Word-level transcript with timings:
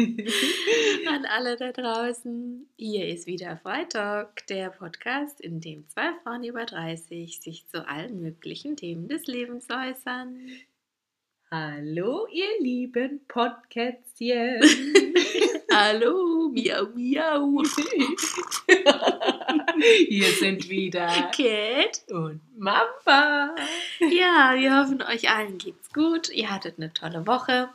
An 1.08 1.26
alle 1.26 1.56
da 1.56 1.72
draußen. 1.72 2.66
Hier 2.78 3.08
ist 3.08 3.26
wieder 3.26 3.58
Freitag, 3.58 4.46
der 4.46 4.70
Podcast, 4.70 5.42
in 5.42 5.60
dem 5.60 5.86
zwei 5.88 6.12
Frauen 6.22 6.42
über 6.42 6.64
30 6.64 7.38
sich 7.40 7.66
zu 7.68 7.86
allen 7.86 8.22
möglichen 8.22 8.76
Themen 8.76 9.08
des 9.08 9.26
Lebens 9.26 9.66
äußern. 9.68 10.38
Hallo, 11.50 12.26
ihr 12.32 12.48
lieben 12.60 13.20
Podcastchen. 13.28 14.62
Hallo, 15.72 16.48
miau, 16.48 16.86
miau. 16.94 17.62
Hier 20.08 20.32
sind 20.32 20.68
wieder 20.70 21.08
Cat. 21.36 22.04
und 22.10 22.40
Mama. 22.56 23.54
Ja, 23.98 24.54
wir 24.56 24.78
hoffen, 24.78 25.02
euch 25.02 25.28
allen 25.30 25.58
geht's 25.58 25.92
gut. 25.92 26.30
Ihr 26.30 26.48
hattet 26.50 26.78
eine 26.78 26.94
tolle 26.94 27.26
Woche. 27.26 27.68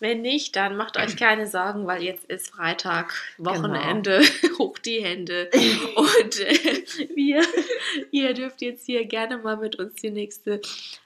Wenn 0.00 0.22
nicht, 0.22 0.56
dann 0.56 0.76
macht 0.76 0.96
euch 0.96 1.16
keine 1.16 1.46
Sorgen, 1.46 1.86
weil 1.86 2.02
jetzt 2.02 2.24
ist 2.24 2.48
Freitag, 2.48 3.14
Wochenende, 3.38 4.20
hoch 4.58 4.78
die 4.78 5.04
Hände. 5.04 5.50
Und 5.94 6.40
äh, 6.40 6.84
wir, 7.14 7.42
ihr 8.10 8.34
dürft 8.34 8.62
jetzt 8.62 8.86
hier 8.86 9.04
gerne 9.04 9.36
mal 9.38 9.58
mit 9.58 9.76
uns 9.76 9.94
die 9.96 10.10
nächste 10.10 10.60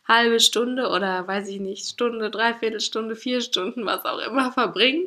halbe 0.07 0.39
Stunde 0.39 0.89
oder 0.89 1.27
weiß 1.27 1.49
ich 1.49 1.61
nicht, 1.61 1.87
Stunde, 1.87 2.31
Dreiviertelstunde, 2.31 3.17
vier 3.17 3.41
Stunden, 3.41 3.85
was 3.85 4.05
auch 4.05 4.19
immer 4.19 4.53
verbringen. 4.53 5.07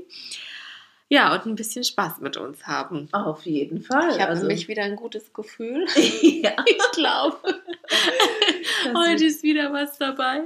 Ja, 1.10 1.34
und 1.34 1.46
ein 1.46 1.56
bisschen 1.56 1.86
Spaß 1.86 2.20
mit 2.20 2.36
uns 2.36 2.68
haben. 2.68 3.08
Auf 3.14 3.46
jeden 3.46 3.82
Fall. 3.82 4.10
Ich 4.10 4.20
habe 4.20 4.32
also, 4.32 4.46
nämlich 4.46 4.68
wieder 4.68 4.84
ein 4.84 4.98
gutes 4.98 5.32
Gefühl. 5.34 5.86
ja, 6.22 6.56
Ich 6.66 6.92
glaube, 6.92 7.38
heute 8.94 9.26
ist 9.26 9.42
wieder 9.42 9.72
was 9.72 9.98
dabei. 9.98 10.42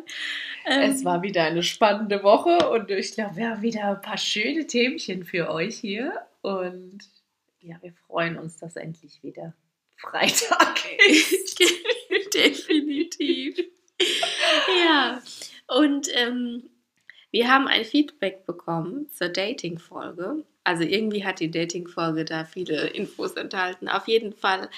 Ähm, 0.68 0.92
es 0.92 1.03
war 1.03 1.23
wieder 1.23 1.44
eine 1.44 1.64
spannende 1.64 2.22
Woche 2.22 2.70
und 2.70 2.92
ich 2.92 3.14
glaube, 3.14 3.38
wir 3.38 3.50
haben 3.50 3.62
wieder 3.64 3.86
ein 3.86 4.02
paar 4.02 4.20
schöne 4.20 4.68
Themchen 4.68 5.23
für 5.23 5.50
euch 5.50 5.78
hier. 5.78 6.14
Und 6.42 7.00
ja, 7.62 7.78
wir 7.81 7.94
freuen 8.08 8.38
uns, 8.38 8.58
dass 8.58 8.75
endlich 8.75 9.23
wieder 9.23 9.56
Freitag 9.98 10.80
ist. 11.09 11.59
Definitiv. 12.36 13.58
ja, 14.86 15.22
und 15.68 16.08
ähm, 16.14 16.70
wir 17.31 17.48
haben 17.48 17.68
ein 17.68 17.86
Feedback 17.86 18.46
bekommen 18.46 19.09
zur 19.12 19.30
Dating-Folge. 19.30 20.44
Also 20.64 20.84
irgendwie 20.84 21.26
hat 21.26 21.40
die 21.40 21.50
Dating-Folge 21.50 22.23
da 22.26 22.45
viele 22.45 22.88
Infos 22.88 23.34
enthalten. 23.34 23.90
Auf 23.90 24.08
jeden 24.08 24.34
Fall 24.34 24.70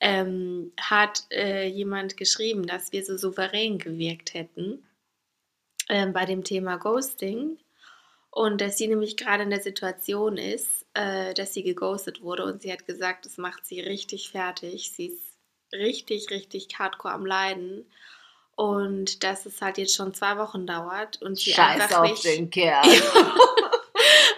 ähm, 0.00 0.72
hat 0.80 1.24
äh, 1.30 1.66
jemand 1.66 2.16
geschrieben, 2.16 2.66
dass 2.66 2.92
wir 2.92 3.04
so 3.04 3.16
souverän 3.16 3.78
gewirkt 3.78 4.34
hätten 4.34 4.86
ähm, 5.88 6.12
bei 6.12 6.24
dem 6.24 6.44
Thema 6.44 6.76
Ghosting. 6.76 7.58
Und 8.30 8.60
dass 8.60 8.78
sie 8.78 8.88
nämlich 8.88 9.16
gerade 9.16 9.44
in 9.44 9.50
der 9.50 9.60
Situation 9.60 10.36
ist, 10.36 10.86
äh, 10.94 11.34
dass 11.34 11.54
sie 11.54 11.62
geghostet 11.62 12.22
wurde 12.22 12.44
und 12.44 12.62
sie 12.62 12.72
hat 12.72 12.86
gesagt, 12.86 13.26
das 13.26 13.38
macht 13.38 13.64
sie 13.64 13.80
richtig 13.80 14.30
fertig. 14.30 14.90
Sie 14.92 15.06
ist 15.06 15.38
richtig, 15.72 16.30
richtig 16.30 16.68
hardcore 16.78 17.14
am 17.14 17.26
Leiden. 17.26 17.86
Und 18.56 19.24
dass 19.24 19.46
es 19.46 19.60
halt 19.60 19.78
jetzt 19.78 19.94
schon 19.96 20.14
zwei 20.14 20.38
Wochen 20.38 20.66
dauert 20.66 21.20
und 21.22 21.36
sie 21.36 21.52
Scheiß 21.52 21.80
einfach 21.80 21.98
auf 21.98 22.10
nicht, 22.10 22.24
den 22.24 22.50
Kerl. 22.50 22.84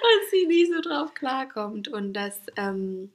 Und 0.06 0.30
sie 0.30 0.46
nie 0.46 0.66
so 0.66 0.80
drauf 0.80 1.14
klarkommt. 1.14 1.88
Und 1.88 2.12
das, 2.14 2.40
ähm, 2.56 3.10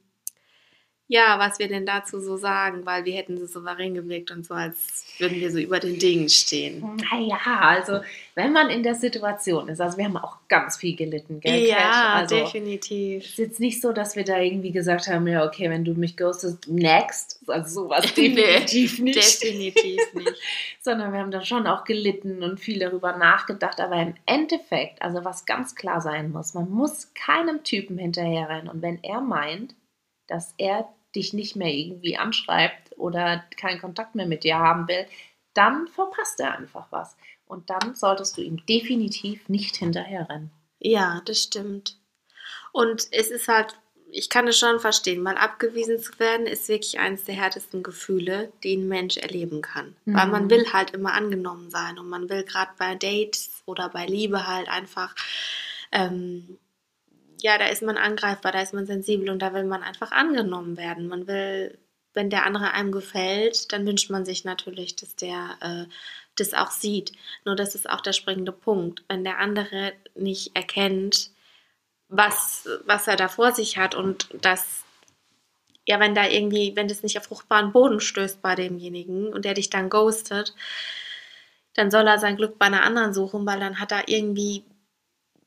ja, 1.12 1.38
was 1.38 1.58
wir 1.58 1.68
denn 1.68 1.84
dazu 1.84 2.20
so 2.20 2.38
sagen, 2.38 2.86
weil 2.86 3.04
wir 3.04 3.14
hätten 3.14 3.36
so 3.36 3.44
souverän 3.44 3.92
gewirkt 3.92 4.30
und 4.30 4.46
so, 4.46 4.54
als 4.54 5.04
würden 5.18 5.38
wir 5.38 5.52
so 5.52 5.58
über 5.58 5.78
den 5.78 5.98
Dingen 5.98 6.30
stehen. 6.30 6.96
Naja, 7.10 7.38
also 7.44 8.00
wenn 8.34 8.54
man 8.54 8.70
in 8.70 8.82
der 8.82 8.94
Situation 8.94 9.68
ist, 9.68 9.78
also 9.82 9.98
wir 9.98 10.06
haben 10.06 10.16
auch 10.16 10.38
ganz 10.48 10.78
viel 10.78 10.96
gelitten, 10.96 11.40
gell? 11.40 11.66
Ja, 11.68 12.14
also, 12.14 12.36
definitiv. 12.36 13.24
Es 13.24 13.30
ist 13.32 13.38
jetzt 13.38 13.60
nicht 13.60 13.82
so, 13.82 13.92
dass 13.92 14.16
wir 14.16 14.24
da 14.24 14.38
irgendwie 14.38 14.72
gesagt 14.72 15.06
haben, 15.06 15.26
ja, 15.26 15.44
okay, 15.44 15.68
wenn 15.68 15.84
du 15.84 15.92
mich 15.92 16.16
ghostest, 16.16 16.66
next. 16.66 17.40
Also 17.46 17.82
sowas 17.82 18.06
definitiv 18.14 18.98
nicht. 18.98 19.42
Definitiv 19.42 20.00
nicht. 20.14 20.40
Sondern 20.80 21.12
wir 21.12 21.20
haben 21.20 21.30
da 21.30 21.44
schon 21.44 21.66
auch 21.66 21.84
gelitten 21.84 22.42
und 22.42 22.58
viel 22.58 22.78
darüber 22.78 23.18
nachgedacht. 23.18 23.82
Aber 23.82 24.00
im 24.00 24.14
Endeffekt, 24.24 25.02
also 25.02 25.26
was 25.26 25.44
ganz 25.44 25.74
klar 25.74 26.00
sein 26.00 26.30
muss, 26.30 26.54
man 26.54 26.70
muss 26.70 27.12
keinem 27.12 27.64
Typen 27.64 27.98
hinterherrennen. 27.98 28.68
Und 28.68 28.80
wenn 28.80 28.98
er 29.04 29.20
meint, 29.20 29.74
dass 30.26 30.54
er 30.56 30.88
dich 31.14 31.32
nicht 31.32 31.56
mehr 31.56 31.72
irgendwie 31.72 32.16
anschreibt 32.16 32.96
oder 32.98 33.44
keinen 33.56 33.80
Kontakt 33.80 34.14
mehr 34.14 34.26
mit 34.26 34.44
dir 34.44 34.58
haben 34.58 34.88
will, 34.88 35.06
dann 35.54 35.88
verpasst 35.88 36.40
er 36.40 36.58
einfach 36.58 36.86
was. 36.90 37.16
Und 37.46 37.68
dann 37.70 37.94
solltest 37.94 38.36
du 38.36 38.40
ihm 38.40 38.64
definitiv 38.66 39.48
nicht 39.48 39.76
hinterherrennen. 39.76 40.50
Ja, 40.78 41.20
das 41.26 41.42
stimmt. 41.42 41.98
Und 42.72 43.06
es 43.10 43.30
ist 43.30 43.48
halt, 43.48 43.78
ich 44.10 44.30
kann 44.30 44.48
es 44.48 44.58
schon 44.58 44.80
verstehen, 44.80 45.22
mal 45.22 45.36
abgewiesen 45.36 45.98
zu 45.98 46.18
werden, 46.18 46.46
ist 46.46 46.68
wirklich 46.68 46.98
eines 46.98 47.24
der 47.24 47.34
härtesten 47.34 47.82
Gefühle, 47.82 48.52
die 48.62 48.76
ein 48.76 48.88
Mensch 48.88 49.18
erleben 49.18 49.60
kann. 49.60 49.94
Mhm. 50.04 50.14
Weil 50.14 50.26
man 50.28 50.50
will 50.50 50.72
halt 50.72 50.92
immer 50.92 51.12
angenommen 51.12 51.70
sein 51.70 51.98
und 51.98 52.08
man 52.08 52.28
will 52.28 52.44
gerade 52.44 52.72
bei 52.78 52.94
Dates 52.94 53.62
oder 53.66 53.88
bei 53.90 54.06
Liebe 54.06 54.46
halt 54.46 54.68
einfach, 54.68 55.14
ähm, 55.92 56.58
ja, 57.42 57.58
da 57.58 57.66
ist 57.66 57.82
man 57.82 57.96
angreifbar, 57.96 58.52
da 58.52 58.62
ist 58.62 58.72
man 58.74 58.86
sensibel 58.86 59.28
und 59.30 59.40
da 59.40 59.52
will 59.52 59.64
man 59.64 59.82
einfach 59.82 60.12
angenommen 60.12 60.76
werden. 60.76 61.08
Man 61.08 61.26
will, 61.26 61.78
wenn 62.14 62.30
der 62.30 62.46
andere 62.46 62.72
einem 62.72 62.92
gefällt, 62.92 63.72
dann 63.72 63.86
wünscht 63.86 64.10
man 64.10 64.24
sich 64.24 64.44
natürlich, 64.44 64.94
dass 64.96 65.16
der 65.16 65.56
äh, 65.60 65.86
das 66.36 66.54
auch 66.54 66.70
sieht. 66.70 67.12
Nur 67.44 67.56
das 67.56 67.74
ist 67.74 67.90
auch 67.90 68.00
der 68.00 68.12
springende 68.12 68.52
Punkt. 68.52 69.04
Wenn 69.08 69.24
der 69.24 69.38
andere 69.38 69.92
nicht 70.14 70.54
erkennt, 70.56 71.30
was, 72.08 72.68
was 72.86 73.08
er 73.08 73.16
da 73.16 73.28
vor 73.28 73.52
sich 73.52 73.76
hat 73.78 73.94
und 73.94 74.28
das, 74.40 74.84
ja, 75.86 75.98
wenn 75.98 76.14
da 76.14 76.28
irgendwie, 76.28 76.76
wenn 76.76 76.88
das 76.88 77.02
nicht 77.02 77.18
auf 77.18 77.24
fruchtbaren 77.24 77.72
Boden 77.72 78.00
stößt 78.00 78.40
bei 78.40 78.54
demjenigen 78.54 79.32
und 79.32 79.44
der 79.44 79.54
dich 79.54 79.70
dann 79.70 79.90
ghostet, 79.90 80.54
dann 81.74 81.90
soll 81.90 82.06
er 82.06 82.18
sein 82.18 82.36
Glück 82.36 82.58
bei 82.58 82.66
einer 82.66 82.84
anderen 82.84 83.14
suchen, 83.14 83.46
weil 83.46 83.58
dann 83.58 83.80
hat 83.80 83.92
er 83.92 84.08
irgendwie 84.08 84.64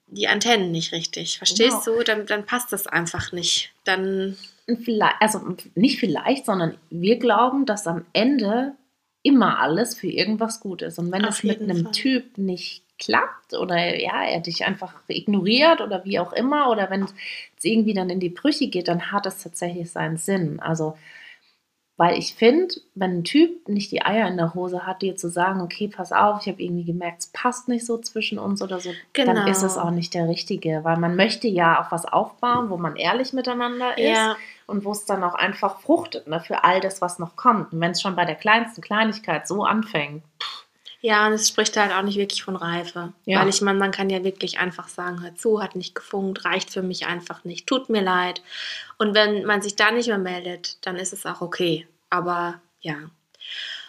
die 0.08 0.28
Antennen 0.28 0.72
nicht 0.72 0.92
richtig. 0.92 1.38
Verstehst 1.38 1.86
du? 1.86 2.04
Dann, 2.04 2.26
dann 2.26 2.46
passt 2.46 2.72
das 2.72 2.88
einfach 2.88 3.32
nicht. 3.32 3.74
Dann, 3.84 4.38
vielleicht, 4.84 5.16
also 5.20 5.56
nicht 5.76 6.00
vielleicht, 6.00 6.46
sondern 6.46 6.78
wir 6.90 7.18
glauben, 7.18 7.66
dass 7.66 7.88
am 7.88 8.06
Ende 8.14 8.74
immer 9.24 9.60
alles 9.60 9.96
für 9.96 10.08
irgendwas 10.08 10.60
gut 10.60 10.84
ist. 10.84 11.00
Und 11.00 11.12
wenn 11.12 11.24
es 11.24 11.44
mit 11.44 11.62
einem 11.62 11.86
Fall. 11.86 11.92
Typ 11.92 12.38
nicht 12.38 12.84
klappt 12.98 13.54
oder 13.54 14.00
ja, 14.00 14.24
er 14.24 14.40
dich 14.40 14.66
einfach 14.66 14.94
ignoriert 15.08 15.82
oder 15.82 16.06
wie 16.06 16.20
auch 16.20 16.32
immer, 16.32 16.70
oder 16.70 16.90
wenn 16.90 17.04
es 17.04 17.14
irgendwie 17.64 17.94
dann 17.94 18.10
in 18.10 18.20
die 18.20 18.30
Brüche 18.30 18.68
geht, 18.68 18.88
dann 18.88 19.12
hat 19.12 19.26
es 19.26 19.42
tatsächlich 19.42 19.92
seinen 19.92 20.18
Sinn. 20.18 20.60
Also, 20.60 20.98
weil 21.98 22.18
ich 22.20 22.36
finde, 22.36 22.76
wenn 22.94 23.20
ein 23.20 23.24
Typ 23.24 23.70
nicht 23.70 23.92
die 23.92 24.04
Eier 24.04 24.28
in 24.28 24.36
der 24.36 24.54
Hose 24.54 24.86
hat, 24.86 25.02
dir 25.02 25.16
zu 25.16 25.30
sagen, 25.30 25.62
okay, 25.62 25.88
pass 25.88 26.12
auf, 26.12 26.42
ich 26.42 26.48
habe 26.52 26.62
irgendwie 26.62 26.84
gemerkt, 26.84 27.20
es 27.22 27.28
passt 27.28 27.70
nicht 27.70 27.86
so 27.86 27.98
zwischen 27.98 28.38
uns 28.38 28.62
oder 28.62 28.80
so, 28.82 28.90
Genau. 29.14 29.34
dann 29.34 29.48
ist 29.48 29.64
es 29.64 29.78
auch 29.78 29.92
nicht 29.92 30.14
der 30.14 30.28
Richtige. 30.28 30.82
Weil 30.84 30.98
man 30.98 31.16
möchte 31.16 31.48
ja 31.48 31.80
auf 31.80 31.92
was 31.92 32.06
aufbauen, 32.06 32.70
wo 32.70 32.76
man 32.76 32.98
ehrlich 32.98 33.32
miteinander 33.32 33.98
ist 33.98 34.10
ja, 34.10 34.36
und 34.68 34.84
wo 34.84 34.92
es 34.92 35.06
dann 35.06 35.24
auch 35.24 35.36
einfach 35.36 35.80
fruchtet, 35.80 36.28
ne, 36.28 36.42
für 36.42 36.66
all 36.66 36.82
das, 36.82 37.02
was 37.02 37.18
noch 37.18 37.38
kommt. 37.38 37.72
Und 37.72 37.80
wenn 37.80 37.92
es 37.92 38.02
schon 38.02 38.16
bei 38.16 38.26
der 38.26 38.36
kleinsten 38.36 38.82
Kleinigkeit 38.82 39.48
so 39.48 39.64
anfängt, 39.64 40.24
ja, 41.02 41.28
und 41.28 41.34
es 41.34 41.48
spricht 41.48 41.78
halt 41.78 41.94
auch 41.94 42.02
nicht 42.02 42.18
wirklich 42.18 42.44
von 42.44 42.56
Reife. 42.56 43.14
Ja. 43.26 43.40
Weil 43.40 43.50
ich 43.50 43.62
meine, 43.62 43.78
man 43.78 43.92
kann 43.92 44.10
ja 44.10 44.24
wirklich 44.24 44.58
einfach 44.58 44.88
sagen, 44.88 45.22
hör 45.22 45.36
zu, 45.36 45.62
hat 45.62 45.76
nicht 45.76 45.94
gefunkt, 45.94 46.46
reicht 46.46 46.72
für 46.72 46.82
mich 46.82 47.06
einfach 47.06 47.44
nicht, 47.44 47.68
tut 47.68 47.90
mir 47.92 48.02
leid. 48.02 48.42
Und 48.98 49.14
wenn 49.14 49.46
man 49.46 49.62
sich 49.62 49.76
da 49.76 49.92
nicht 49.92 50.08
mehr 50.08 50.18
meldet, 50.18 50.84
dann 50.84 50.96
ist 50.96 51.14
es 51.14 51.28
auch 51.28 51.42
okay. 51.42 51.88
Aber 52.10 52.62
ja. 52.82 52.96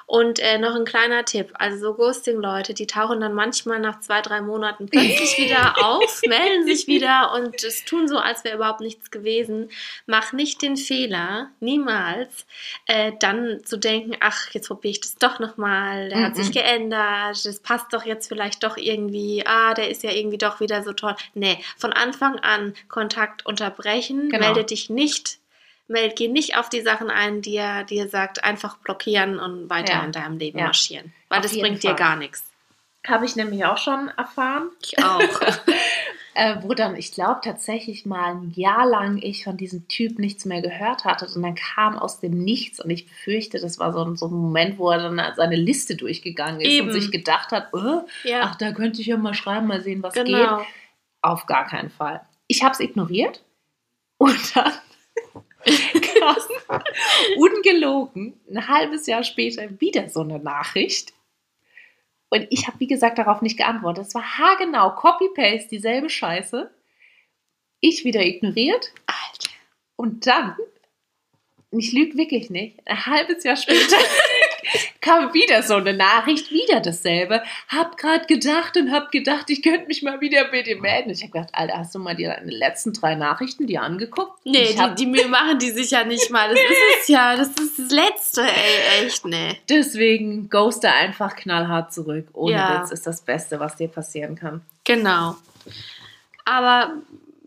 Und 0.08 0.38
äh, 0.38 0.58
noch 0.58 0.76
ein 0.76 0.84
kleiner 0.84 1.24
Tipp. 1.24 1.52
Also 1.54 1.78
so 1.78 1.94
Ghosting-Leute, 1.94 2.74
die 2.74 2.86
tauchen 2.86 3.20
dann 3.20 3.34
manchmal 3.34 3.80
nach 3.80 3.98
zwei, 3.98 4.22
drei 4.22 4.40
Monaten 4.40 4.86
plötzlich 4.86 5.36
wieder 5.36 5.74
auf, 5.84 6.20
melden 6.28 6.64
sich 6.64 6.86
wieder 6.86 7.32
und 7.34 7.64
es 7.64 7.84
tun 7.84 8.06
so, 8.06 8.16
als 8.18 8.44
wäre 8.44 8.54
überhaupt 8.54 8.80
nichts 8.82 9.10
gewesen. 9.10 9.68
Mach 10.06 10.32
nicht 10.32 10.62
den 10.62 10.76
Fehler, 10.76 11.50
niemals, 11.58 12.46
äh, 12.86 13.14
dann 13.18 13.64
zu 13.64 13.78
denken, 13.78 14.16
ach, 14.20 14.50
jetzt 14.52 14.68
probiere 14.68 14.92
ich 14.92 15.00
das 15.00 15.16
doch 15.16 15.40
nochmal, 15.40 16.08
der 16.08 16.22
hat 16.22 16.36
sich 16.36 16.50
Mhm. 16.50 16.52
geändert, 16.52 17.44
das 17.44 17.58
passt 17.58 17.92
doch 17.92 18.04
jetzt 18.04 18.28
vielleicht 18.28 18.62
doch 18.62 18.76
irgendwie, 18.76 19.42
ah, 19.44 19.74
der 19.74 19.90
ist 19.90 20.04
ja 20.04 20.12
irgendwie 20.12 20.38
doch 20.38 20.60
wieder 20.60 20.84
so 20.84 20.92
toll. 20.92 21.16
Nee, 21.34 21.58
von 21.76 21.92
Anfang 21.92 22.38
an 22.38 22.74
Kontakt 22.88 23.44
unterbrechen, 23.44 24.28
Genau. 24.28 24.44
melde 24.46 24.62
dich 24.62 24.88
nicht 24.88 25.38
Meld, 25.88 26.16
geh 26.16 26.28
nicht 26.28 26.56
auf 26.56 26.68
die 26.68 26.80
Sachen 26.80 27.10
ein, 27.10 27.42
die 27.42 27.56
er 27.56 27.84
dir 27.84 28.08
sagt, 28.08 28.42
einfach 28.44 28.76
blockieren 28.78 29.38
und 29.38 29.70
weiter 29.70 29.94
Ja. 29.94 30.04
in 30.04 30.12
deinem 30.12 30.38
Leben 30.38 30.58
Ja. 30.58 30.64
marschieren. 30.66 31.12
Weil 31.28 31.38
Auf 31.38 31.42
das 31.44 31.58
bringt 31.58 31.82
dir 31.82 31.90
Fall. 31.90 31.96
gar 31.96 32.16
nichts. 32.16 32.44
habe 33.06 33.24
ich 33.24 33.36
nämlich 33.36 33.64
auch 33.64 33.78
schon 33.78 34.08
erfahren. 34.16 34.68
Ich 34.82 34.98
auch. 34.98 35.20
äh, 36.34 36.56
wo 36.62 36.74
dann, 36.74 36.96
ich 36.96 37.12
glaube, 37.12 37.38
tatsächlich 37.44 38.04
mal 38.04 38.32
ein 38.34 38.50
Jahr 38.56 38.84
lang 38.84 39.18
ich 39.22 39.44
von 39.44 39.56
diesem 39.56 39.86
Typ 39.86 40.18
nichts 40.18 40.44
mehr 40.44 40.60
gehört 40.60 41.04
hatte. 41.04 41.26
Und 41.32 41.40
dann 41.44 41.54
kam 41.54 41.96
aus 41.96 42.18
dem 42.18 42.32
Nichts 42.42 42.80
und 42.80 42.90
ich 42.90 43.06
befürchte, 43.06 43.60
das 43.60 43.78
war 43.78 43.92
so, 43.92 44.02
ein- 44.04 44.16
so 44.16 44.26
ein 44.26 44.32
Moment, 44.34 44.78
wo 44.78 44.90
er 44.90 44.98
dann 44.98 45.22
seine 45.36 45.54
Liste 45.54 45.94
durchgegangen 45.94 46.60
ist 46.60 46.66
Eben. 46.68 46.88
und 46.88 46.94
sich 46.94 47.12
gedacht 47.12 47.52
hat, 47.52 47.68
äh, 47.74 48.28
Ja, 48.28 48.40
ach, 48.42 48.56
da 48.56 48.72
könnte 48.72 49.00
ich 49.00 49.06
ja 49.06 49.16
mal 49.18 49.34
schreiben, 49.34 49.68
mal 49.68 49.80
sehen, 49.80 50.02
was 50.02 50.14
geht. 50.14 50.26
genau. 50.26 50.62
Auf 51.22 51.46
gar 51.46 51.64
keinen 51.68 51.90
Fall. 51.90 52.22
Ich 52.48 52.64
habe 52.64 52.72
es 52.72 52.80
ignoriert 52.80 53.44
und 54.18 54.36
dann 54.56 54.72
kam 55.66 56.36
ungelogen 57.36 58.40
ein 58.48 58.68
halbes 58.68 59.06
Jahr 59.06 59.24
später 59.24 59.80
wieder 59.80 60.08
so 60.08 60.20
eine 60.20 60.38
Nachricht. 60.38 61.12
Und 62.28 62.46
ich 62.50 62.66
habe, 62.66 62.80
wie 62.80 62.86
gesagt, 62.86 63.18
darauf 63.18 63.42
nicht 63.42 63.56
geantwortet. 63.56 64.06
Es 64.06 64.14
war 64.14 64.38
haargenau, 64.38 64.90
Copy-Paste, 64.90 65.68
dieselbe 65.68 66.10
Scheiße. 66.10 66.70
Ich 67.80 68.04
wieder 68.04 68.24
ignoriert 68.24 68.92
Alter. 69.06 69.50
und 69.96 70.26
dann, 70.26 70.56
ich 71.70 71.92
lüge 71.92 72.16
wirklich 72.16 72.50
nicht, 72.50 72.80
ein 72.86 73.06
halbes 73.06 73.44
Jahr 73.44 73.56
später 73.56 73.96
kam 75.00 75.32
wieder 75.34 75.62
so 75.62 75.74
eine 75.74 75.94
Nachricht, 75.94 76.50
wieder 76.50 76.80
dasselbe. 76.80 77.42
Hab 77.68 77.96
gerade 77.96 78.26
gedacht 78.26 78.76
und 78.76 78.92
hab 78.92 79.10
gedacht, 79.10 79.50
ich 79.50 79.62
könnte 79.62 79.86
mich 79.86 80.02
mal 80.02 80.20
wieder 80.20 80.50
bei 80.50 80.62
dir 80.62 80.80
melden. 80.80 81.10
Ich 81.10 81.22
habe 81.22 81.32
gedacht, 81.32 81.50
Alter, 81.52 81.78
hast 81.78 81.94
du 81.94 81.98
mal 81.98 82.14
die 82.16 82.30
letzten 82.44 82.92
drei 82.92 83.14
Nachrichten 83.14 83.66
dir 83.66 83.82
angeguckt? 83.82 84.32
Nee, 84.44 84.74
die, 84.74 84.94
die 84.96 85.06
Mühe 85.06 85.28
machen 85.28 85.58
die 85.58 85.70
sich 85.70 85.90
ja 85.90 86.04
nicht 86.04 86.30
mal. 86.30 86.48
Das 86.48 86.58
ist 86.70 87.02
es 87.02 87.08
ja. 87.08 87.36
Das 87.36 87.48
ist 87.48 87.78
das 87.78 87.90
Letzte, 87.90 88.42
ey. 88.42 89.06
Echt, 89.06 89.24
nee. 89.24 89.58
deswegen 89.68 90.48
ghoste 90.50 90.90
einfach 90.92 91.36
knallhart 91.36 91.92
zurück. 91.92 92.28
Ohne 92.32 92.56
Ja. 92.56 92.82
Witz 92.82 92.90
ist 92.90 93.06
das 93.06 93.20
Beste, 93.20 93.60
was 93.60 93.76
dir 93.76 93.88
passieren 93.88 94.36
kann. 94.36 94.62
Genau. 94.84 95.36
Aber 96.44 96.92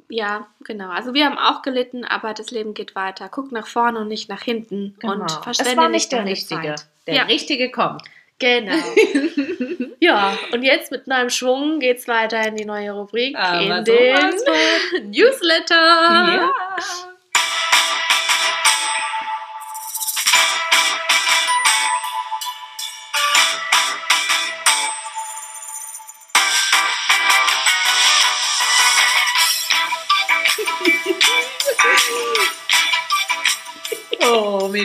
ja, 0.09 0.47
genau. 0.63 0.89
Also 0.89 1.13
wir 1.13 1.25
haben 1.25 1.37
auch 1.37 1.61
gelitten, 1.61 2.03
aber 2.03 2.33
das 2.33 2.51
Leben 2.51 2.73
geht 2.73 2.95
weiter. 2.95 3.29
Guck 3.29 3.51
nach 3.51 3.67
vorne 3.67 3.99
und 3.99 4.07
nicht 4.07 4.27
nach 4.29 4.41
hinten. 4.41 4.95
Und 5.03 5.31
verschwende 5.31 5.71
Genau. 5.71 5.71
es 5.71 5.77
war 5.77 5.89
nicht 5.89 6.11
der 6.11 6.25
Richtige. 6.25 6.75
Zeit. 6.75 6.85
Der 7.07 7.13
Ja. 7.15 7.23
Richtige 7.23 7.71
kommt. 7.71 8.01
Genau. 8.39 8.73
ja, 9.99 10.37
und 10.53 10.63
jetzt 10.63 10.91
mit 10.91 11.07
neuem 11.07 11.29
Schwung 11.29 11.79
geht's 11.79 12.07
weiter 12.07 12.47
in 12.47 12.55
die 12.55 12.65
neue 12.65 12.91
Rubrik, 12.93 13.35
Aber 13.37 13.79
in 13.79 13.83
den 13.85 15.11
Newsletter. 15.11 15.75
Ja. 15.75 16.51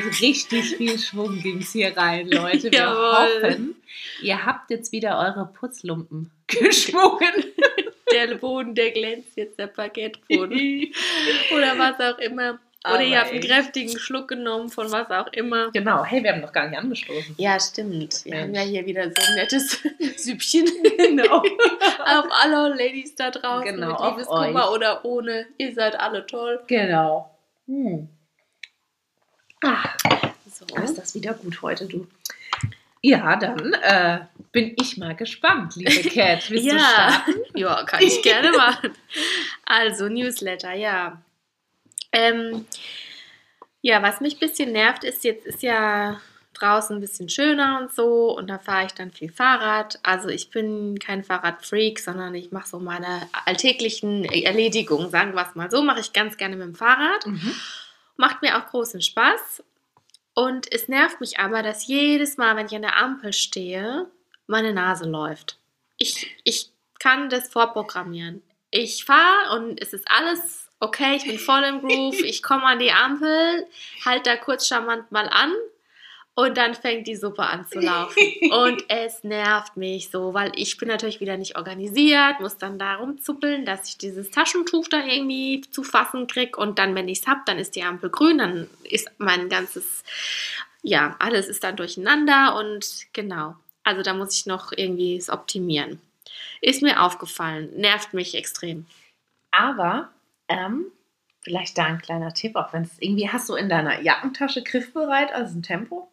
Mit 0.03 0.21
richtig 0.21 0.77
viel 0.77 0.99
Schwung 0.99 1.41
ging 1.41 1.59
es 1.59 1.73
hier 1.73 1.97
rein, 1.97 2.29
Leute. 2.29 2.71
Wir 2.71 2.79
Jawohl. 2.79 3.43
hoffen, 3.43 3.77
ihr 4.23 4.45
habt 4.47 4.71
jetzt 4.71 4.93
wieder 4.93 5.19
eure 5.19 5.47
Putzlumpen 5.53 6.31
geschwungen. 6.47 7.33
Der 8.13 8.35
Boden, 8.37 8.75
der 8.75 8.91
glänzt 8.93 9.37
jetzt, 9.37 9.59
der 9.59 9.67
Parkettboden. 9.69 10.93
Oder 11.55 11.79
was 11.79 11.99
auch 12.01 12.19
immer. 12.19 12.59
Oder 12.87 13.01
ihr 13.03 13.19
habt 13.19 13.31
einen 13.31 13.41
kräftigen 13.41 13.99
Schluck 13.99 14.29
genommen 14.29 14.69
von 14.69 14.93
was 14.93 15.11
auch 15.11 15.33
immer. 15.33 15.71
genau, 15.73 16.05
hey, 16.05 16.23
wir 16.23 16.33
haben 16.33 16.43
noch 16.43 16.53
gar 16.53 16.69
nicht 16.69 16.79
angestoßen. 16.79 17.35
Ja, 17.39 17.59
stimmt. 17.59 18.27
Wir 18.27 18.43
haben 18.43 18.51
Mensch. 18.51 18.59
ja 18.59 18.63
hier 18.73 18.85
wieder 18.87 19.05
so 19.05 19.15
ein 19.27 19.35
nettes 19.37 19.81
Süppchen. 20.23 20.67
Genau. 20.99 21.39
auf 22.05 22.27
alle 22.43 22.69
Ladies 22.77 23.15
da 23.15 23.31
draußen 23.31 23.75
Genau, 23.75 23.87
mit 23.89 23.97
auf 23.97 24.11
Liebeskummer 24.19 24.71
oder 24.71 25.03
ohne. 25.07 25.47
Ihr 25.57 25.73
seid 25.73 25.99
alle 25.99 26.27
toll. 26.27 26.61
genau. 26.67 27.31
Hm. 27.67 28.09
Ah, 29.65 29.83
So. 30.51 30.67
ist 30.83 30.99
das 30.99 31.15
wieder 31.15 31.33
gut 31.35 31.63
heute, 31.63 31.87
du. 31.87 32.07
Ja, 33.01 33.37
dann 33.37 33.73
äh, 33.75 34.21
bin 34.53 34.75
ich 34.81 34.97
mal 34.97 35.15
gespannt, 35.17 35.75
liebe 35.77 35.91
Cat. 36.11 36.51
Willst 36.51 36.67
du 36.71 36.77
ja. 36.77 36.79
starten? 36.79 37.41
ja, 37.55 37.83
kann 37.85 38.03
ich 38.03 38.23
gerne 38.23 38.51
machen. 38.57 38.93
Also, 39.65 40.09
Newsletter, 40.09 40.73
ja. 40.75 41.21
Ähm, 42.13 42.67
ja, 43.83 44.03
was 44.03 44.21
mich 44.21 44.37
ein 44.37 44.39
bisschen 44.41 44.73
nervt, 44.73 45.05
ist, 45.05 45.25
jetzt 45.25 45.47
ist 45.47 45.63
ja 45.63 46.21
draußen 46.55 46.97
ein 46.97 47.01
bisschen 47.01 47.29
schöner 47.29 47.81
und 47.81 47.93
so 47.93 48.37
und 48.37 48.49
da 48.49 48.59
fahre 48.59 48.87
ich 48.87 48.93
dann 48.93 49.11
viel 49.11 49.31
Fahrrad. 49.33 49.99
Also 50.03 50.29
ich 50.29 50.51
bin 50.51 50.99
kein 50.99 51.25
Fahrradfreak, 51.25 51.99
sondern 51.99 52.35
ich 52.35 52.53
mache 52.53 52.69
so 52.69 52.79
meine 52.79 53.29
alltäglichen 53.45 54.25
Erledigungen, 54.25 55.11
sagen 55.11 55.35
wir 55.35 55.47
es 55.47 55.55
mal 55.57 55.71
so, 55.71 55.83
mache 55.83 56.01
ich 56.01 56.13
ganz 56.13 56.37
gerne 56.37 56.57
mit 56.57 56.67
dem 56.67 56.75
Fahrrad. 56.77 57.27
Mhm. 57.27 57.53
Macht 58.17 58.43
mir 58.43 58.57
auch 58.57 58.67
großen 58.67 59.03
Spaß. 59.03 59.63
Und 60.35 60.71
es 60.73 60.89
nervt 60.89 61.21
mich 61.21 61.39
aber, 61.39 61.63
dass 61.63 61.87
jedes 61.87 62.37
Mal, 62.37 62.57
wenn 62.57 62.67
ich 62.67 62.75
an 62.75 62.83
der 62.83 62.97
Ampel 62.97 63.33
stehe, 63.33 64.11
meine 64.47 64.73
Nase 64.73 65.09
läuft. 65.09 65.59
Ich, 65.99 66.37
ich 66.45 66.71
kann 66.99 67.29
das 67.29 67.49
vorprogrammieren. 67.49 68.43
Ich 68.71 69.05
fahre 69.05 69.57
und 69.57 69.81
es 69.81 69.93
ist 69.93 70.11
alles 70.11 70.69
okay, 70.81 71.17
ich 71.17 71.25
bin 71.25 71.39
voll 71.39 71.63
im 71.63 71.81
Groove, 71.81 72.21
ich 72.21 72.43
komme 72.43 72.65
an 72.65 72.79
die 72.79 72.93
Ampel, 72.93 73.67
halte 74.05 74.31
da 74.31 74.37
kurz 74.37 74.67
charmant 74.67 75.11
mal 75.13 75.29
an 75.29 75.53
und 76.37 76.57
dann 76.57 76.75
fängt 76.75 77.07
die 77.07 77.15
Suppe 77.15 77.43
an 77.43 77.67
zu 77.69 77.79
laufen. 77.79 78.19
Und 78.51 78.85
es 78.89 79.23
nervt 79.23 79.77
mich 79.77 80.11
so, 80.11 80.35
weil 80.35 80.51
ich 80.57 80.77
bin 80.77 80.89
natürlich 80.89 81.21
wieder 81.21 81.37
nicht 81.37 81.57
organisiert, 81.57 82.41
muss 82.41 82.59
dann 82.59 82.79
da 82.79 82.97
rumzuppeln, 82.97 83.65
dass 83.65 83.89
ich 83.89 83.99
dieses 83.99 84.33
Taschentuch 84.33 84.89
da 84.89 85.05
irgendwie 85.05 85.61
zu 85.71 85.85
fassen 85.85 86.27
kriege. 86.27 86.59
Und 86.59 86.81
dann, 86.81 86.97
wenn 86.97 87.09
ich 87.09 87.21
es 87.21 87.27
habe, 87.29 87.43
dann 87.47 87.59
ist 87.59 87.77
die 87.77 87.85
Ampel 87.85 88.11
grün, 88.11 88.39
dann 88.39 88.69
ist 88.83 89.09
mein 89.19 89.49
ganzes, 89.49 90.03
ja, 90.83 91.15
alles 91.21 91.47
ist 91.47 91.63
dann 91.63 91.77
durcheinander 91.77 92.57
und 92.57 93.07
genau. 93.13 93.55
Also 93.85 94.03
da 94.03 94.13
muss 94.13 94.35
ich 94.37 94.47
noch 94.47 94.73
irgendwie 94.75 95.17
es 95.17 95.31
optimieren. 95.31 96.01
Ist 96.61 96.83
mir 96.83 97.03
aufgefallen, 97.03 97.71
nervt 97.77 98.13
mich 98.13 98.35
extrem. 98.35 98.87
Aber 99.53 100.09
ähm, 100.49 100.87
vielleicht 101.45 101.77
da 101.79 101.85
ein 101.85 102.01
kleiner 102.01 102.33
Tipp, 102.35 102.57
auch 102.57 102.73
wenn 102.73 102.83
es 102.83 102.91
irgendwie 102.99 103.29
hast 103.29 103.49
du 103.49 103.55
in 103.55 103.69
deiner 103.69 104.01
Jackentasche 104.01 104.63
griffbereit, 104.63 105.33
also 105.33 105.59
ein 105.59 105.63
Tempo. 105.63 106.11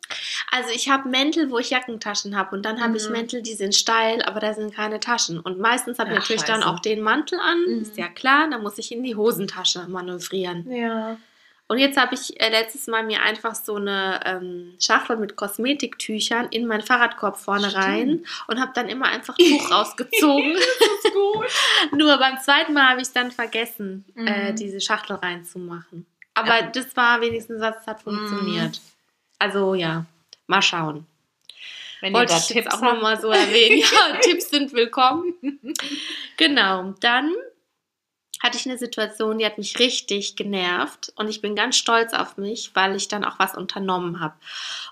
Also 0.51 0.69
ich 0.75 0.89
habe 0.89 1.07
Mäntel, 1.07 1.49
wo 1.49 1.57
ich 1.57 1.69
Jackentaschen 1.69 2.37
habe 2.37 2.55
und 2.55 2.63
dann 2.65 2.81
habe 2.83 2.97
ich 2.97 3.05
Mhm. 3.07 3.13
Mäntel, 3.13 3.41
die 3.41 3.53
sind 3.53 3.73
steil, 3.73 4.21
aber 4.23 4.39
da 4.41 4.53
sind 4.53 4.75
keine 4.75 4.99
Taschen. 4.99 5.39
Und 5.39 5.57
meistens 5.59 5.97
habe 5.99 6.11
ich 6.11 6.19
natürlich 6.19 6.43
dann 6.43 6.61
scheiße. 6.61 6.67
auch 6.73 6.79
den 6.79 7.01
Mantel 7.01 7.39
an, 7.39 7.61
Mhm. 7.65 7.81
ist 7.81 7.97
ja 7.97 8.09
klar, 8.09 8.47
da 8.51 8.57
muss 8.59 8.77
ich 8.77 8.91
in 8.91 9.03
die 9.03 9.15
Hosentasche 9.15 9.87
manövrieren. 9.87 10.69
Ja. 10.69 11.17
Und 11.71 11.77
jetzt 11.77 11.97
habe 11.97 12.15
ich 12.15 12.37
äh, 12.37 12.49
letztes 12.49 12.87
Mal 12.87 13.01
mir 13.03 13.21
einfach 13.21 13.55
so 13.55 13.75
eine 13.77 14.19
ähm, 14.25 14.73
Schachtel 14.77 15.15
mit 15.15 15.37
Kosmetiktüchern 15.37 16.49
in 16.49 16.67
meinen 16.67 16.81
Fahrradkorb 16.81 17.37
vorne 17.37 17.69
Stimmt. 17.69 17.85
rein 17.85 18.25
und 18.47 18.59
habe 18.59 18.73
dann 18.75 18.89
immer 18.89 19.05
einfach 19.05 19.37
Tuch 19.39 19.71
rausgezogen. 19.71 20.55
gut. 21.13 21.45
Nur 21.97 22.17
beim 22.17 22.37
zweiten 22.39 22.73
Mal 22.73 22.89
habe 22.89 23.01
ich 23.01 23.13
dann 23.13 23.31
vergessen, 23.31 24.03
Mhm. 24.15 24.27
äh, 24.27 24.53
diese 24.53 24.81
Schachtel 24.81 25.15
reinzumachen. 25.15 26.05
Aber 26.33 26.59
Ja. 26.59 26.63
das 26.63 26.93
war 26.97 27.21
wenigstens 27.21 27.61
was, 27.61 27.75
das 27.77 27.87
hat 27.87 28.01
funktioniert. 28.01 28.81
Also 29.39 29.73
ja, 29.73 30.03
mal 30.47 30.61
schauen. 30.61 31.05
Wenn 32.01 32.11
Wollte 32.13 32.33
ihr 32.33 32.37
ich 32.37 32.47
da 32.49 32.53
jetzt 32.55 32.63
Tipps 32.65 32.75
auch 32.75 32.81
nochmal 32.81 33.21
so 33.21 33.29
erwähnen. 33.29 33.81
Ja, 34.11 34.17
Tipps 34.19 34.49
sind 34.49 34.73
willkommen. 34.73 35.35
Genau, 36.35 36.95
dann 36.99 37.33
hatte 38.41 38.57
ich 38.57 38.67
eine 38.67 38.77
Situation, 38.77 39.37
die 39.37 39.45
hat 39.45 39.57
mich 39.57 39.79
richtig 39.79 40.35
genervt 40.35 41.13
und 41.15 41.29
ich 41.29 41.41
bin 41.41 41.55
ganz 41.55 41.77
stolz 41.77 42.13
auf 42.13 42.37
mich, 42.37 42.71
weil 42.73 42.95
ich 42.95 43.07
dann 43.07 43.23
auch 43.23 43.39
was 43.39 43.55
unternommen 43.55 44.19
habe. 44.19 44.35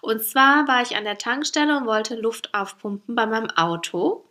Und 0.02 0.24
zwar 0.24 0.68
war 0.68 0.82
ich 0.82 0.96
an 0.96 1.04
der 1.04 1.18
Tankstelle 1.18 1.78
und 1.78 1.86
wollte 1.86 2.16
Luft 2.16 2.54
aufpumpen 2.54 3.16
bei 3.16 3.26
meinem 3.26 3.50
Auto. 3.52 4.26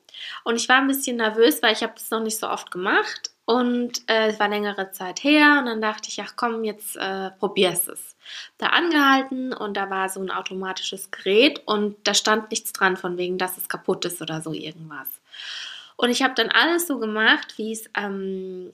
Und 0.44 0.56
ich 0.56 0.68
war 0.68 0.76
ein 0.76 0.88
bisschen 0.88 1.16
nervös, 1.16 1.62
weil 1.62 1.72
ich 1.72 1.82
habe 1.82 1.94
das 1.94 2.10
noch 2.10 2.20
nicht 2.22 2.38
so 2.38 2.48
oft 2.48 2.70
gemacht 2.70 3.30
und 3.48 4.02
äh, 4.10 4.28
es 4.28 4.38
war 4.38 4.48
längere 4.48 4.90
Zeit 4.90 5.24
her 5.24 5.56
und 5.58 5.66
dann 5.66 5.80
dachte 5.80 6.10
ich, 6.10 6.20
ach 6.20 6.34
komm, 6.36 6.64
jetzt 6.64 6.96
äh, 6.96 7.30
probierst 7.38 7.88
es. 7.88 8.14
Da 8.58 8.66
angehalten 8.66 9.54
und 9.54 9.74
da 9.74 9.88
war 9.88 10.10
so 10.10 10.20
ein 10.20 10.30
automatisches 10.30 11.10
Gerät 11.10 11.62
und 11.64 11.96
da 12.06 12.12
stand 12.12 12.50
nichts 12.50 12.74
dran 12.74 12.98
von 12.98 13.16
wegen, 13.16 13.38
dass 13.38 13.56
es 13.56 13.70
kaputt 13.70 14.04
ist 14.04 14.20
oder 14.20 14.42
so 14.42 14.52
irgendwas. 14.52 15.08
Und 15.96 16.10
ich 16.10 16.22
habe 16.22 16.34
dann 16.34 16.50
alles 16.50 16.86
so 16.86 16.98
gemacht, 16.98 17.54
wie 17.56 17.72
es 17.72 17.88
ähm, 17.96 18.70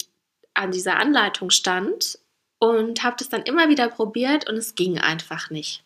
an 0.55 0.71
dieser 0.71 0.97
Anleitung 0.97 1.51
stand 1.51 2.19
und 2.59 3.03
habe 3.03 3.17
das 3.19 3.29
dann 3.29 3.43
immer 3.43 3.69
wieder 3.69 3.89
probiert 3.89 4.49
und 4.49 4.57
es 4.57 4.75
ging 4.75 4.99
einfach 4.99 5.51
nicht. 5.51 5.85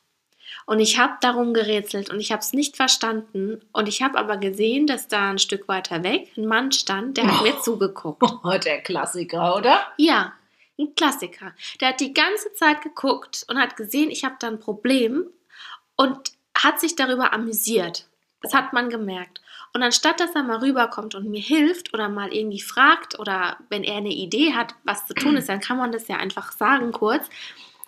Und 0.66 0.80
ich 0.80 0.98
habe 0.98 1.14
darum 1.20 1.54
gerätselt 1.54 2.10
und 2.10 2.20
ich 2.20 2.30
habe 2.30 2.40
es 2.40 2.52
nicht 2.52 2.76
verstanden. 2.76 3.60
Und 3.72 3.88
ich 3.88 4.02
habe 4.02 4.18
aber 4.18 4.37
gesehen, 4.37 4.87
dass 4.87 5.08
da 5.08 5.30
ein 5.30 5.38
Stück 5.38 5.68
weiter 5.68 6.02
weg 6.02 6.30
ein 6.37 6.46
Mann 6.46 6.72
stand, 6.72 7.16
der 7.16 7.26
hat 7.26 7.42
mir 7.42 7.58
zugeguckt. 7.60 8.22
Oh, 8.22 8.58
der 8.58 8.82
Klassiker, 8.82 9.56
oder? 9.56 9.80
Ja, 9.96 10.34
ein 10.78 10.94
Klassiker. 10.94 11.54
Der 11.80 11.88
hat 11.88 12.00
die 12.00 12.14
ganze 12.14 12.52
Zeit 12.54 12.82
geguckt 12.82 13.44
und 13.48 13.58
hat 13.58 13.76
gesehen, 13.76 14.10
ich 14.10 14.25
habe 14.25 14.37
da 14.38 14.48
ein 14.48 14.60
Problem 14.60 15.26
und 15.96 16.32
hat 16.56 16.80
sich 16.80 16.96
darüber 16.96 17.32
amüsiert. 17.32 18.06
Das 18.42 18.54
hat 18.54 18.72
man 18.72 18.88
gemerkt. 18.90 19.40
Und 19.72 19.82
anstatt 19.82 20.20
dass 20.20 20.34
er 20.34 20.42
mal 20.42 20.58
rüberkommt 20.58 21.14
und 21.14 21.28
mir 21.28 21.40
hilft 21.40 21.94
oder 21.94 22.08
mal 22.08 22.32
irgendwie 22.32 22.60
fragt 22.60 23.18
oder 23.18 23.58
wenn 23.68 23.84
er 23.84 23.96
eine 23.96 24.12
Idee 24.12 24.54
hat, 24.54 24.75
was 24.84 25.06
zu 25.06 25.14
tun 25.14 25.37
ist, 25.37 25.48
dann 25.48 25.60
kann 25.60 25.76
man 25.76 25.92
das 25.92 26.08
ja 26.08 26.16
einfach 26.16 26.52
sagen 26.52 26.92
kurz. 26.92 27.28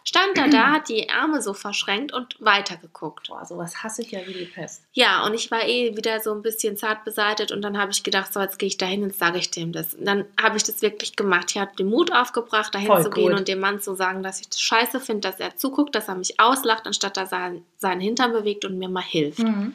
Stand 0.05 0.39
er 0.39 0.49
da, 0.49 0.73
hat 0.73 0.89
die 0.89 1.11
Arme 1.11 1.43
so 1.43 1.53
verschränkt 1.53 2.13
und 2.13 2.37
weitergeguckt. 2.41 3.29
Boah, 3.29 3.45
sowas 3.45 3.83
hasse 3.83 4.03
ich 4.03 4.11
ja 4.11 4.21
wie 4.27 4.33
die 4.33 4.45
Pest. 4.47 4.83
Ja, 4.93 5.25
und 5.25 5.35
ich 5.35 5.51
war 5.51 5.67
eh 5.69 5.97
wieder 5.97 6.21
so 6.21 6.33
ein 6.33 6.43
bisschen 6.43 6.77
zart 6.77 7.05
beseitet 7.05 7.53
und 7.53 7.63
dann 7.63 7.79
habe 7.79 7.93
ich 7.93 8.03
gedacht, 8.03 8.33
so 8.33 8.41
jetzt 8.41 8.59
gehe 8.59 8.67
ich 8.67 8.79
da 8.79 8.87
hin 8.87 9.03
und 9.03 9.15
sage 9.15 9.39
ich 9.39 9.51
dem 9.51 9.73
das. 9.73 9.95
Und 9.95 10.07
dann 10.07 10.25
habe 10.41 10.57
ich 10.57 10.65
das 10.65 10.83
wirklich 10.83 11.17
gemacht. 11.17 11.51
Ich 11.51 11.59
habe 11.59 11.77
den 11.77 11.89
Mut 11.89 12.13
aufgebracht, 12.13 12.75
dahin 12.75 12.89
Voll 12.89 13.03
zu 13.03 13.11
gehen 13.11 13.31
gut. 13.31 13.39
und 13.39 13.49
dem 13.49 13.61
Mann 13.61 13.81
zu 13.81 13.95
sagen, 13.95 14.23
dass 14.23 14.41
ich 14.41 14.49
das 14.49 14.61
scheiße 14.61 15.01
finde, 15.01 15.29
dass 15.29 15.39
er 15.39 15.57
zuguckt, 15.57 15.95
dass 15.95 16.09
er 16.09 16.15
mich 16.15 16.41
auslacht, 16.41 16.87
anstatt 16.87 17.17
dass 17.17 17.33
er 17.33 17.57
seinen 17.77 18.01
Hintern 18.01 18.33
bewegt 18.33 18.65
und 18.65 18.79
mir 18.79 18.89
mal 18.89 19.03
hilft. 19.03 19.41
Mhm. 19.41 19.75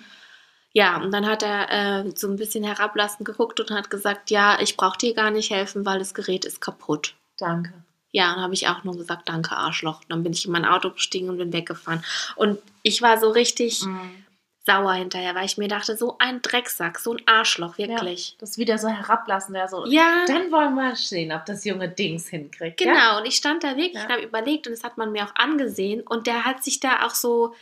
Ja, 0.77 0.97
und 0.97 1.11
dann 1.11 1.25
hat 1.25 1.41
er 1.41 1.71
äh, 2.05 2.11
so 2.15 2.27
ein 2.27 2.35
bisschen 2.35 2.65
herablassend 2.65 3.23
geguckt 3.25 3.61
und 3.61 3.71
hat 3.71 3.89
gesagt, 3.89 4.29
ja, 4.29 4.59
ich 4.59 4.75
brauche 4.75 4.97
dir 4.97 5.13
gar 5.13 5.31
nicht 5.31 5.49
helfen, 5.49 5.85
weil 5.85 5.99
das 5.99 6.13
Gerät 6.13 6.43
ist 6.43 6.59
kaputt. 6.59 7.15
Danke. 7.37 7.71
Ja, 8.11 8.33
und 8.33 8.41
habe 8.41 8.53
ich 8.53 8.67
auch 8.67 8.83
nur 8.83 8.97
gesagt, 8.97 9.29
danke 9.29 9.55
Arschloch. 9.55 10.01
Und 10.01 10.09
dann 10.09 10.23
bin 10.23 10.33
ich 10.33 10.45
in 10.45 10.51
mein 10.51 10.65
Auto 10.65 10.89
gestiegen 10.89 11.29
und 11.29 11.37
bin 11.37 11.53
weggefahren. 11.53 12.03
Und 12.35 12.59
ich 12.83 13.01
war 13.01 13.17
so 13.19 13.29
richtig 13.29 13.83
Mhm. 13.85 14.25
sauer 14.65 14.93
hinterher, 14.95 15.33
weil 15.33 15.45
ich 15.45 15.57
mir 15.57 15.67
dachte, 15.69 15.95
so 15.95 16.17
ein 16.19 16.41
Drecksack, 16.41 16.99
so 16.99 17.13
ein 17.13 17.21
Arschloch, 17.25 17.77
wirklich. 17.77 18.29
Ja, 18.31 18.35
das 18.39 18.51
ist 18.51 18.57
wieder 18.57 18.77
so 18.77 18.89
herablassen, 18.89 19.55
ja 19.55 19.69
so. 19.69 19.85
Ja, 19.85 20.25
Dann 20.27 20.51
wollen 20.51 20.75
wir 20.75 20.93
sehen, 20.97 21.31
ob 21.31 21.45
das 21.45 21.63
junge 21.63 21.87
Dings 21.87 22.27
hinkriegt. 22.27 22.77
genau. 22.79 22.93
Ja? 22.93 23.17
Und 23.19 23.25
ich 23.27 23.35
stand 23.37 23.63
da 23.63 23.77
wirklich 23.77 23.93
Ja. 23.93 24.03
und 24.05 24.11
habe 24.11 24.23
überlegt 24.23 24.67
und 24.67 24.73
das 24.73 24.83
hat 24.83 24.97
man 24.97 25.13
mir 25.13 25.23
auch 25.25 25.35
angesehen. 25.35 26.01
Und 26.01 26.27
der 26.27 26.43
hat 26.43 26.63
sich 26.65 26.79
da 26.81 27.05
auch 27.05 27.15
so 27.15 27.53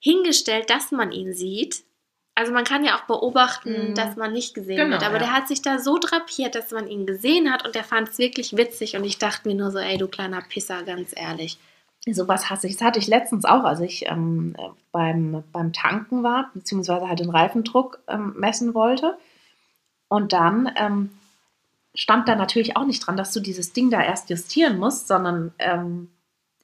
hingestellt, 0.00 0.68
dass 0.70 0.90
man 0.92 1.12
ihn 1.12 1.32
sieht. 1.32 1.82
Also 2.38 2.52
man 2.52 2.62
kann 2.62 2.84
ja 2.84 2.96
auch 2.96 3.02
beobachten, 3.02 3.88
Mhm. 3.90 3.94
dass 3.96 4.14
man 4.14 4.32
nicht 4.32 4.54
gesehen 4.54 4.76
Genau, 4.76 4.90
wird. 4.92 5.02
Aber 5.02 5.14
ja. 5.14 5.24
der 5.24 5.32
hat 5.32 5.48
sich 5.48 5.60
da 5.60 5.80
so 5.80 5.98
drapiert, 5.98 6.54
dass 6.54 6.70
man 6.70 6.86
ihn 6.86 7.04
gesehen 7.04 7.52
hat 7.52 7.66
und 7.66 7.74
der 7.74 7.82
fand 7.82 8.10
es 8.10 8.18
wirklich 8.18 8.56
witzig. 8.56 8.96
Und 8.96 9.02
ich 9.02 9.18
dachte 9.18 9.48
mir 9.48 9.56
nur 9.56 9.72
so, 9.72 9.78
ey, 9.78 9.98
du 9.98 10.06
kleiner 10.06 10.40
Pisser, 10.42 10.84
ganz 10.84 11.12
ehrlich. 11.16 11.58
Sowas 12.08 12.48
hasse 12.48 12.68
ich. 12.68 12.76
Das 12.76 12.86
hatte 12.86 13.00
ich 13.00 13.08
letztens 13.08 13.44
auch, 13.44 13.64
als 13.64 13.80
ich 13.80 14.06
ähm, 14.06 14.54
äh, 14.56 14.68
beim, 14.92 15.42
beim 15.52 15.72
Tanken 15.72 16.22
war, 16.22 16.50
beziehungsweise 16.54 17.08
halt 17.08 17.18
den 17.18 17.30
Reifendruck 17.30 17.98
ähm, 18.06 18.34
messen 18.36 18.72
wollte. 18.72 19.18
Und 20.06 20.32
dann 20.32 20.70
ähm, 20.76 21.10
stand 21.92 22.28
da 22.28 22.36
natürlich 22.36 22.76
auch 22.76 22.84
nicht 22.86 23.04
dran, 23.04 23.16
dass 23.16 23.32
du 23.32 23.40
dieses 23.40 23.72
Ding 23.72 23.90
da 23.90 24.00
erst 24.00 24.30
justieren 24.30 24.78
musst, 24.78 25.08
sondern 25.08 25.52
ähm, 25.58 26.08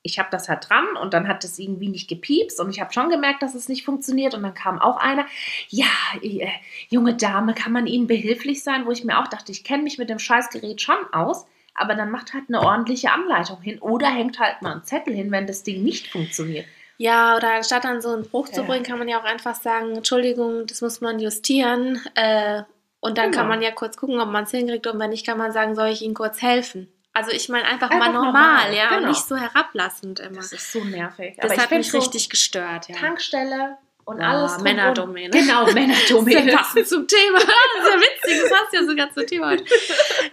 ich 0.07 0.19
habe 0.19 0.29
das 0.31 0.49
halt 0.49 0.69
dran 0.69 0.97
und 1.01 1.15
dann 1.15 1.27
hat 1.27 1.43
es 1.45 1.59
irgendwie 1.59 1.89
nicht 1.89 2.09
gepiepst 2.09 2.61
und 2.61 2.69
ich 2.71 2.81
habe 2.81 2.93
schon 2.93 3.09
gemerkt, 3.09 3.43
dass 3.43 3.55
es 3.55 3.69
nicht 3.71 3.85
funktioniert 3.85 4.35
und 4.35 4.43
dann 4.43 4.55
kam 4.55 4.79
auch 4.79 4.99
einer, 4.99 5.27
ja, 5.71 5.87
äh, 6.23 6.47
junge 6.91 7.15
Dame, 7.15 7.55
kann 7.55 7.73
man 7.73 7.87
Ihnen 7.87 8.07
behilflich 8.07 8.63
sein? 8.63 8.85
Wo 8.87 8.91
ich 8.93 9.03
mir 9.03 9.19
auch 9.19 9.29
dachte, 9.29 9.51
ich 9.51 9.65
kenne 9.65 9.83
mich 9.83 9.99
mit 9.99 10.11
dem 10.11 10.19
Scheißgerät 10.19 10.81
schon 10.83 10.99
aus, 11.13 11.47
aber 11.75 11.95
dann 11.95 12.11
macht 12.11 12.35
halt 12.35 12.45
eine 12.49 12.61
ordentliche 12.61 13.11
Anleitung 13.13 13.61
hin 13.63 13.79
oder 13.81 14.07
hängt 14.09 14.39
halt 14.39 14.61
mal 14.63 14.73
einen 14.73 14.85
Zettel 14.85 15.15
hin, 15.15 15.31
wenn 15.33 15.47
das 15.47 15.63
Ding 15.65 15.83
nicht 15.83 16.09
funktioniert. 16.13 16.67
Ja, 16.99 17.37
oder 17.37 17.55
anstatt 17.55 17.85
dann 17.85 18.01
so 18.01 18.11
einen 18.11 18.23
Bruch 18.23 18.51
zu 18.51 18.61
Ja. 18.61 18.67
bringen, 18.67 18.85
kann 18.85 18.99
man 18.99 19.09
ja 19.09 19.19
auch 19.19 19.25
einfach 19.25 19.57
sagen, 19.57 19.97
Entschuldigung, 19.97 20.67
das 20.67 20.81
muss 20.83 21.01
man 21.01 21.19
justieren. 21.19 21.99
Äh, 22.15 22.63
und 23.01 23.19
dann 23.19 23.33
kann 23.33 23.47
Genau. 23.47 23.49
man 23.49 23.63
ja 23.63 23.71
kurz 23.73 23.97
gucken, 23.97 24.21
ob 24.21 24.29
man 24.29 24.45
es 24.45 24.51
hinkriegt. 24.53 24.87
Und 24.87 24.99
wenn 25.01 25.11
nicht, 25.11 25.27
kann 25.27 25.37
man 25.39 25.51
sagen, 25.51 25.75
soll 25.75 25.89
ich 25.89 26.03
Ihnen 26.03 26.15
kurz 26.15 26.41
helfen? 26.41 26.89
Also 27.15 27.31
ich 27.31 27.49
meine 27.49 27.65
einfach, 27.65 27.91
Einfach 27.91 28.07
mal 28.07 28.13
normal, 28.13 28.33
normal, 28.33 28.75
ja, 28.75 28.89
und 28.91 28.97
genau. 28.97 29.09
nicht 29.09 29.25
so 29.25 29.37
herablassend 29.37 30.19
immer. 30.19 30.37
Das 30.37 30.53
ist 30.53 30.73
so 30.73 30.83
nervig. 30.83 31.37
Das 31.41 31.53
ich 31.53 31.59
hat 31.59 31.71
mich 31.71 31.89
so 31.89 31.99
richtig 31.99 32.29
gestört, 32.29 32.89
ja. 32.89 32.97
Tankstelle 32.97 33.79
und 34.05 34.21
Ja, 34.21 34.31
alles 34.31 34.55
drum 34.55 34.65
Männerdomäne. 34.65 35.31
Genau, 35.31 35.65
Männerdomäne. 35.73 36.53
Passend 36.53 36.89
zum 36.89 37.07
Thema. 37.07 37.39
Sehr 37.85 37.99
witzig, 37.99 38.43
das 38.43 38.61
hast 38.61 38.73
du 38.73 38.77
ja 38.79 38.85
sogar 38.85 39.13
zum 39.13 39.27
Thema 39.29 39.51
heute. 39.51 39.65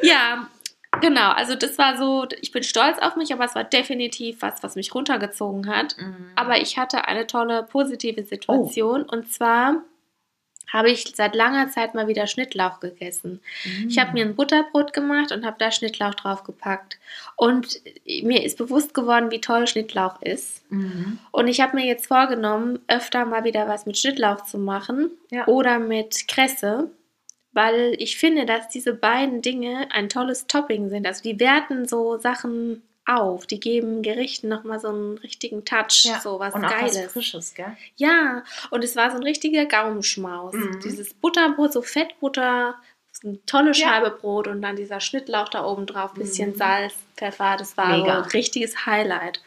Ja, 0.01 0.47
genau. 1.01 1.29
Also 1.29 1.53
das 1.53 1.77
war 1.77 1.97
so, 1.97 2.25
ich 2.41 2.51
bin 2.51 2.63
stolz 2.63 2.97
auf 2.97 3.15
mich, 3.15 3.31
aber 3.31 3.45
es 3.45 3.53
war 3.53 3.63
definitiv 3.63 4.41
was, 4.41 4.63
was 4.63 4.75
mich 4.75 4.95
runtergezogen 4.95 5.67
hat. 5.67 5.95
Mhm. 5.99 6.31
Aber 6.35 6.57
ich 6.57 6.79
hatte 6.79 7.05
eine 7.05 7.27
tolle 7.27 7.61
positive 7.61 8.23
Situation 8.23 9.03
und 9.03 9.31
zwar 9.31 9.83
habe 10.71 10.89
ich 10.89 11.13
seit 11.15 11.35
langer 11.35 11.69
Zeit 11.69 11.93
mal 11.93 12.07
wieder 12.07 12.27
Schnittlauch 12.27 12.79
gegessen. 12.79 13.41
Ich 13.87 13.99
habe 13.99 14.13
mir 14.13 14.25
ein 14.25 14.35
Butterbrot 14.35 14.93
gemacht 14.93 15.31
und 15.31 15.45
habe 15.45 15.57
da 15.59 15.71
Schnittlauch 15.71 16.15
draufgepackt. 16.15 16.97
Und 17.35 17.81
mir 18.23 18.43
ist 18.43 18.57
bewusst 18.57 18.93
geworden, 18.93 19.31
wie 19.31 19.41
toll 19.41 19.67
Schnittlauch 19.67 20.21
ist. 20.21 20.69
Mhm. 20.71 21.19
Und 21.31 21.47
ich 21.47 21.59
habe 21.61 21.75
mir 21.75 21.85
jetzt 21.85 22.07
vorgenommen, 22.07 22.79
öfter 22.87 23.25
mal 23.25 23.43
wieder 23.43 23.67
was 23.67 23.85
mit 23.85 23.97
Schnittlauch 23.97 24.45
zu 24.45 24.57
machen 24.57 25.11
Ja. 25.29 25.47
oder 25.47 25.79
mit 25.79 26.27
Kresse, 26.27 26.89
weil 27.51 27.95
ich 27.97 28.17
finde, 28.17 28.45
dass 28.45 28.69
diese 28.69 28.93
beiden 28.93 29.41
Dinge 29.41 29.87
ein 29.91 30.07
tolles 30.07 30.47
Topping 30.47 30.89
sind. 30.89 31.05
Also 31.05 31.23
die 31.23 31.39
werten 31.39 31.87
so 31.87 32.17
Sachen 32.17 32.81
auf, 33.05 33.45
die 33.47 33.59
geben 33.59 34.01
Gerichten 34.03 34.47
nochmal 34.47 34.79
so 34.79 34.89
einen 34.89 35.17
richtigen 35.17 35.65
Touch, 35.65 36.03
Ja. 36.05 36.19
so 36.21 36.39
was 36.39 36.53
und 36.53 36.63
auch 36.65 36.69
Geiles. 36.69 36.97
was 37.05 37.11
Frisches, 37.13 37.53
gell? 37.55 37.75
Ja, 37.95 38.43
und 38.69 38.83
es 38.83 38.95
war 38.95 39.09
so 39.11 39.17
ein 39.17 39.23
richtiger 39.23 39.65
Gaumenschmaus. 39.65 40.53
Mhm. 40.53 40.79
Dieses 40.83 41.13
Butterbrot, 41.15 41.73
so 41.73 41.81
Fettbutter, 41.81 42.75
eine 43.23 43.45
tolle 43.45 43.71
Ja. 43.73 43.73
Scheibe 43.73 44.11
Brot 44.11 44.47
und 44.47 44.61
dann 44.61 44.75
dieser 44.75 44.99
Schnittlauch 44.99 45.49
da 45.49 45.65
oben 45.65 45.85
drauf, 45.85 46.13
bisschen 46.13 46.51
Mhm. 46.51 46.55
Salz, 46.55 46.93
Pfeffer, 47.17 47.55
das 47.57 47.75
war 47.77 47.95
so 47.97 48.01
Mega. 48.03 48.17
ein 48.21 48.29
richtiges 48.29 48.85
Highlight. 48.85 49.41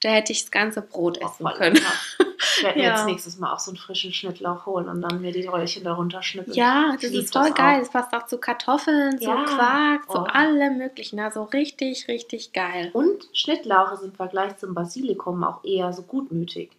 Da 0.00 0.10
hätte 0.10 0.32
ich 0.32 0.42
das 0.42 0.50
ganze 0.50 0.80
Brot 0.82 1.18
essen 1.18 1.42
voll 1.46 1.54
können. 1.54 1.80
Ich 2.58 2.64
werde 2.64 2.78
mir 2.78 2.84
Ja. 2.84 2.96
jetzt 2.96 3.06
nächstes 3.06 3.38
Mal 3.38 3.52
auch 3.52 3.58
so 3.58 3.70
einen 3.70 3.78
frischen 3.78 4.12
Schnittlauch 4.12 4.66
holen 4.66 4.88
und 4.88 5.00
dann 5.00 5.20
mir 5.20 5.32
die 5.32 5.46
Röllchen 5.46 5.84
darunter 5.84 6.22
schnippeln. 6.22 6.56
Ja, 6.56 6.96
das 7.00 7.10
ist 7.12 7.32
voll 7.32 7.46
das 7.50 7.54
geil. 7.54 7.80
Es 7.82 7.90
passt 7.90 8.12
auch 8.12 8.26
zu 8.26 8.38
Kartoffeln, 8.38 9.18
zu 9.18 9.24
Ja. 9.24 9.44
Quark, 9.44 10.10
zu 10.10 10.18
Oh. 10.18 10.24
allem 10.32 10.78
möglichen. 10.78 11.20
Also 11.20 11.44
richtig, 11.44 12.08
richtig 12.08 12.52
geil. 12.52 12.90
Und 12.92 13.28
Schnittlauch 13.32 13.92
ist 13.92 14.02
im 14.02 14.12
Vergleich 14.12 14.56
zum 14.58 14.74
Basilikum 14.74 15.42
auch 15.44 15.62
eher 15.64 15.92
so 15.92 16.02
gutmütig. 16.02 16.70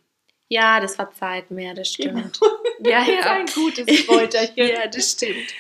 Ja, 0.50 0.80
das 0.80 0.96
verzeiht 0.96 1.52
mehr, 1.52 1.74
das 1.76 1.90
stimmt. 1.90 2.40
Genau. 2.40 2.54
Ja, 2.82 3.00
Das 3.00 3.10
ist 3.10 3.26
ja. 3.26 3.32
ein 3.34 3.46
gutes 3.46 4.08
Kräuterchen. 4.08 4.54
Ja, 4.68 4.88
das 4.88 5.12
stimmt. 5.12 5.54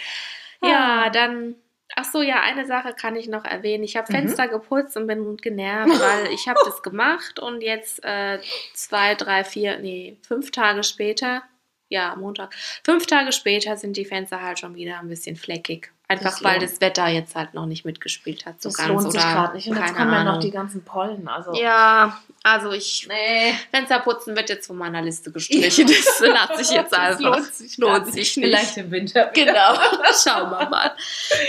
Ja, 0.63 1.09
dann. 1.09 1.55
Ach 1.95 2.05
so, 2.05 2.21
ja, 2.21 2.41
eine 2.41 2.65
Sache 2.65 2.93
kann 2.93 3.15
ich 3.15 3.27
noch 3.27 3.45
erwähnen. 3.45 3.83
Ich 3.83 3.97
habe 3.97 4.11
Mhm. 4.11 4.17
Fenster 4.17 4.47
geputzt 4.47 4.95
und 4.95 5.07
bin 5.07 5.37
genervt, 5.37 5.89
weil 5.99 6.31
ich 6.33 6.47
habe 6.47 6.59
das 6.63 6.81
gemacht 6.83 7.39
und 7.39 7.61
jetzt 7.61 8.03
äh, 8.03 8.39
zwei, 8.73 9.15
drei, 9.15 9.43
vier, 9.43 9.79
nee, 9.79 10.17
fünf 10.25 10.51
Tage 10.51 10.83
später, 10.83 11.43
ja, 11.89 12.15
Montag, 12.15 12.53
fünf 12.83 13.07
Tage 13.07 13.31
später 13.31 13.75
sind 13.75 13.97
die 13.97 14.05
Fenster 14.05 14.41
halt 14.41 14.59
schon 14.59 14.75
wieder 14.75 14.99
ein 14.99 15.09
bisschen 15.09 15.35
fleckig. 15.35 15.91
Einfach 16.11 16.31
Das 16.31 16.43
weil 16.43 16.59
das 16.59 16.81
Wetter 16.81 17.07
jetzt 17.07 17.35
halt 17.35 17.53
noch 17.53 17.67
nicht 17.67 17.85
mitgespielt 17.85 18.47
hat. 18.47 18.59
So 18.61 18.69
Das 18.69 18.77
ganz 18.77 18.89
lohnt 18.89 19.11
sich 19.11 19.21
gerade 19.21 19.55
nicht. 19.55 19.67
Und 19.69 19.77
jetzt 19.77 19.95
kommen 19.95 20.11
ja 20.11 20.23
noch 20.23 20.39
die 20.39 20.49
ganzen 20.49 20.83
Pollen. 20.83 21.27
Also. 21.27 21.53
Ja, 21.53 22.19
also 22.41 22.71
ich. 22.71 23.07
Nee. 23.07 23.53
Fensterputzen 23.69 24.35
wird 24.35 24.49
jetzt 24.49 24.65
von 24.65 24.75
meiner 24.77 25.03
Liste 25.03 25.31
gestrichen. 25.31 25.85
Das 25.87 26.19
lasse 26.19 26.61
ich 26.63 26.71
jetzt 26.71 26.91
Das 26.91 26.99
einfach. 26.99 27.35
lohnt 27.37 27.53
sich 27.53 27.77
lohnt 27.77 28.11
sich 28.11 28.37
nicht. 28.37 28.47
Vielleicht 28.47 28.77
im 28.77 28.89
Winter. 28.89 29.27
Genau, 29.35 29.75
schauen 30.23 30.49
wir 30.49 30.67
mal. 30.67 30.91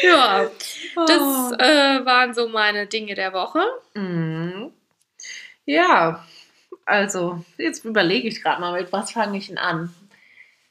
Ja, 0.02 0.50
das 1.06 1.20
Oh. 1.20 1.54
äh, 1.58 2.04
waren 2.04 2.34
so 2.34 2.46
meine 2.48 2.86
Dinge 2.86 3.14
der 3.14 3.32
Woche. 3.32 3.62
Mhm. 3.94 4.72
Ja, 5.64 6.22
also 6.84 7.42
jetzt 7.56 7.84
überlege 7.86 8.28
ich 8.28 8.42
gerade 8.42 8.60
mal, 8.60 8.78
mit 8.78 8.92
was 8.92 9.12
fange 9.12 9.38
ich 9.38 9.46
denn 9.46 9.56
an? 9.58 9.94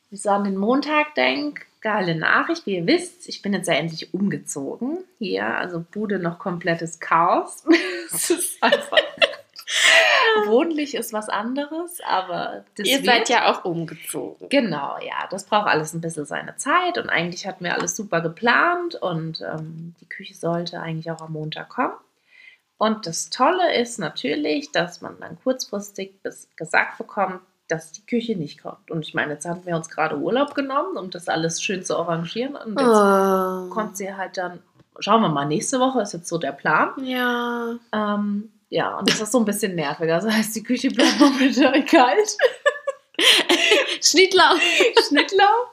Wenn 0.09 0.15
ich 0.15 0.21
so 0.21 0.29
an 0.29 0.43
den 0.43 0.57
Montag 0.57 1.15
denke, 1.15 1.63
geile 1.81 2.15
Nachricht, 2.15 2.65
wie 2.65 2.75
ihr 2.75 2.87
wisst, 2.87 3.27
ich 3.27 3.41
bin 3.41 3.53
jetzt 3.53 3.67
ja 3.67 3.75
endlich 3.75 4.13
umgezogen. 4.13 4.99
Hier, 5.17 5.45
also 5.45 5.83
Bude 5.91 6.19
noch 6.19 6.39
komplettes 6.39 6.99
Chaos. 6.99 7.63
es 8.13 8.29
ist 8.29 8.63
einfach... 8.63 8.97
Wohnlich 10.45 10.95
ist 10.95 11.13
was 11.13 11.29
anderes, 11.29 11.99
aber 12.05 12.65
das 12.75 12.87
Ihr 12.87 13.03
seid 13.03 13.29
ja 13.29 13.51
auch 13.51 13.65
umgezogen. 13.65 14.49
Genau, 14.49 14.97
ja, 14.99 15.27
das 15.29 15.45
braucht 15.45 15.67
alles 15.67 15.93
ein 15.93 16.01
bisschen 16.01 16.25
seine 16.25 16.55
Zeit 16.55 16.97
und 16.97 17.09
eigentlich 17.09 17.45
hatten 17.45 17.63
wir 17.63 17.75
alles 17.75 17.95
super 17.95 18.21
geplant 18.21 18.95
und 18.95 19.41
ähm, 19.41 19.95
die 20.01 20.07
Küche 20.07 20.33
sollte 20.33 20.79
eigentlich 20.79 21.11
auch 21.11 21.21
am 21.21 21.33
Montag 21.33 21.69
kommen. 21.69 21.93
Und 22.77 23.05
das 23.05 23.29
Tolle 23.29 23.75
ist 23.75 23.99
natürlich, 23.99 24.71
dass 24.71 25.01
man 25.01 25.19
dann 25.19 25.37
kurzfristig 25.43 26.21
bis 26.23 26.47
gesagt 26.55 26.97
bekommt, 26.97 27.41
dass 27.69 27.91
die 27.91 28.05
Küche 28.05 28.35
nicht 28.35 28.61
kommt. 28.61 28.91
Und 28.91 29.05
ich 29.07 29.13
meine, 29.13 29.33
jetzt 29.33 29.45
haben 29.45 29.65
wir 29.65 29.75
uns 29.75 29.89
gerade 29.89 30.17
Urlaub 30.17 30.55
genommen, 30.55 30.97
um 30.97 31.09
das 31.09 31.27
alles 31.29 31.61
schön 31.61 31.83
zu 31.83 31.97
arrangieren 31.97 32.55
und 32.55 32.79
jetzt 32.79 32.89
Oh. 32.89 33.69
kommt 33.69 33.95
sie 33.95 34.13
halt 34.13 34.37
dann, 34.37 34.59
schauen 34.99 35.21
wir 35.21 35.29
mal, 35.29 35.45
nächste 35.45 35.79
Woche 35.79 36.01
ist 36.01 36.13
jetzt 36.13 36.27
so 36.27 36.37
der 36.37 36.51
Plan. 36.51 36.91
Ja. 37.03 37.75
Ähm, 37.93 38.51
ja, 38.69 38.97
und 38.97 39.09
das 39.09 39.21
ist 39.21 39.31
so 39.31 39.39
ein 39.39 39.45
bisschen 39.45 39.75
nervig. 39.75 40.11
Also 40.11 40.29
heißt, 40.31 40.55
die 40.55 40.63
Küche 40.63 40.89
bleibt 40.89 41.17
momentan 41.19 41.85
kalt. 41.85 42.37
Schnittlauch. 44.01 44.55
Schnittlauch. 45.07 45.67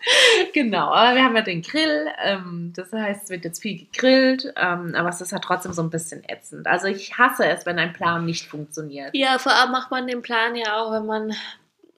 Genau, 0.53 0.88
aber 0.93 1.15
wir 1.15 1.23
haben 1.25 1.37
ja 1.37 1.43
den 1.43 1.62
Grill. 1.62 2.09
Ähm, 2.25 2.73
das 2.75 2.93
heißt, 2.93 3.25
es 3.25 3.31
wird 3.31 3.45
jetzt 3.45 3.62
viel 3.62 3.79
gegrillt, 3.87 4.53
ähm, 4.57 4.95
aber 4.97 5.09
es 5.11 5.21
ist 5.21 5.33
halt 5.33 5.45
trotzdem 5.45 5.73
so 5.73 5.83
ein 5.83 5.91
bisschen 5.91 6.23
ätzend. 6.29 6.67
Also 6.67 6.87
ich 6.88 7.17
hasse 7.17 7.47
es, 7.47 7.65
wenn 7.67 7.79
ein 7.79 7.93
Plan 7.93 8.25
nicht 8.25 8.47
funktioniert. 8.49 9.11
Ja, 9.15 9.38
vor 9.38 9.53
allem 9.53 9.71
macht 9.73 9.91
man 9.91 10.07
den 10.07 10.23
Plan 10.23 10.57
ja 10.57 10.81
auch, 10.81 10.93
wenn 10.93 11.07
man 11.07 11.35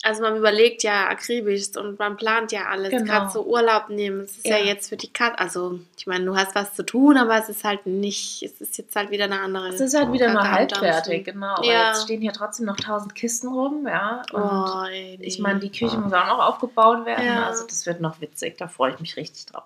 also 0.03 0.23
man 0.23 0.37
überlegt 0.37 0.83
ja 0.85 1.09
akribisch 1.09 1.77
und 1.77 1.99
man 1.99 2.17
plant 2.17 2.53
ja 2.53 2.67
alles. 2.67 2.91
Genau. 2.91 3.05
Gerade 3.05 3.31
so 3.31 3.45
Urlaub 3.45 3.89
nehmen. 3.89 4.21
Es 4.21 4.37
ist 4.39 4.47
ja, 4.47 4.57
Ja. 4.59 4.65
jetzt 4.65 4.89
für 4.89 4.97
die 4.97 5.13
Katze. 5.13 5.39
Also, 5.39 5.81
ich 5.97 6.07
meine, 6.07 6.25
du 6.25 6.37
hast 6.37 6.55
was 6.55 6.75
zu 6.75 6.85
tun, 6.85 7.17
aber 7.17 7.37
es 7.39 7.49
ist 7.49 7.65
halt 7.65 7.85
nicht, 7.87 8.43
es 8.43 8.61
ist 8.61 8.79
jetzt 8.79 8.95
halt 8.95 9.11
wieder 9.11 9.25
eine 9.25 9.41
andere. 9.41 9.69
Es 9.69 9.81
ist 9.81 9.97
halt 9.97 10.13
wieder 10.13 10.33
mal 10.33 10.51
halbfertig, 10.51 11.25
genau. 11.25 11.55
Aber 11.57 11.65
Ja. 11.67 11.89
jetzt 11.89 12.05
stehen 12.05 12.21
hier 12.21 12.33
trotzdem 12.33 12.67
noch 12.67 12.77
tausend 12.77 13.15
Kisten 13.15 13.49
rum, 13.49 13.87
ja. 13.89 14.23
Und 14.33 14.43
Oh, 14.43 14.85
ey, 14.89 15.19
ich 15.21 15.39
meine, 15.41 15.59
die 15.59 15.71
Küche 15.73 15.99
muss 15.99 16.13
auch 16.13 16.27
noch 16.27 16.39
aufgebaut 16.47 17.05
werden. 17.05 17.27
Ja. 17.27 17.47
Also 17.47 17.67
das 17.67 17.85
wird 17.85 18.01
noch 18.01 18.21
witzig, 18.21 18.57
da 18.59 18.69
freue 18.69 18.93
ich 18.95 19.01
mich 19.01 19.17
richtig 19.17 19.47
drauf. 19.47 19.65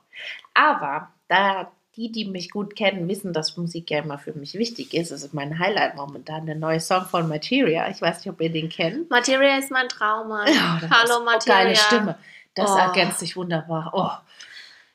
Aber 0.55 1.09
da 1.29 1.71
die, 1.97 2.11
die 2.11 2.25
mich 2.25 2.51
gut 2.51 2.75
kennen, 2.75 3.07
wissen, 3.09 3.33
dass 3.33 3.57
Musik 3.57 3.91
ja 3.91 3.99
immer 3.99 4.19
für 4.19 4.33
mich 4.33 4.55
wichtig 4.55 4.95
ist. 4.95 5.11
Das 5.13 5.23
ist 5.23 5.35
mein 5.35 5.59
Highlight 5.59 5.95
momentan, 5.97 6.47
der 6.47 6.55
neue 6.55 6.81
Song 6.81 7.05
von 7.05 7.29
Materia. 7.29 7.89
Ich 7.91 8.01
weiß 8.01 8.19
nicht, 8.25 8.33
ob 8.33 8.41
ihr 8.41 8.51
den 8.51 8.69
kennt. 8.71 9.11
Materia 9.11 9.59
ist 9.59 9.71
mein 9.71 9.89
Trauma. 9.89 10.47
Ja, 10.49 10.81
Hallo 10.91 11.23
Materia. 11.25 11.65
Geile 11.65 11.77
Stimme. 11.77 12.19
Das 12.55 12.71
Oh. 12.71 12.77
ergänzt 12.79 13.19
sich 13.19 13.37
wunderbar. 13.37 13.91
Oh, 13.95 14.11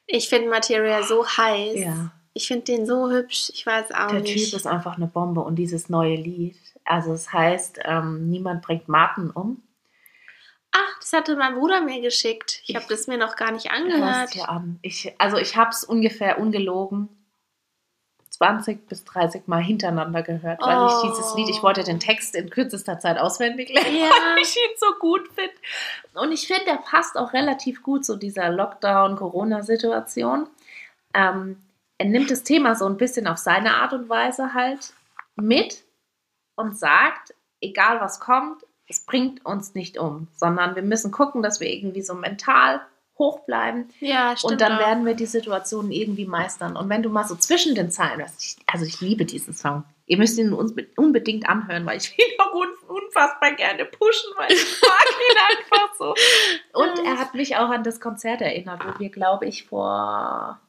Ich 0.07 0.29
finde 0.29 0.49
Materia 0.49 1.03
so 1.03 1.25
heiß. 1.27 1.79
ja. 1.79 2.11
Ich 2.33 2.47
finde 2.47 2.65
den 2.65 2.85
so 2.85 3.09
hübsch. 3.09 3.49
Ich 3.53 3.65
weiß 3.65 3.91
auch 3.93 4.11
Der 4.11 4.19
nicht. 4.21 4.45
Typ 4.51 4.53
ist 4.53 4.67
einfach 4.67 4.95
eine 4.97 5.07
Bombe 5.07 5.41
und 5.41 5.55
dieses 5.55 5.89
neue 5.89 6.15
Lied. 6.15 6.55
Also 6.85 7.11
es 7.13 7.33
heißt, 7.33 7.79
ähm, 7.83 8.29
niemand 8.29 8.61
bringt 8.61 8.87
Martin 8.87 9.31
um. 9.31 9.63
Ach, 10.71 10.99
das 10.99 11.13
hatte 11.13 11.35
mein 11.35 11.55
Bruder 11.55 11.81
mir 11.81 12.01
geschickt. 12.01 12.61
Ich 12.67 12.75
habe 12.75 12.83
Ich- 12.83 12.89
das 12.89 13.07
mir 13.07 13.17
noch 13.17 13.35
gar 13.35 13.51
nicht 13.51 13.71
angehört. 13.71 14.33
dir 14.33 14.49
an. 14.49 14.79
Ich, 14.81 15.13
also 15.17 15.37
ich 15.37 15.55
habe 15.55 15.71
es 15.71 15.83
ungefähr 15.83 16.39
ungelogen 16.39 17.09
20 18.29 18.87
bis 18.87 19.03
30 19.03 19.47
Mal 19.47 19.63
hintereinander 19.63 20.21
gehört, 20.21 20.61
weil 20.61 20.77
Oh. 20.77 20.87
ich 20.87 21.01
dieses 21.09 21.33
Lied, 21.35 21.49
ich 21.49 21.63
wollte 21.63 21.83
den 21.83 21.99
Text 21.99 22.35
in 22.35 22.51
kürzester 22.51 22.99
Zeit 22.99 23.17
auswendig 23.17 23.69
lernen, 23.69 23.95
Ja. 23.95 24.09
weil 24.35 24.43
ich 24.43 24.55
ihn 24.55 24.75
so 24.77 24.93
gut 24.99 25.27
finde. 25.33 25.53
Und 26.13 26.31
ich 26.31 26.45
finde, 26.45 26.65
der 26.65 26.75
passt 26.77 27.17
auch 27.17 27.33
relativ 27.33 27.81
gut 27.81 28.05
zu 28.05 28.15
dieser 28.15 28.49
Lockdown-Corona-Situation. 28.51 30.47
Ähm, 31.15 31.63
er 31.97 32.05
nimmt 32.05 32.29
das 32.29 32.43
Thema 32.43 32.75
so 32.75 32.85
ein 32.85 32.97
bisschen 32.97 33.25
auf 33.27 33.37
seine 33.39 33.75
Art 33.77 33.93
und 33.93 34.07
Weise 34.09 34.53
halt 34.53 34.93
mit 35.35 35.83
und 36.55 36.77
sagt, 36.77 37.33
egal 37.59 38.01
was 38.01 38.19
kommt, 38.19 38.63
es 38.87 39.05
bringt 39.05 39.45
uns 39.45 39.75
nicht 39.75 39.97
um, 39.97 40.27
sondern 40.35 40.75
wir 40.75 40.81
müssen 40.83 41.11
gucken, 41.11 41.41
dass 41.43 41.59
wir 41.59 41.69
irgendwie 41.71 42.01
so 42.01 42.13
mental 42.13 42.81
hoch 43.17 43.39
bleiben 43.45 43.89
Ja, 43.99 44.35
stimmt. 44.37 44.53
und 44.53 44.61
dann 44.61 44.73
auch. 44.73 44.79
werden 44.79 45.05
wir 45.05 45.15
die 45.15 45.25
Situation 45.25 45.91
irgendwie 45.91 46.25
meistern. 46.25 46.77
Und 46.77 46.87
wenn 46.89 47.01
du 47.03 47.09
mal 47.09 47.25
so 47.25 47.35
zwischen 47.35 47.73
den 47.75 47.89
Zeilen 47.89 48.23
ich, 48.39 48.57
also 48.67 48.85
ich 48.85 49.01
liebe 49.01 49.25
diesen 49.25 49.53
Song. 49.53 49.83
Ihr 50.05 50.17
müsst 50.17 50.37
ihn 50.37 50.53
uns 50.53 50.73
unbedingt 50.95 51.49
anhören, 51.49 51.85
weil 51.85 51.97
ich 51.97 52.15
will 52.17 52.25
ihn 52.33 52.39
auch 52.39 52.53
un 52.53 52.67
unfassbar 52.87 53.53
gerne 53.53 53.85
pushen, 53.85 54.29
weil 54.37 54.51
ich 54.51 54.81
mag 54.81 55.05
ihn 55.31 55.37
einfach 55.77 55.95
so. 55.97 56.13
Und 56.73 57.05
er 57.05 57.17
hat 57.17 57.33
mich 57.33 57.55
auch 57.57 57.69
an 57.69 57.83
das 57.83 57.99
Konzert 57.99 58.41
erinnert, 58.41 58.81
wo 58.85 58.99
wir, 58.99 59.09
glaube 59.09 59.45
ich, 59.47 59.65
vor, 59.67 60.59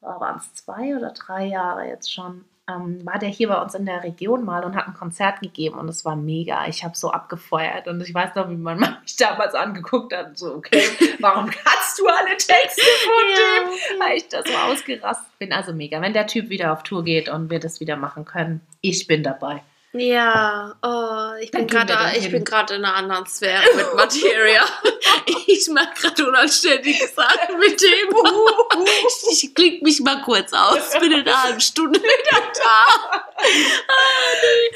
waren 0.00 0.36
es 0.38 0.54
zwei 0.54 0.96
oder 0.96 1.10
drei 1.12 1.44
Jahre 1.46 1.86
jetzt 1.86 2.12
schon, 2.12 2.44
ähm, 2.68 3.04
war 3.04 3.18
der 3.18 3.28
hier 3.28 3.48
bei 3.48 3.60
uns 3.60 3.74
in 3.74 3.86
der 3.86 4.04
Region 4.04 4.44
mal 4.44 4.64
und 4.64 4.76
hat 4.76 4.86
ein 4.86 4.94
Konzert 4.94 5.40
gegeben 5.40 5.78
und 5.78 5.88
es 5.88 6.04
war 6.04 6.16
mega. 6.16 6.66
Ich 6.66 6.84
habe 6.84 6.96
so 6.96 7.10
abgefeuert 7.10 7.88
und 7.88 8.00
ich 8.00 8.14
weiß 8.14 8.34
noch, 8.34 8.48
wie 8.48 8.56
Mann 8.62 8.78
mich 9.02 9.16
damals 9.16 9.54
angeguckt 9.54 10.14
hat, 10.14 10.38
so, 10.38 10.54
okay, 10.54 10.82
warum 11.20 11.46
kannst 11.50 11.98
du 11.98 12.06
alle 12.06 12.36
Texte 12.36 12.82
von 13.04 13.24
dem? 13.36 14.00
weil 14.00 14.16
ich 14.16 14.28
da 14.28 14.42
so 14.44 14.52
ausgerastet 14.52 15.38
bin. 15.38 15.52
Also 15.52 15.72
mega. 15.72 16.00
Wenn 16.00 16.12
der 16.12 16.26
Typ 16.26 16.48
wieder 16.48 16.72
auf 16.72 16.82
Tour 16.82 17.04
geht 17.04 17.28
und 17.28 17.50
wir 17.50 17.60
das 17.60 17.80
wieder 17.80 17.96
machen 17.96 18.24
können, 18.24 18.60
ich 18.80 19.06
bin 19.06 19.22
dabei. 19.22 19.62
Ja, 19.94 20.74
oh, 20.82 21.32
ich 21.38 21.50
bin 21.50 21.66
gerade 21.66 21.92
ich 22.16 22.22
hin. 22.22 22.32
bin 22.32 22.44
gerade 22.44 22.74
in 22.76 22.84
einer 22.84 22.94
anderen 22.94 23.26
Sphäre 23.26 23.62
mit 23.76 23.94
Materia. 23.94 24.64
ich 25.46 25.68
mache 25.68 25.92
gerade 26.00 26.26
unanständige 26.28 27.06
Sachen 27.08 27.58
mit 27.58 27.78
dem. 27.78 28.16
ich, 28.86 29.44
ich 29.44 29.54
klinge 29.54 29.80
mich 29.82 30.00
mal 30.00 30.22
kurz 30.22 30.54
aus. 30.54 30.98
Bin 30.98 31.12
in 31.12 31.20
einer 31.20 31.42
halben 31.42 31.60
Stunde 31.60 32.00
wieder 32.02 32.42
da. 32.54 33.22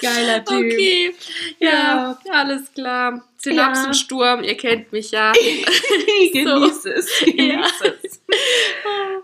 Geiler 0.02 0.42
Okay, 0.46 1.14
ja, 1.60 2.18
alles 2.30 2.70
klar. 2.74 3.22
Synapsensturm, 3.38 4.42
ihr 4.44 4.56
kennt 4.56 4.92
mich 4.92 5.12
ja. 5.12 5.32
Genieß 5.32 6.84
es. 6.84 7.20
Genieß 7.20 7.54
Ja. 7.54 7.86
es. 8.02 8.05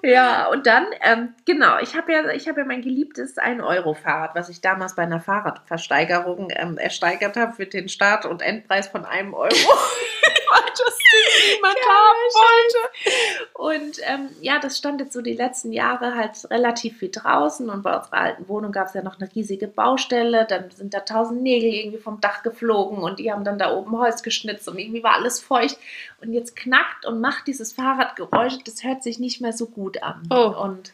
Ja, 0.02 0.48
und 0.48 0.66
dann, 0.66 0.86
ähm, 1.00 1.34
genau, 1.44 1.78
ich 1.80 1.94
habe 1.96 2.12
ja, 2.12 2.22
habe 2.22 2.60
ja 2.60 2.66
mein 2.66 2.82
geliebtes 2.82 3.36
1-Euro-Fahrrad, 3.36 4.34
was 4.34 4.48
ich 4.48 4.60
damals 4.60 4.96
bei 4.96 5.02
einer 5.02 5.20
Fahrradversteigerung 5.20 6.48
ähm, 6.50 6.76
ersteigert 6.76 7.36
habe 7.36 7.52
für 7.52 7.66
den 7.66 7.88
Start- 7.88 8.26
und 8.26 8.42
Endpreis 8.42 8.88
von 8.88 9.04
einem 9.04 9.32
Euro. 9.34 9.54
das 10.60 10.98
Ding 10.98 11.54
niemand 11.54 11.76
haben 11.88 12.18
wollte. 12.34 13.52
Und 13.54 13.98
ähm, 14.04 14.28
ja, 14.40 14.58
das 14.58 14.78
stand 14.78 15.00
jetzt 15.00 15.12
so 15.12 15.22
die 15.22 15.34
letzten 15.34 15.72
Jahre 15.72 16.14
halt 16.14 16.32
relativ 16.50 16.98
viel 16.98 17.10
draußen 17.10 17.68
und 17.70 17.82
bei 17.82 17.96
unserer 17.96 18.18
alten 18.18 18.48
Wohnung 18.48 18.72
gab 18.72 18.88
es 18.88 18.94
ja 18.94 19.02
noch 19.02 19.20
eine 19.20 19.32
riesige 19.34 19.68
Baustelle. 19.68 20.46
Dann 20.46 20.70
sind 20.70 20.94
da 20.94 21.00
tausend 21.00 21.42
Nägel 21.42 21.72
irgendwie 21.72 21.98
vom 21.98 22.20
Dach 22.20 22.42
geflogen 22.42 22.98
und 22.98 23.18
die 23.18 23.32
haben 23.32 23.44
dann 23.44 23.58
da 23.58 23.74
oben 23.74 23.96
Holz 23.98 24.22
geschnitzt 24.22 24.68
und 24.68 24.78
irgendwie 24.78 25.02
war 25.02 25.14
alles 25.14 25.40
feucht. 25.40 25.78
Und 26.20 26.32
jetzt 26.32 26.56
knackt 26.56 27.06
und 27.06 27.20
macht 27.20 27.46
dieses 27.46 27.72
Fahrradgeräusch, 27.72 28.58
das 28.64 28.84
hört 28.84 29.02
sich 29.02 29.18
nicht 29.18 29.40
mehr 29.40 29.52
so 29.52 29.66
gut 29.66 30.02
an. 30.02 30.22
Oh. 30.30 30.54
Und 30.62 30.92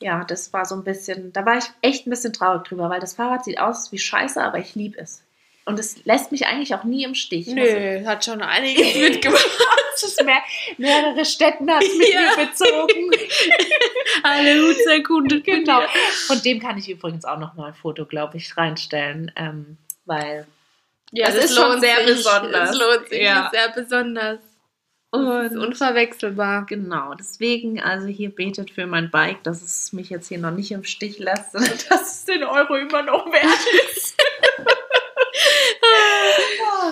ja, 0.00 0.24
das 0.24 0.52
war 0.52 0.64
so 0.64 0.74
ein 0.74 0.84
bisschen, 0.84 1.32
da 1.32 1.46
war 1.46 1.56
ich 1.56 1.64
echt 1.80 2.06
ein 2.06 2.10
bisschen 2.10 2.32
traurig 2.32 2.64
drüber, 2.64 2.90
weil 2.90 3.00
das 3.00 3.14
Fahrrad 3.14 3.44
sieht 3.44 3.60
aus 3.60 3.92
wie 3.92 3.98
Scheiße, 3.98 4.42
aber 4.42 4.58
ich 4.58 4.74
liebe 4.74 4.98
es. 4.98 5.22
Und 5.66 5.78
es 5.80 6.04
lässt 6.04 6.30
mich 6.32 6.46
eigentlich 6.46 6.74
auch 6.74 6.84
nie 6.84 7.02
im 7.04 7.14
Stich. 7.14 7.48
Nö, 7.48 8.04
hat 8.06 8.24
schon 8.24 8.40
einiges 8.40 8.94
mitgemacht. 8.94 9.44
Es 9.98 10.14
mehr, 10.22 10.42
mehrere 10.76 11.24
Städten 11.24 11.70
hat 11.70 11.82
es 11.82 11.96
mit 11.96 12.12
Ja. 12.12 12.20
mir 12.36 12.46
bezogen. 12.46 13.10
Alle 14.22 14.60
Hut 14.68 14.76
erkundet. 14.90 15.42
genau. 15.44 15.80
Von 16.26 16.42
dem 16.42 16.60
kann 16.60 16.76
ich 16.76 16.90
übrigens 16.90 17.24
auch 17.24 17.38
noch 17.38 17.54
mal 17.54 17.68
ein 17.68 17.74
Foto, 17.74 18.04
glaube 18.04 18.36
ich, 18.36 18.54
reinstellen, 18.58 19.32
ähm, 19.36 19.78
weil 20.04 20.46
Ja, 21.12 21.26
Das 21.28 21.36
das, 21.36 21.44
ist 21.46 21.56
schon 21.56 21.80
sehr 21.80 21.96
sich. 22.06 22.16
besonders. 22.16 22.70
Das 22.72 22.78
lohnt 22.78 23.08
sich. 23.08 23.22
Ja. 23.22 23.50
Sehr 23.50 23.70
besonders. 23.70 24.38
Und 25.12 25.56
unverwechselbar. 25.56 26.66
genau, 26.66 27.14
deswegen 27.14 27.80
also 27.80 28.06
hier 28.08 28.28
betet 28.34 28.70
für 28.70 28.86
mein 28.86 29.10
Bike, 29.10 29.42
dass 29.44 29.62
es 29.62 29.94
mich 29.94 30.10
jetzt 30.10 30.28
hier 30.28 30.38
noch 30.38 30.50
nicht 30.50 30.72
im 30.72 30.84
Stich 30.84 31.18
lässt, 31.18 31.52
sondern 31.52 31.72
dass 31.88 32.02
es 32.18 32.24
den 32.26 32.44
Euro 32.44 32.74
immer 32.76 33.02
noch 33.02 33.24
wert 33.32 33.94
ist. 33.96 34.14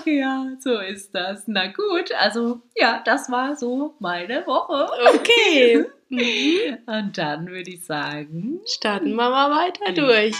Ach 0.05 0.07
ja, 0.11 0.47
so 0.59 0.79
ist 0.79 1.15
das. 1.15 1.45
Na 1.47 1.67
gut, 1.67 2.13
also 2.13 2.61
ja, 2.77 3.03
das 3.05 3.31
war 3.31 3.57
so 3.57 3.95
meine 3.99 4.47
Woche. 4.47 4.89
Okay. 5.15 5.87
Und 6.87 7.19
dann 7.19 7.49
würde 7.49 7.71
ich 7.71 7.85
sagen, 7.85 8.61
Starten 8.67 9.15
wir 9.15 9.31
mal 9.31 9.51
weiter 9.51 9.93
durch. 9.93 10.37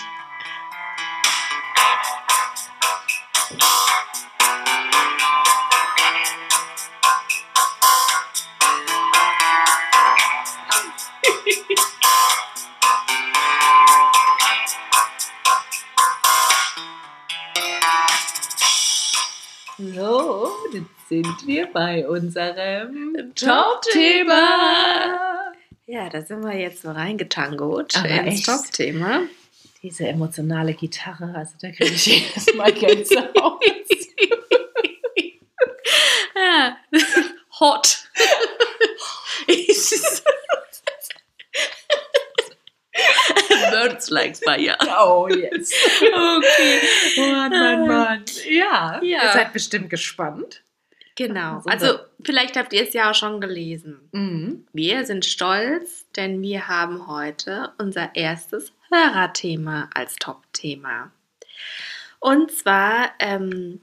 Sind 21.23 21.47
wir 21.47 21.67
bei 21.73 22.07
unserem 22.09 23.33
Top-Thema. 23.37 25.53
Ja, 25.87 26.09
da 26.09 26.23
sind 26.23 26.43
wir 26.45 26.59
jetzt 26.59 26.83
so 26.83 26.91
reingetangot 26.91 27.97
Aber 27.97 28.09
ins? 28.09 28.43
Top-Thema. 28.43 29.23
Diese 29.83 30.09
emotionale 30.09 30.75
Gitarre, 30.75 31.33
also 31.37 31.53
da 31.61 31.71
kriege 31.71 31.93
ich 31.95 32.07
jedes 32.07 32.53
Mal 32.55 32.73
Gänsehaut. 32.73 33.63
Ja. 36.35 36.77
Hot. 37.61 37.99
Birds 43.71 44.11
like 44.11 44.37
fire. 44.37 44.77
oh 45.01 45.29
yes. 45.29 45.73
Okay. 46.01 46.81
Mann, 47.19 47.51
Mann, 47.51 47.89
Mann. 47.89 48.25
Ja, 48.49 49.01
Ja. 49.03 49.23
ihr 49.25 49.33
seid 49.33 49.53
bestimmt 49.53 49.91
gespannt. 49.91 50.63
Genau. 51.17 51.61
So 51.61 51.71
Also, 51.71 51.99
vielleicht 52.23 52.57
habt 52.57 52.73
ihr 52.73 52.83
es 52.83 52.93
ja 52.93 53.11
auch 53.11 53.15
schon 53.15 53.41
gelesen. 53.41 54.09
Mhm. 54.13 54.67
Wir 54.73 55.05
sind 55.07 55.25
stolz, 55.25 56.07
denn 56.17 56.43
wir 56.43 56.69
haben 56.69 57.07
heute 57.07 57.73
unser 57.79 58.15
erstes 58.17 58.73
Hörerthema 58.91 59.91
als 59.95 60.17
Top-Thema. 60.17 61.13
Und 62.19 62.51
zwar 62.51 63.11
ähm, 63.21 63.81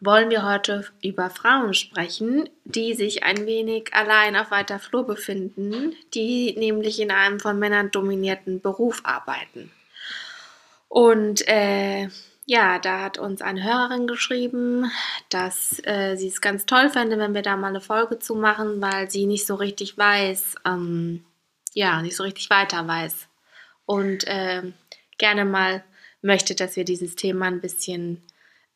wollen 0.00 0.30
wir 0.30 0.44
heute 0.44 0.86
über 1.02 1.30
Frauen 1.30 1.74
sprechen, 1.74 2.48
die 2.64 2.94
sich 2.94 3.24
ein 3.24 3.46
wenig 3.46 3.94
allein 3.94 4.36
auf 4.36 4.50
weiter 4.50 4.78
Flur 4.78 5.06
befinden, 5.06 5.94
die 6.14 6.54
nämlich 6.56 7.00
in 7.00 7.10
einem 7.10 7.40
von 7.40 7.58
Männern 7.58 7.90
dominierten 7.90 8.60
Beruf 8.60 9.00
arbeiten. 9.04 9.70
Und 10.88 11.46
äh, 11.46 12.08
ja, 12.50 12.78
da 12.78 13.02
hat 13.02 13.18
uns 13.18 13.42
eine 13.42 13.62
Hörerin 13.62 14.06
geschrieben, 14.06 14.90
dass 15.28 15.82
äh, 15.84 16.16
sie 16.16 16.28
es 16.28 16.40
ganz 16.40 16.64
toll 16.64 16.88
fände, 16.88 17.18
wenn 17.18 17.34
wir 17.34 17.42
da 17.42 17.58
mal 17.58 17.68
eine 17.68 17.82
Folge 17.82 18.18
zu 18.18 18.34
machen, 18.34 18.80
weil 18.80 19.10
sie 19.10 19.26
nicht 19.26 19.46
so 19.46 19.54
richtig 19.54 19.98
weiß, 19.98 20.54
ähm, 20.64 21.26
ja, 21.74 22.00
nicht 22.00 22.16
so 22.16 22.22
richtig 22.22 22.48
weiter 22.48 22.88
weiß. 22.88 23.28
Und 23.84 24.26
äh, 24.26 24.62
gerne 25.18 25.44
mal 25.44 25.84
möchte, 26.22 26.54
dass 26.54 26.76
wir 26.76 26.86
dieses 26.86 27.16
Thema 27.16 27.48
ein 27.48 27.60
bisschen 27.60 28.22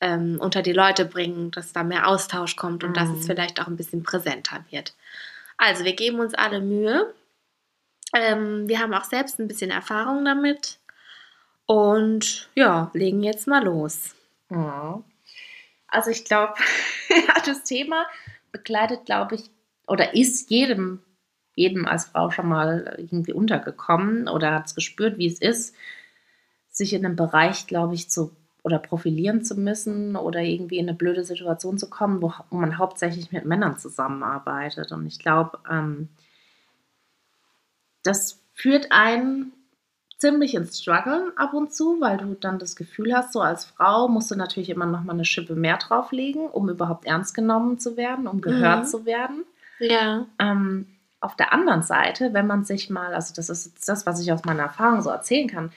ähm, 0.03 0.37
unter 0.39 0.61
die 0.61 0.75
Leute 0.75 1.07
bringen, 1.07 1.51
dass 1.51 1.73
da 1.73 1.83
mehr 1.83 2.09
Austausch 2.09 2.57
kommt 2.57 2.85
und 2.85 2.91
mhm. 2.91 2.95
dass 2.95 3.09
es 3.09 3.25
vielleicht 3.25 3.59
auch 3.59 3.69
ein 3.69 3.79
bisschen 3.79 4.03
präsenter 4.03 4.67
wird. 4.69 4.93
Also, 5.57 5.87
wir 5.87 5.95
geben 5.95 6.21
uns 6.21 6.35
alle 6.35 6.61
Mühe. 6.61 7.15
Ähm, 8.15 8.69
wir 8.69 8.81
haben 8.81 8.93
auch 8.93 9.05
selbst 9.05 9.39
ein 9.39 9.49
bisschen 9.49 9.71
Erfahrung 9.71 10.27
damit 10.27 10.79
und 11.73 12.51
ja, 12.55 12.91
legen 12.93 13.23
jetzt 13.23 13.47
mal 13.47 13.65
los. 13.65 14.15
Ja. 14.51 15.03
Also 15.89 16.11
ich 16.11 16.27
glaube, 16.27 16.53
das 17.47 17.65
Thema 17.65 18.05
begleitet, 18.51 19.07
glaube 19.07 19.37
ich, 19.37 19.51
oder 19.87 20.13
ist 20.13 20.51
jedem, 20.51 21.01
jedem 21.55 21.87
als 21.87 22.05
Frau 22.05 22.31
schon 22.31 22.49
mal 22.49 22.95
irgendwie 22.99 23.33
untergekommen 23.33 24.29
oder 24.29 24.53
hat 24.53 24.67
es 24.67 24.75
gespürt, 24.75 25.17
wie 25.17 25.27
es 25.27 25.41
ist, 25.41 25.75
sich 26.69 26.93
in 26.93 27.07
einem 27.07 27.17
Bereich, 27.17 27.67
glaube 27.67 27.95
ich, 27.95 28.11
zu 28.11 28.37
oder 28.63 28.79
profilieren 28.79 29.43
zu 29.43 29.55
müssen 29.55 30.15
oder 30.15 30.41
irgendwie 30.41 30.77
in 30.77 30.91
eine 30.91 30.97
blöde 30.97 31.25
Situation 31.25 31.79
zu 31.79 31.89
kommen, 31.89 32.21
wo, 32.21 32.35
wo 32.51 32.59
man 32.59 32.77
hauptsächlich 32.77 33.33
mit 33.33 33.47
Männern 33.47 33.79
zusammenarbeitet. 33.79 34.93
Und 34.93 35.07
ich 35.07 35.19
glaube, 35.19 35.59
ähm, 35.71 36.11
das 38.03 38.43
führt 38.53 38.93
einen 38.93 39.53
ziemlich 40.23 40.55
ins 40.55 40.81
Struggle 40.81 41.33
ab 41.35 41.53
und 41.53 41.75
zu, 41.75 42.01
weil 42.01 42.17
du 42.17 42.35
dann 42.35 42.61
das 42.61 42.77
Gefühl 42.77 43.13
hast, 43.13 43.33
so 43.33 43.41
als 43.41 43.65
Frau 43.65 44.07
musst 44.07 44.31
du 44.31 44.37
natürlich 44.37 44.71
immer 44.71 44.87
noch 44.87 45.03
mal 45.03 45.15
eine 45.15 45.25
Schippe 45.25 45.57
mehr 45.57 45.79
drauflegen, 45.79 46.47
um 46.47 46.69
überhaupt 46.69 47.07
ernst 47.07 47.35
genommen 47.35 47.81
zu 47.81 47.97
werden, 47.97 48.29
um 48.29 48.41
gehört 48.41 48.85
mhm. 48.85 48.87
zu 48.87 49.05
werden. 49.05 49.45
Ja. 49.81 50.27
Ähm, 50.39 50.87
auf 51.21 51.35
der 51.35 51.53
anderen 51.53 51.83
Seite, 51.83 52.33
wenn 52.35 52.47
man 52.47 52.65
sich 52.65 52.89
mal, 52.89 53.15
also 53.15 53.35
das 53.35 53.51
ist 53.51 53.89
das, 53.89 54.07
was 54.07 54.21
ich 54.21 54.33
aus 54.33 54.45
meiner 54.45 54.63
Erfahrung 54.63 55.03
so 55.03 55.11
erzählen 55.11 55.49
kann, 55.49 55.73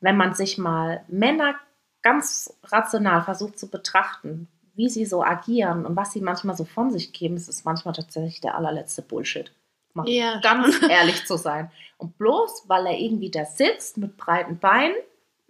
wenn 0.00 0.16
man 0.16 0.32
sich 0.32 0.56
mal 0.56 1.04
Männer 1.08 1.54
ganz 2.00 2.58
rational 2.64 3.20
versucht 3.22 3.58
zu 3.58 3.68
betrachten, 3.68 4.48
wie 4.76 4.88
sie 4.88 5.04
so 5.04 5.22
agieren 5.22 5.84
und 5.84 5.94
was 5.94 6.12
sie 6.12 6.22
manchmal 6.22 6.56
so 6.56 6.64
von 6.64 6.90
sich 6.90 7.12
geben, 7.12 7.36
ist 7.36 7.50
es 7.50 7.66
manchmal 7.66 7.92
tatsächlich 7.92 8.40
der 8.40 8.54
allerletzte 8.54 9.02
Bullshit 9.02 9.52
mal 9.94 10.08
ja. 10.08 10.40
ganz 10.40 10.80
ehrlich 10.88 11.26
zu 11.26 11.36
sein. 11.36 11.70
Und 11.96 12.16
bloß, 12.18 12.64
weil 12.68 12.86
er 12.86 12.98
irgendwie 12.98 13.30
da 13.30 13.44
sitzt 13.44 13.96
mit 13.96 14.16
breiten 14.16 14.58
Beinen 14.58 14.96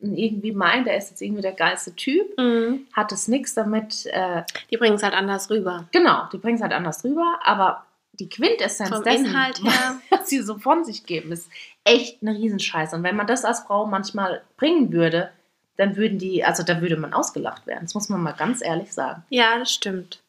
und 0.01 0.17
irgendwie 0.17 0.53
meint, 0.53 0.87
er 0.87 0.97
ist 0.97 1.11
jetzt 1.11 1.23
irgendwie 1.23 1.43
der 1.43 1.53
geilste 1.53 1.95
Typ, 1.95 2.39
mhm. 2.39 2.87
hat 2.93 3.13
es 3.13 3.29
nichts 3.29 3.55
damit. 3.55 4.07
Äh, 4.07 4.45
die 4.71 4.77
bringen 4.77 4.95
es 4.95 5.03
halt 5.03 5.15
anders 5.15 5.51
rüber. 5.51 5.89
Genau, 5.93 6.29
die 6.33 6.39
bringen 6.39 6.57
es 6.57 6.63
halt 6.63 6.73
anders 6.73 7.05
rüber, 7.05 7.41
aber 7.43 7.85
die 8.13 8.29
Quintessenz 8.29 8.91
Vom 8.91 9.05
dessen, 9.05 9.27
Inhalt 9.27 9.63
her. 9.63 10.01
was 10.11 10.29
sie 10.29 10.41
so 10.43 10.59
von 10.59 10.85
sich 10.85 11.05
geben, 11.05 11.33
ist 11.33 11.51
echt 11.85 12.23
eine 12.23 12.33
Riesenscheiße. 12.33 12.97
Und 12.97 13.03
wenn 13.03 13.17
man 13.17 13.27
das 13.27 13.45
als 13.45 13.61
Frau 13.61 13.87
manchmal 13.87 14.43
bringen 14.57 14.93
würde, 14.93 15.31
dann 15.77 15.97
würden 15.97 16.19
die, 16.19 16.45
also 16.45 16.63
da 16.63 16.81
würde 16.81 16.97
man 16.97 17.13
ausgelacht 17.13 17.67
werden. 17.67 17.85
Das 17.85 17.95
muss 17.95 18.09
man 18.09 18.23
mal 18.23 18.33
ganz 18.33 18.63
ehrlich 18.63 18.93
sagen. 18.93 19.23
Ja, 19.31 19.59
das 19.59 19.73
stimmt. 19.73 20.21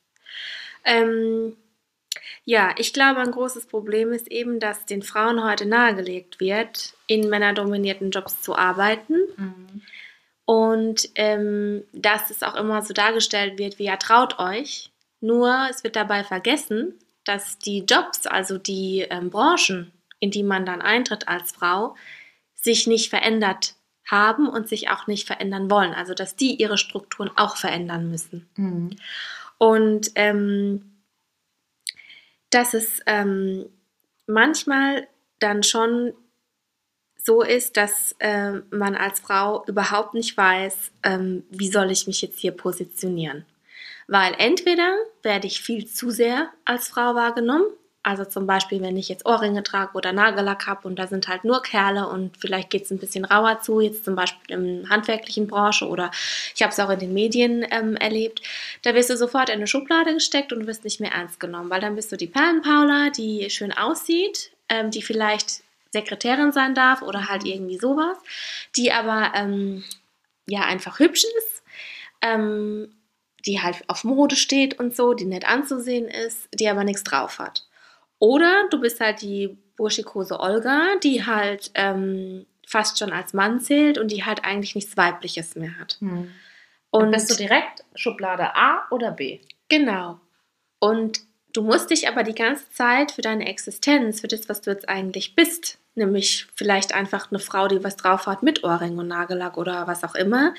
Ähm, 0.85 1.55
ja, 2.49 2.73
ich 2.79 2.93
glaube, 2.93 3.19
ein 3.19 3.29
großes 3.29 3.67
Problem 3.67 4.11
ist 4.11 4.27
eben, 4.31 4.59
dass 4.59 4.87
den 4.87 5.03
Frauen 5.03 5.43
heute 5.43 5.67
nahegelegt 5.67 6.39
wird, 6.39 6.95
in 7.05 7.29
männerdominierten 7.29 8.09
Jobs 8.09 8.41
zu 8.41 8.55
arbeiten. 8.55 9.19
Mhm. 9.37 9.81
Und 10.45 11.09
ähm, 11.13 11.83
dass 11.93 12.31
es 12.31 12.41
auch 12.41 12.55
immer 12.55 12.81
so 12.81 12.91
dargestellt 12.91 13.59
wird, 13.59 13.77
wie 13.77 13.83
ja 13.83 13.97
traut 13.97 14.39
euch. 14.39 14.89
Nur 15.21 15.67
es 15.69 15.83
wird 15.83 15.95
dabei 15.95 16.23
vergessen, 16.23 16.95
dass 17.23 17.59
die 17.59 17.81
Jobs, 17.81 18.25
also 18.25 18.57
die 18.57 19.05
ähm, 19.07 19.29
Branchen, 19.29 19.91
in 20.19 20.31
die 20.31 20.41
man 20.41 20.65
dann 20.65 20.81
eintritt 20.81 21.27
als 21.27 21.51
Frau, 21.51 21.95
sich 22.55 22.87
nicht 22.87 23.11
verändert 23.11 23.75
haben 24.07 24.49
und 24.49 24.67
sich 24.67 24.89
auch 24.89 25.05
nicht 25.05 25.27
verändern 25.27 25.69
wollen. 25.69 25.93
Also 25.93 26.15
dass 26.15 26.35
die 26.35 26.55
ihre 26.55 26.79
Strukturen 26.79 27.29
auch 27.35 27.57
verändern 27.57 28.09
müssen. 28.09 28.49
Mhm. 28.55 28.95
Und 29.59 30.09
ähm, 30.15 30.88
dass 32.49 32.73
es 32.73 33.01
ähm, 33.05 33.69
manchmal 34.27 35.07
dann 35.39 35.63
schon 35.63 36.13
so 37.17 37.41
ist, 37.41 37.77
dass 37.77 38.15
äh, 38.19 38.53
man 38.71 38.95
als 38.95 39.19
Frau 39.19 39.63
überhaupt 39.67 40.13
nicht 40.13 40.35
weiß, 40.35 40.91
ähm, 41.03 41.43
wie 41.49 41.69
soll 41.69 41.91
ich 41.91 42.07
mich 42.07 42.21
jetzt 42.21 42.39
hier 42.39 42.51
positionieren. 42.51 43.45
Weil 44.07 44.33
entweder 44.37 44.95
werde 45.21 45.47
ich 45.47 45.61
viel 45.61 45.85
zu 45.85 46.09
sehr 46.09 46.49
als 46.65 46.87
Frau 46.87 47.15
wahrgenommen 47.15 47.67
also 48.01 48.23
zum 48.23 48.47
Beispiel, 48.47 48.81
wenn 48.81 48.95
ich 48.95 49.09
jetzt 49.09 49.25
Ohrringe 49.25 49.61
trage 49.61 49.91
oder 49.93 50.13
Nagellack 50.13 50.67
habe 50.67 50.87
und 50.87 50.97
da 50.97 51.07
sind 51.07 51.27
halt 51.27 51.43
nur 51.43 51.61
Kerle 51.61 52.07
und 52.07 52.37
vielleicht 52.37 52.69
geht 52.69 52.85
es 52.85 52.91
ein 52.91 52.97
bisschen 52.97 53.25
rauer 53.25 53.59
zu, 53.59 53.81
jetzt 53.81 54.05
zum 54.05 54.15
Beispiel 54.15 54.55
in 54.55 54.89
handwerklichen 54.89 55.47
Branche 55.47 55.85
oder 55.85 56.09
ich 56.55 56.61
habe 56.61 56.71
es 56.71 56.79
auch 56.79 56.89
in 56.89 56.99
den 56.99 57.13
Medien 57.13 57.65
ähm, 57.69 57.97
erlebt, 57.97 58.41
da 58.83 58.95
wirst 58.95 59.09
du 59.09 59.17
sofort 59.17 59.49
in 59.49 59.55
eine 59.55 59.67
Schublade 59.67 60.13
gesteckt 60.13 60.53
und 60.53 60.65
wirst 60.65 60.85
nicht 60.85 61.01
mehr 61.01 61.11
ernst 61.11 61.39
genommen, 61.41 61.69
weil 61.69 61.81
dann 61.81 61.95
bist 61.95 62.11
du 62.11 62.15
die 62.15 62.27
Perlenpaula, 62.27 63.09
die 63.09 63.49
schön 63.49 63.73
aussieht, 63.73 64.51
ähm, 64.69 64.91
die 64.91 65.01
vielleicht 65.01 65.61
Sekretärin 65.91 66.53
sein 66.53 66.75
darf 66.75 67.01
oder 67.01 67.27
halt 67.27 67.45
irgendwie 67.45 67.77
sowas, 67.77 68.17
die 68.77 68.93
aber 68.93 69.33
ähm, 69.35 69.83
ja 70.47 70.61
einfach 70.61 70.99
hübsch 70.99 71.25
ist, 71.37 71.63
ähm, 72.21 72.95
die 73.45 73.61
halt 73.61 73.83
auf 73.87 74.03
Mode 74.03 74.35
steht 74.35 74.79
und 74.79 74.95
so, 74.95 75.13
die 75.13 75.25
nett 75.25 75.45
anzusehen 75.45 76.07
ist, 76.07 76.47
die 76.53 76.69
aber 76.69 76.83
nichts 76.83 77.03
drauf 77.03 77.39
hat. 77.39 77.65
Oder 78.19 78.67
du 78.69 78.79
bist 78.79 78.99
halt 78.99 79.21
die 79.21 79.57
burschikose 79.77 80.39
Olga, 80.39 80.95
die 81.01 81.25
halt 81.25 81.71
ähm, 81.73 82.45
fast 82.67 82.99
schon 82.99 83.11
als 83.11 83.33
Mann 83.33 83.61
zählt 83.61 83.97
und 83.97 84.11
die 84.11 84.25
halt 84.25 84.43
eigentlich 84.43 84.75
nichts 84.75 84.97
Weibliches 84.97 85.55
mehr 85.55 85.79
hat. 85.79 85.97
Hm. 85.99 86.29
Und 86.91 87.11
bist 87.11 87.31
du 87.31 87.35
direkt 87.35 87.83
Schublade 87.95 88.55
A 88.55 88.85
oder 88.91 89.11
B. 89.11 89.39
Genau. 89.69 90.19
Und 90.79 91.21
du 91.53 91.61
musst 91.61 91.91
dich 91.91 92.07
aber 92.07 92.23
die 92.23 92.35
ganze 92.35 92.69
Zeit 92.71 93.11
für 93.11 93.21
deine 93.21 93.47
Existenz, 93.47 94.21
für 94.21 94.27
das, 94.27 94.49
was 94.49 94.61
du 94.61 94.71
jetzt 94.71 94.89
eigentlich 94.89 95.35
bist, 95.35 95.79
nämlich 95.95 96.47
vielleicht 96.55 96.93
einfach 96.93 97.31
eine 97.31 97.39
Frau, 97.39 97.67
die 97.67 97.83
was 97.83 97.95
drauf 97.95 98.27
hat 98.27 98.43
mit 98.43 98.63
Ohrring 98.63 98.97
und 98.97 99.07
Nagellack 99.07 99.57
oder 99.57 99.87
was 99.87 100.03
auch 100.03 100.15
immer, 100.15 100.53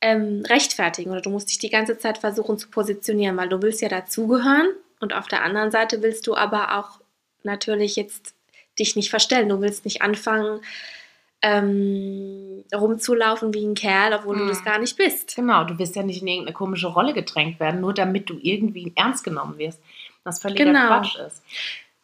ähm, 0.00 0.42
rechtfertigen. 0.48 1.10
Oder 1.10 1.20
du 1.20 1.30
musst 1.30 1.50
dich 1.50 1.58
die 1.58 1.70
ganze 1.70 1.98
Zeit 1.98 2.18
versuchen 2.18 2.56
zu 2.56 2.68
positionieren, 2.68 3.36
weil 3.36 3.48
du 3.48 3.60
willst 3.60 3.82
ja 3.82 3.88
dazugehören 3.88 4.68
und 5.00 5.14
auf 5.14 5.28
der 5.28 5.42
anderen 5.42 5.70
Seite 5.70 6.02
willst 6.02 6.26
du 6.26 6.34
aber 6.34 6.78
auch 6.78 7.00
natürlich 7.42 7.96
jetzt 7.96 8.34
dich 8.78 8.96
nicht 8.96 9.10
verstellen. 9.10 9.48
Du 9.48 9.60
willst 9.60 9.84
nicht 9.84 10.02
anfangen, 10.02 10.60
ähm, 11.40 12.64
rumzulaufen 12.74 13.54
wie 13.54 13.64
ein 13.64 13.74
Kerl, 13.74 14.12
obwohl 14.12 14.36
hm. 14.36 14.42
du 14.42 14.48
das 14.48 14.64
gar 14.64 14.78
nicht 14.78 14.96
bist. 14.96 15.36
Genau, 15.36 15.64
du 15.64 15.78
wirst 15.78 15.94
ja 15.94 16.02
nicht 16.02 16.22
in 16.22 16.28
irgendeine 16.28 16.54
komische 16.54 16.88
Rolle 16.88 17.12
gedrängt 17.12 17.60
werden, 17.60 17.80
nur 17.80 17.94
damit 17.94 18.28
du 18.28 18.38
irgendwie 18.40 18.92
ernst 18.96 19.24
genommen 19.24 19.58
wirst. 19.58 19.80
Was 20.24 20.40
völliger 20.40 20.64
genau. 20.64 20.88
Quatsch 20.88 21.16
ist. 21.16 21.42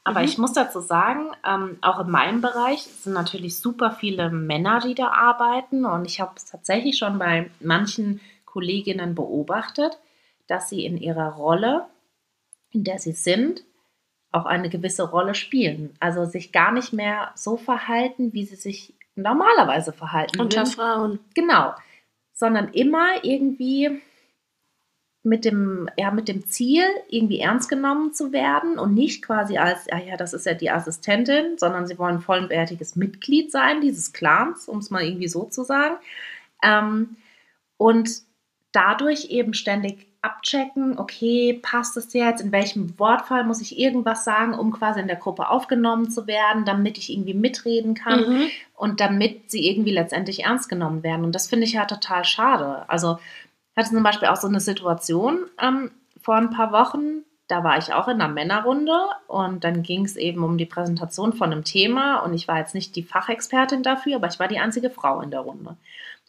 Aber 0.04 0.20
mhm. 0.20 0.26
ich 0.26 0.38
muss 0.38 0.52
dazu 0.52 0.80
sagen, 0.80 1.30
ähm, 1.46 1.78
auch 1.80 1.98
in 2.00 2.10
meinem 2.10 2.40
Bereich 2.42 2.82
sind 2.82 3.14
natürlich 3.14 3.58
super 3.58 3.90
viele 3.90 4.30
Männer, 4.30 4.80
die 4.80 4.94
da 4.94 5.08
arbeiten. 5.08 5.84
Und 5.84 6.04
ich 6.04 6.20
habe 6.20 6.32
es 6.36 6.44
tatsächlich 6.44 6.98
schon 6.98 7.18
bei 7.18 7.50
manchen 7.60 8.20
Kolleginnen 8.44 9.14
beobachtet, 9.14 9.98
dass 10.46 10.68
sie 10.68 10.84
in 10.84 10.98
ihrer 10.98 11.32
Rolle 11.32 11.86
in 12.74 12.84
der 12.84 12.98
sie 12.98 13.12
sind, 13.12 13.64
auch 14.32 14.46
eine 14.46 14.68
gewisse 14.68 15.08
Rolle 15.08 15.34
spielen. 15.34 15.94
Also 16.00 16.24
sich 16.24 16.52
gar 16.52 16.72
nicht 16.72 16.92
mehr 16.92 17.30
so 17.36 17.56
verhalten, 17.56 18.32
wie 18.32 18.44
sie 18.44 18.56
sich 18.56 18.94
normalerweise 19.14 19.92
verhalten. 19.92 20.40
Unter 20.40 20.62
würden. 20.62 20.72
Frauen. 20.72 21.18
Genau. 21.34 21.72
Sondern 22.32 22.68
immer 22.70 23.22
irgendwie 23.22 24.02
mit 25.22 25.44
dem, 25.46 25.88
ja, 25.96 26.10
mit 26.10 26.28
dem 26.28 26.46
Ziel, 26.46 26.84
irgendwie 27.08 27.40
ernst 27.40 27.70
genommen 27.70 28.12
zu 28.12 28.32
werden 28.32 28.78
und 28.78 28.92
nicht 28.92 29.22
quasi 29.22 29.56
als, 29.56 29.86
ja, 29.86 29.98
ja, 29.98 30.16
das 30.18 30.34
ist 30.34 30.44
ja 30.44 30.52
die 30.52 30.70
Assistentin, 30.70 31.56
sondern 31.56 31.86
sie 31.86 31.98
wollen 31.98 32.20
vollwertiges 32.20 32.94
Mitglied 32.94 33.50
sein 33.50 33.80
dieses 33.80 34.12
Clans, 34.12 34.68
um 34.68 34.78
es 34.78 34.90
mal 34.90 35.02
irgendwie 35.02 35.28
so 35.28 35.44
zu 35.44 35.62
sagen. 35.62 35.96
Ähm, 36.62 37.16
und 37.78 38.10
dadurch 38.72 39.30
eben 39.30 39.54
ständig 39.54 40.13
abchecken, 40.24 40.98
okay, 40.98 41.60
passt 41.62 41.96
es 41.96 42.12
jetzt, 42.14 42.40
in 42.40 42.50
welchem 42.50 42.98
Wortfall 42.98 43.44
muss 43.44 43.60
ich 43.60 43.78
irgendwas 43.78 44.24
sagen, 44.24 44.54
um 44.54 44.72
quasi 44.72 45.00
in 45.00 45.06
der 45.06 45.16
Gruppe 45.16 45.48
aufgenommen 45.48 46.10
zu 46.10 46.26
werden, 46.26 46.64
damit 46.64 46.96
ich 46.96 47.12
irgendwie 47.12 47.34
mitreden 47.34 47.94
kann 47.94 48.28
mhm. 48.28 48.46
und 48.74 49.00
damit 49.00 49.50
sie 49.50 49.68
irgendwie 49.68 49.92
letztendlich 49.92 50.44
ernst 50.44 50.68
genommen 50.68 51.02
werden. 51.02 51.24
Und 51.24 51.34
das 51.34 51.48
finde 51.48 51.66
ich 51.66 51.74
ja 51.74 51.84
total 51.84 52.24
schade. 52.24 52.88
Also 52.88 53.18
ich 53.72 53.76
hatte 53.76 53.94
zum 53.94 54.02
Beispiel 54.02 54.28
auch 54.28 54.36
so 54.36 54.48
eine 54.48 54.60
Situation 54.60 55.40
ähm, 55.60 55.90
vor 56.20 56.36
ein 56.36 56.50
paar 56.50 56.72
Wochen, 56.72 57.24
da 57.48 57.62
war 57.62 57.76
ich 57.76 57.92
auch 57.92 58.08
in 58.08 58.20
einer 58.20 58.32
Männerrunde 58.32 58.98
und 59.26 59.64
dann 59.64 59.82
ging 59.82 60.06
es 60.06 60.16
eben 60.16 60.42
um 60.42 60.56
die 60.56 60.64
Präsentation 60.64 61.34
von 61.34 61.52
einem 61.52 61.64
Thema 61.64 62.20
und 62.20 62.32
ich 62.32 62.48
war 62.48 62.58
jetzt 62.58 62.74
nicht 62.74 62.96
die 62.96 63.02
Fachexpertin 63.02 63.82
dafür, 63.82 64.16
aber 64.16 64.28
ich 64.28 64.38
war 64.38 64.48
die 64.48 64.58
einzige 64.58 64.88
Frau 64.88 65.20
in 65.20 65.30
der 65.30 65.40
Runde. 65.40 65.76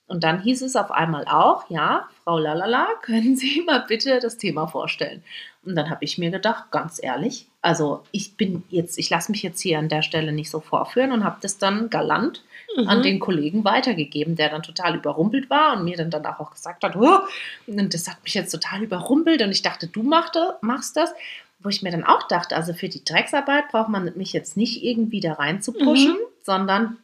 Und 0.07 0.23
dann 0.23 0.41
hieß 0.41 0.61
es 0.61 0.75
auf 0.75 0.91
einmal 0.91 1.25
auch, 1.25 1.69
ja, 1.69 2.07
Frau 2.23 2.37
Lalala, 2.37 2.87
können 3.01 3.35
Sie 3.35 3.61
mal 3.65 3.83
bitte 3.87 4.19
das 4.19 4.37
Thema 4.37 4.67
vorstellen? 4.67 5.23
Und 5.65 5.75
dann 5.75 5.89
habe 5.89 6.05
ich 6.05 6.19
mir 6.19 6.29
gedacht, 6.29 6.69
ganz 6.69 7.01
ehrlich, 7.01 7.47
also 7.61 8.03
ich 8.11 8.37
bin 8.37 8.63
jetzt, 8.69 8.99
ich 8.99 9.09
lasse 9.09 9.31
mich 9.31 9.41
jetzt 9.41 9.59
hier 9.59 9.79
an 9.79 9.89
der 9.89 10.03
Stelle 10.03 10.31
nicht 10.31 10.51
so 10.51 10.59
vorführen 10.59 11.11
und 11.11 11.23
habe 11.23 11.37
das 11.41 11.57
dann 11.57 11.89
galant 11.89 12.43
mhm. 12.77 12.87
an 12.87 13.01
den 13.01 13.19
Kollegen 13.19 13.63
weitergegeben, 13.63 14.35
der 14.35 14.49
dann 14.49 14.61
total 14.61 14.95
überrumpelt 14.95 15.49
war 15.49 15.75
und 15.75 15.83
mir 15.83 15.97
dann 15.97 16.11
danach 16.11 16.39
auch 16.39 16.51
gesagt 16.51 16.83
hat, 16.83 16.95
oh, 16.95 17.19
und 17.65 17.93
das 17.93 18.07
hat 18.07 18.23
mich 18.23 18.35
jetzt 18.35 18.51
total 18.51 18.83
überrumpelt 18.83 19.41
und 19.41 19.51
ich 19.51 19.63
dachte, 19.63 19.87
du 19.87 20.03
machst 20.03 20.95
das. 20.95 21.13
Wo 21.59 21.69
ich 21.69 21.81
mir 21.81 21.89
dann 21.89 22.03
auch 22.03 22.27
dachte, 22.27 22.55
also 22.55 22.73
für 22.73 22.89
die 22.89 23.03
Drecksarbeit 23.03 23.69
braucht 23.69 23.89
man 23.89 24.11
mich 24.15 24.33
jetzt 24.33 24.55
nicht 24.55 24.83
irgendwie 24.83 25.19
da 25.19 25.33
rein 25.33 25.63
zu 25.63 25.71
pushen, 25.73 26.11
mhm. 26.11 26.43
sondern 26.43 26.97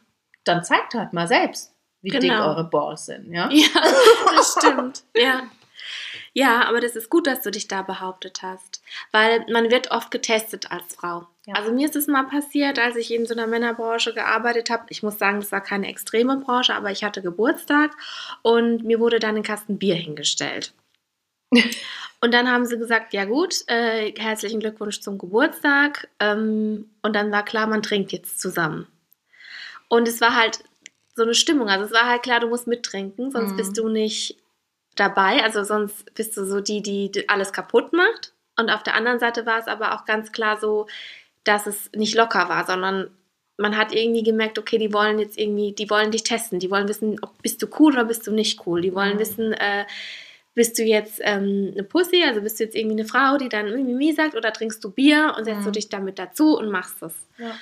dann 0.44 0.62
zeigt 0.62 0.94
halt 0.94 1.12
mal 1.12 1.26
selbst, 1.26 1.71
wie 2.02 2.10
genau. 2.10 2.20
dick 2.20 2.32
eure 2.32 2.64
Balls 2.64 3.06
sind. 3.06 3.32
Ja, 3.32 3.48
ja 3.50 3.68
das 4.36 4.56
stimmt. 4.58 5.04
ja. 5.16 5.42
Ja, 6.34 6.66
aber 6.66 6.80
das 6.80 6.96
ist 6.96 7.10
gut, 7.10 7.26
dass 7.26 7.42
du 7.42 7.50
dich 7.50 7.68
da 7.68 7.82
behauptet 7.82 8.40
hast, 8.42 8.82
weil 9.10 9.44
man 9.50 9.70
wird 9.70 9.90
oft 9.90 10.10
getestet 10.10 10.70
als 10.70 10.94
Frau. 10.94 11.26
Ja. 11.46 11.54
Also 11.56 11.72
mir 11.72 11.86
ist 11.86 11.96
es 11.96 12.06
mal 12.06 12.22
passiert, 12.22 12.78
als 12.78 12.96
ich 12.96 13.12
in 13.12 13.26
so 13.26 13.34
einer 13.34 13.46
Männerbranche 13.46 14.14
gearbeitet 14.14 14.70
habe. 14.70 14.84
Ich 14.88 15.02
muss 15.02 15.18
sagen, 15.18 15.40
das 15.40 15.52
war 15.52 15.60
keine 15.60 15.88
extreme 15.88 16.38
Branche, 16.38 16.74
aber 16.74 16.90
ich 16.90 17.04
hatte 17.04 17.20
Geburtstag 17.20 17.90
und 18.40 18.84
mir 18.84 18.98
wurde 18.98 19.18
dann 19.18 19.36
ein 19.36 19.42
Kasten 19.42 19.78
Bier 19.78 19.96
hingestellt. 19.96 20.72
und 22.20 22.32
dann 22.32 22.50
haben 22.50 22.64
sie 22.64 22.78
gesagt, 22.78 23.12
ja 23.12 23.26
gut, 23.26 23.56
äh, 23.66 24.12
herzlichen 24.16 24.60
Glückwunsch 24.60 25.00
zum 25.00 25.18
Geburtstag. 25.18 26.08
Ähm, 26.18 26.90
und 27.02 27.14
dann 27.14 27.30
war 27.30 27.44
klar, 27.44 27.66
man 27.66 27.82
trinkt 27.82 28.12
jetzt 28.12 28.40
zusammen. 28.40 28.86
Und 29.88 30.08
es 30.08 30.22
war 30.22 30.34
halt 30.34 30.60
so 31.14 31.22
eine 31.22 31.34
Stimmung. 31.34 31.68
Also 31.68 31.86
es 31.86 31.92
war 31.92 32.08
halt 32.08 32.22
klar, 32.22 32.40
du 32.40 32.48
musst 32.48 32.66
mittrinken, 32.66 33.30
sonst 33.30 33.52
mhm. 33.52 33.56
bist 33.56 33.78
du 33.78 33.88
nicht 33.88 34.36
dabei. 34.96 35.42
Also 35.42 35.64
sonst 35.64 36.14
bist 36.14 36.36
du 36.36 36.44
so 36.44 36.60
die, 36.60 36.82
die 36.82 37.28
alles 37.28 37.52
kaputt 37.52 37.92
macht. 37.92 38.32
Und 38.58 38.70
auf 38.70 38.82
der 38.82 38.94
anderen 38.94 39.18
Seite 39.18 39.46
war 39.46 39.58
es 39.58 39.66
aber 39.66 39.94
auch 39.94 40.04
ganz 40.04 40.32
klar 40.32 40.58
so, 40.58 40.86
dass 41.44 41.66
es 41.66 41.90
nicht 41.94 42.14
locker 42.14 42.48
war, 42.48 42.66
sondern 42.66 43.10
man 43.58 43.76
hat 43.76 43.94
irgendwie 43.94 44.22
gemerkt, 44.22 44.58
okay, 44.58 44.78
die 44.78 44.92
wollen 44.92 45.18
jetzt 45.18 45.38
irgendwie, 45.38 45.72
die 45.72 45.90
wollen 45.90 46.10
dich 46.10 46.22
testen, 46.22 46.58
die 46.58 46.70
wollen 46.70 46.88
wissen, 46.88 47.18
ob 47.22 47.40
bist 47.42 47.62
du 47.62 47.66
cool 47.78 47.92
oder 47.92 48.04
bist 48.04 48.26
du 48.26 48.32
nicht 48.32 48.66
cool. 48.66 48.80
Die 48.80 48.94
wollen 48.94 49.14
mhm. 49.14 49.20
wissen, 49.20 49.52
äh, 49.52 49.84
bist 50.54 50.78
du 50.78 50.82
jetzt 50.82 51.20
ähm, 51.22 51.70
eine 51.72 51.84
Pussy, 51.84 52.22
also 52.24 52.42
bist 52.42 52.60
du 52.60 52.64
jetzt 52.64 52.76
irgendwie 52.76 53.00
eine 53.00 53.08
Frau, 53.08 53.38
die 53.38 53.48
dann 53.48 53.72
Mimi 53.72 54.12
sagt, 54.12 54.34
oder 54.34 54.52
trinkst 54.52 54.84
du 54.84 54.90
Bier 54.90 55.34
und 55.36 55.44
setzt 55.44 55.60
mhm. 55.60 55.64
du 55.64 55.70
dich 55.72 55.88
damit 55.88 56.18
dazu 56.18 56.58
und 56.58 56.70
machst 56.70 57.02
es. 57.02 57.14
Ja. 57.38 57.54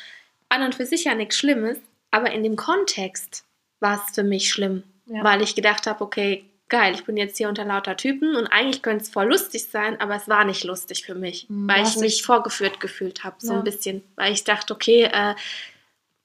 An 0.48 0.64
und 0.64 0.74
für 0.74 0.86
sich 0.86 1.04
ja 1.04 1.14
nichts 1.14 1.36
Schlimmes, 1.36 1.78
aber 2.10 2.30
in 2.32 2.42
dem 2.42 2.56
Kontext 2.56 3.44
war 3.80 4.02
es 4.04 4.14
für 4.14 4.22
mich 4.22 4.50
schlimm, 4.50 4.82
ja. 5.06 5.24
weil 5.24 5.42
ich 5.42 5.54
gedacht 5.54 5.86
habe, 5.86 6.02
okay, 6.04 6.44
geil, 6.68 6.94
ich 6.94 7.04
bin 7.04 7.16
jetzt 7.16 7.36
hier 7.36 7.48
unter 7.48 7.64
lauter 7.64 7.96
Typen 7.96 8.36
und 8.36 8.46
eigentlich 8.46 8.82
könnte 8.82 9.04
es 9.04 9.10
voll 9.10 9.28
lustig 9.28 9.66
sein, 9.66 10.00
aber 10.00 10.14
es 10.14 10.28
war 10.28 10.44
nicht 10.44 10.64
lustig 10.64 11.04
für 11.04 11.14
mich, 11.14 11.48
mhm, 11.48 11.68
weil 11.68 11.82
ich 11.82 11.96
mich 11.96 12.22
vorgeführt 12.22 12.80
gefühlt 12.80 13.24
habe, 13.24 13.36
so 13.38 13.52
ja. 13.52 13.58
ein 13.58 13.64
bisschen, 13.64 14.02
weil 14.16 14.32
ich 14.32 14.44
dachte, 14.44 14.72
okay, 14.72 15.04
äh, 15.12 15.34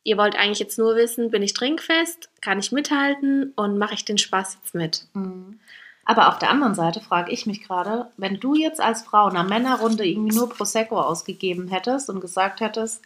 ihr 0.03 0.17
wollt 0.17 0.35
eigentlich 0.35 0.59
jetzt 0.59 0.77
nur 0.77 0.95
wissen, 0.95 1.31
bin 1.31 1.43
ich 1.43 1.53
trinkfest, 1.53 2.29
kann 2.41 2.59
ich 2.59 2.71
mithalten 2.71 3.53
und 3.55 3.77
mache 3.77 3.95
ich 3.95 4.05
den 4.05 4.19
Spaß 4.19 4.59
jetzt 4.61 4.75
mit. 4.75 5.07
Mhm. 5.13 5.59
Aber 6.05 6.29
auf 6.29 6.37
der 6.37 6.51
anderen 6.51 6.75
Seite 6.75 7.01
frage 7.01 7.31
ich 7.31 7.47
mich 7.47 7.63
gerade, 7.63 8.11
wenn 8.15 8.39
du 8.39 8.53
jetzt 8.53 8.79
als 8.79 9.01
Frau 9.01 9.27
in 9.27 9.35
einer 9.35 9.49
Männerrunde 9.49 10.05
irgendwie 10.05 10.35
nur 10.35 10.49
Prosecco 10.49 11.01
ausgegeben 11.01 11.67
hättest 11.67 12.11
und 12.11 12.21
gesagt 12.21 12.61
hättest, 12.61 13.01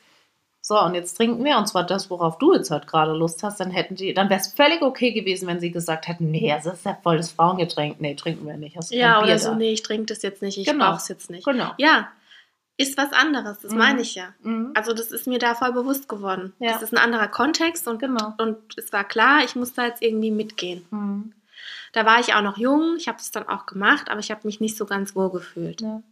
so, 0.70 0.80
und 0.80 0.94
jetzt 0.94 1.16
trinken 1.16 1.44
wir, 1.44 1.58
und 1.58 1.68
zwar 1.68 1.84
das, 1.84 2.12
worauf 2.12 2.38
du 2.38 2.54
jetzt 2.54 2.70
halt 2.70 2.86
gerade 2.86 3.14
Lust 3.14 3.42
hast, 3.42 3.60
dann 3.60 3.72
hätten 3.72 3.96
die, 3.96 4.14
dann 4.14 4.30
wäre 4.30 4.40
es 4.40 4.50
völlig 4.50 4.84
okay 4.84 5.14
gewesen, 5.14 5.48
wenn 5.48 5.60
sie 5.60 5.72
gesagt 5.72 6.08
hätten, 6.08 6.30
nee, 6.30 6.48
das 6.48 6.68
ist 6.68 6.86
ja 6.86 6.96
voll 7.02 7.18
das 7.18 7.32
Frauengetränk, 7.32 8.00
nee, 8.00 8.14
trinken 8.14 8.46
wir 8.46 8.56
nicht. 8.56 8.78
Hast 8.78 8.92
ja, 8.92 9.20
oder 9.20 9.40
so, 9.40 9.56
nee, 9.56 9.72
ich 9.72 9.82
trinke 9.82 10.06
das 10.06 10.22
jetzt 10.22 10.44
nicht, 10.44 10.60
ich 10.60 10.68
genau. 10.68 10.92
brauche 10.92 10.98
es 10.98 11.08
jetzt 11.08 11.32
nicht. 11.32 11.44
Genau. 11.44 11.72
Ja, 11.80 12.10
ist 12.78 13.00
was 13.00 13.12
anderes, 13.14 13.62
das 13.62 13.72
mhm. 13.72 13.80
meine 13.80 14.02
ich 14.02 14.14
ja. 14.14 14.36
Mhm. 14.44 14.74
Also 14.76 14.94
das 14.94 15.10
ist 15.10 15.26
mir 15.26 15.40
da 15.40 15.56
voll 15.56 15.74
bewusst 15.74 16.08
geworden. 16.08 16.54
Ja. 16.60 16.74
Das 16.74 16.84
ist 16.84 16.94
ein 16.94 17.00
anderer 17.00 17.30
Kontext 17.30 17.88
und, 17.88 17.98
genau. 17.98 18.36
und 18.38 18.60
es 18.78 18.94
war 18.94 19.06
klar, 19.06 19.44
ich 19.44 19.56
muss 19.56 19.74
da 19.74 19.88
jetzt 19.88 20.04
irgendwie 20.04 20.30
mitgehen. 20.30 20.86
Mhm. 20.92 21.34
Da 21.94 22.06
war 22.06 22.20
ich 22.20 22.36
auch 22.36 22.44
noch 22.44 22.60
jung, 22.60 22.96
ich 22.96 23.08
habe 23.08 23.18
es 23.18 23.32
dann 23.32 23.50
auch 23.50 23.66
gemacht, 23.66 24.12
aber 24.12 24.20
ich 24.20 24.30
habe 24.30 24.42
mich 24.44 24.60
nicht 24.60 24.78
so 24.78 24.86
ganz 24.86 25.16
wohl 25.16 25.32
gefühlt. 25.32 25.82
Ja. 25.82 26.04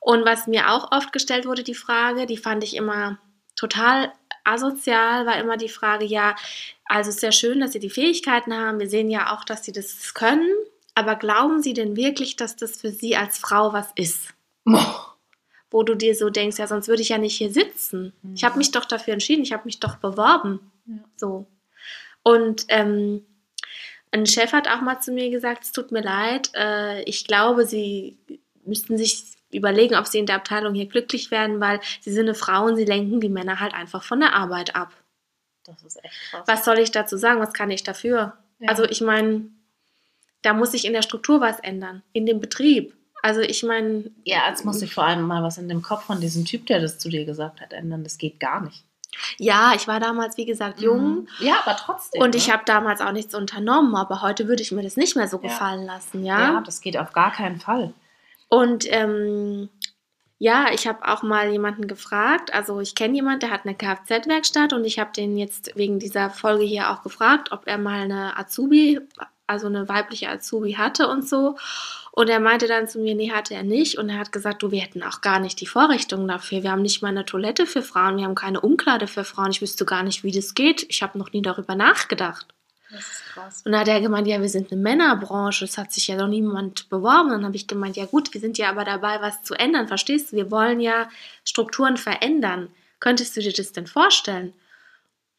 Und 0.00 0.24
was 0.24 0.46
mir 0.46 0.70
auch 0.70 0.90
oft 0.90 1.12
gestellt 1.12 1.44
wurde, 1.44 1.64
die 1.64 1.74
Frage, 1.74 2.24
die 2.24 2.38
fand 2.38 2.64
ich 2.64 2.76
immer 2.76 3.18
total 3.56 4.12
asozial 4.44 5.26
war 5.26 5.38
immer 5.38 5.56
die 5.56 5.68
Frage, 5.68 6.04
ja, 6.04 6.36
also 6.84 7.10
ist 7.10 7.22
ja 7.22 7.32
schön, 7.32 7.60
dass 7.60 7.72
sie 7.72 7.80
die 7.80 7.90
Fähigkeiten 7.90 8.54
haben. 8.54 8.78
Wir 8.78 8.88
sehen 8.88 9.10
ja 9.10 9.34
auch, 9.34 9.44
dass 9.44 9.64
sie 9.64 9.72
das 9.72 10.14
können. 10.14 10.48
Aber 10.94 11.16
glauben 11.16 11.60
Sie 11.60 11.74
denn 11.74 11.96
wirklich, 11.96 12.36
dass 12.36 12.56
das 12.56 12.80
für 12.80 12.90
Sie 12.90 13.16
als 13.16 13.38
Frau 13.38 13.72
was 13.72 13.88
ist? 13.96 14.34
Oh. 14.64 14.78
Wo 15.70 15.82
du 15.82 15.96
dir 15.96 16.14
so 16.14 16.30
denkst, 16.30 16.58
ja, 16.58 16.68
sonst 16.68 16.86
würde 16.86 17.02
ich 17.02 17.08
ja 17.08 17.18
nicht 17.18 17.36
hier 17.36 17.50
sitzen. 17.50 18.12
Mhm. 18.22 18.34
Ich 18.34 18.44
habe 18.44 18.58
mich 18.58 18.70
doch 18.70 18.84
dafür 18.84 19.14
entschieden, 19.14 19.42
ich 19.42 19.52
habe 19.52 19.64
mich 19.64 19.80
doch 19.80 19.96
beworben. 19.96 20.70
Ja. 20.86 20.94
So. 21.16 21.46
Und 22.22 22.66
ähm, 22.68 23.26
ein 24.12 24.26
Chef 24.26 24.52
hat 24.52 24.68
auch 24.68 24.82
mal 24.82 25.00
zu 25.00 25.10
mir 25.10 25.30
gesagt, 25.30 25.64
es 25.64 25.72
tut 25.72 25.90
mir 25.90 26.02
leid, 26.02 26.52
äh, 26.54 27.02
ich 27.02 27.26
glaube, 27.26 27.66
Sie 27.66 28.18
müssten 28.64 28.96
sich 28.96 29.33
überlegen, 29.54 29.94
ob 29.94 30.06
sie 30.06 30.18
in 30.18 30.26
der 30.26 30.36
Abteilung 30.36 30.74
hier 30.74 30.86
glücklich 30.86 31.30
werden, 31.30 31.60
weil 31.60 31.80
sie 32.00 32.12
sind 32.12 32.26
eine 32.26 32.34
Frau 32.34 32.64
und 32.64 32.76
sie 32.76 32.84
lenken 32.84 33.20
die 33.20 33.28
Männer 33.28 33.60
halt 33.60 33.74
einfach 33.74 34.02
von 34.02 34.20
der 34.20 34.34
Arbeit 34.34 34.76
ab. 34.76 34.92
Das 35.64 35.82
ist 35.82 36.02
echt 36.04 36.14
krass. 36.30 36.42
Was 36.46 36.64
soll 36.64 36.78
ich 36.78 36.90
dazu 36.90 37.16
sagen? 37.16 37.40
Was 37.40 37.52
kann 37.52 37.70
ich 37.70 37.82
dafür? 37.82 38.34
Ja. 38.58 38.68
Also 38.68 38.84
ich 38.84 39.00
meine, 39.00 39.46
da 40.42 40.52
muss 40.52 40.72
sich 40.72 40.84
in 40.84 40.92
der 40.92 41.02
Struktur 41.02 41.40
was 41.40 41.58
ändern, 41.60 42.02
in 42.12 42.26
dem 42.26 42.40
Betrieb. 42.40 42.94
Also 43.22 43.40
ich 43.40 43.62
meine. 43.62 44.10
Ja, 44.24 44.48
jetzt 44.50 44.66
muss 44.66 44.80
sich 44.80 44.92
vor 44.92 45.04
allem 45.04 45.22
mal 45.22 45.42
was 45.42 45.56
in 45.56 45.68
dem 45.68 45.80
Kopf 45.80 46.04
von 46.04 46.20
diesem 46.20 46.44
Typ, 46.44 46.66
der 46.66 46.80
das 46.80 46.98
zu 46.98 47.08
dir 47.08 47.24
gesagt 47.24 47.62
hat, 47.62 47.72
ändern. 47.72 48.04
Das 48.04 48.18
geht 48.18 48.38
gar 48.38 48.60
nicht. 48.60 48.84
Ja, 49.38 49.72
ich 49.74 49.88
war 49.88 50.00
damals, 50.00 50.36
wie 50.36 50.44
gesagt, 50.44 50.80
jung. 50.80 51.20
Mhm. 51.20 51.28
Ja, 51.38 51.60
aber 51.64 51.76
trotzdem. 51.76 52.20
Und 52.20 52.34
ich 52.34 52.48
ne? 52.48 52.52
habe 52.52 52.64
damals 52.66 53.00
auch 53.00 53.12
nichts 53.12 53.34
unternommen, 53.34 53.94
aber 53.94 54.22
heute 54.22 54.48
würde 54.48 54.62
ich 54.62 54.72
mir 54.72 54.82
das 54.82 54.96
nicht 54.96 55.16
mehr 55.16 55.28
so 55.28 55.38
ja. 55.38 55.44
gefallen 55.44 55.86
lassen, 55.86 56.24
ja? 56.24 56.38
Ja, 56.38 56.62
das 56.64 56.80
geht 56.80 56.98
auf 56.98 57.12
gar 57.12 57.32
keinen 57.32 57.60
Fall. 57.60 57.94
Und 58.54 58.86
ähm, 58.88 59.68
ja, 60.38 60.66
ich 60.72 60.86
habe 60.86 61.08
auch 61.08 61.24
mal 61.24 61.50
jemanden 61.50 61.88
gefragt. 61.88 62.54
Also 62.54 62.78
ich 62.78 62.94
kenne 62.94 63.16
jemanden, 63.16 63.40
der 63.40 63.50
hat 63.50 63.62
eine 63.64 63.74
Kfz-Werkstatt 63.74 64.72
und 64.72 64.84
ich 64.84 65.00
habe 65.00 65.10
den 65.10 65.36
jetzt 65.36 65.72
wegen 65.74 65.98
dieser 65.98 66.30
Folge 66.30 66.62
hier 66.62 66.90
auch 66.90 67.02
gefragt, 67.02 67.50
ob 67.50 67.66
er 67.66 67.78
mal 67.78 68.02
eine 68.02 68.38
Azubi, 68.38 69.00
also 69.48 69.66
eine 69.66 69.88
weibliche 69.88 70.28
Azubi 70.28 70.74
hatte 70.74 71.08
und 71.08 71.28
so. 71.28 71.56
Und 72.12 72.28
er 72.28 72.38
meinte 72.38 72.68
dann 72.68 72.86
zu 72.86 73.00
mir, 73.00 73.16
nee, 73.16 73.32
hatte 73.32 73.54
er 73.54 73.64
nicht. 73.64 73.98
Und 73.98 74.08
er 74.08 74.18
hat 74.18 74.30
gesagt, 74.30 74.62
du, 74.62 74.70
wir 74.70 74.82
hätten 74.82 75.02
auch 75.02 75.20
gar 75.20 75.40
nicht 75.40 75.60
die 75.60 75.66
Vorrichtungen 75.66 76.28
dafür. 76.28 76.62
Wir 76.62 76.70
haben 76.70 76.82
nicht 76.82 77.02
mal 77.02 77.08
eine 77.08 77.24
Toilette 77.24 77.66
für 77.66 77.82
Frauen, 77.82 78.18
wir 78.18 78.24
haben 78.24 78.36
keine 78.36 78.60
Umkleide 78.60 79.08
für 79.08 79.24
Frauen. 79.24 79.50
Ich 79.50 79.62
wüsste 79.62 79.84
gar 79.84 80.04
nicht, 80.04 80.22
wie 80.22 80.30
das 80.30 80.54
geht. 80.54 80.86
Ich 80.88 81.02
habe 81.02 81.18
noch 81.18 81.32
nie 81.32 81.42
darüber 81.42 81.74
nachgedacht. 81.74 82.46
Krass. 82.88 83.62
Und 83.64 83.72
dann 83.72 83.80
hat 83.80 83.88
er 83.88 84.00
gemeint, 84.00 84.26
ja, 84.26 84.40
wir 84.40 84.48
sind 84.48 84.70
eine 84.70 84.80
Männerbranche, 84.80 85.64
es 85.64 85.78
hat 85.78 85.92
sich 85.92 86.08
ja 86.08 86.16
noch 86.16 86.28
niemand 86.28 86.88
beworben. 86.88 87.30
Dann 87.30 87.44
habe 87.44 87.56
ich 87.56 87.66
gemeint, 87.66 87.96
ja 87.96 88.06
gut, 88.06 88.32
wir 88.34 88.40
sind 88.40 88.58
ja 88.58 88.70
aber 88.70 88.84
dabei, 88.84 89.20
was 89.20 89.42
zu 89.42 89.54
ändern, 89.54 89.88
verstehst 89.88 90.32
du? 90.32 90.36
Wir 90.36 90.50
wollen 90.50 90.80
ja 90.80 91.08
Strukturen 91.44 91.96
verändern. 91.96 92.68
Könntest 93.00 93.36
du 93.36 93.40
dir 93.40 93.52
das 93.52 93.72
denn 93.72 93.86
vorstellen? 93.86 94.52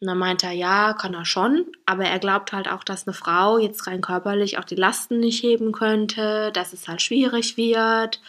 Und 0.01 0.07
dann 0.07 0.17
meinte 0.17 0.47
er, 0.47 0.51
ja, 0.51 0.93
kann 0.93 1.13
er 1.13 1.25
schon, 1.25 1.65
aber 1.85 2.03
er 2.03 2.19
glaubt 2.19 2.51
halt 2.51 2.67
auch, 2.67 2.83
dass 2.83 3.07
eine 3.07 3.13
Frau 3.13 3.57
jetzt 3.57 3.87
rein 3.87 4.01
körperlich 4.01 4.57
auch 4.57 4.65
die 4.65 4.75
Lasten 4.75 5.19
nicht 5.19 5.41
heben 5.41 5.71
könnte, 5.71 6.51
dass 6.51 6.73
es 6.73 6.87
halt 6.87 7.01
schwierig 7.01 7.55
wird. 7.55 8.21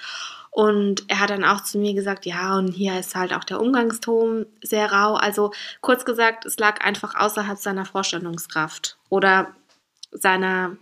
Und 0.51 1.05
er 1.09 1.21
hat 1.21 1.31
dann 1.31 1.45
auch 1.45 1.63
zu 1.63 1.77
mir 1.79 1.93
gesagt, 1.93 2.25
ja, 2.25 2.57
und 2.57 2.69
hier 2.69 2.99
ist 2.99 3.15
halt 3.15 3.35
auch 3.35 3.45
der 3.45 3.61
Umgangston 3.61 4.47
sehr 4.63 4.91
rau. 4.91 5.15
Also 5.15 5.53
kurz 5.83 6.05
gesagt, 6.05 6.47
es 6.47 6.59
lag 6.59 6.83
einfach 6.83 7.15
außerhalb 7.15 7.59
seiner 7.59 7.85
Vorstellungskraft 7.85 8.96
oder 9.09 9.55
seiner, 10.11 10.77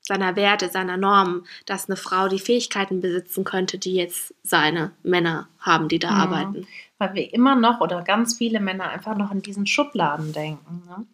seiner 0.00 0.36
Werte, 0.36 0.68
seiner 0.68 0.96
Normen, 0.96 1.46
dass 1.66 1.88
eine 1.88 1.96
Frau 1.96 2.28
die 2.28 2.38
Fähigkeiten 2.38 3.00
besitzen 3.00 3.44
könnte, 3.44 3.78
die 3.78 3.94
jetzt 3.94 4.34
seine 4.42 4.92
Männer 5.02 5.48
haben, 5.60 5.88
die 5.88 5.98
da 5.98 6.10
mhm. 6.10 6.20
arbeiten. 6.20 6.66
Weil 6.98 7.14
wir 7.14 7.34
immer 7.34 7.56
noch 7.56 7.80
oder 7.80 8.02
ganz 8.02 8.36
viele 8.36 8.60
Männer 8.60 8.88
einfach 8.88 9.16
noch 9.16 9.30
in 9.32 9.42
diesen 9.42 9.66
Schubladen 9.66 10.32
denken. 10.32 10.82
Ne? 10.86 11.06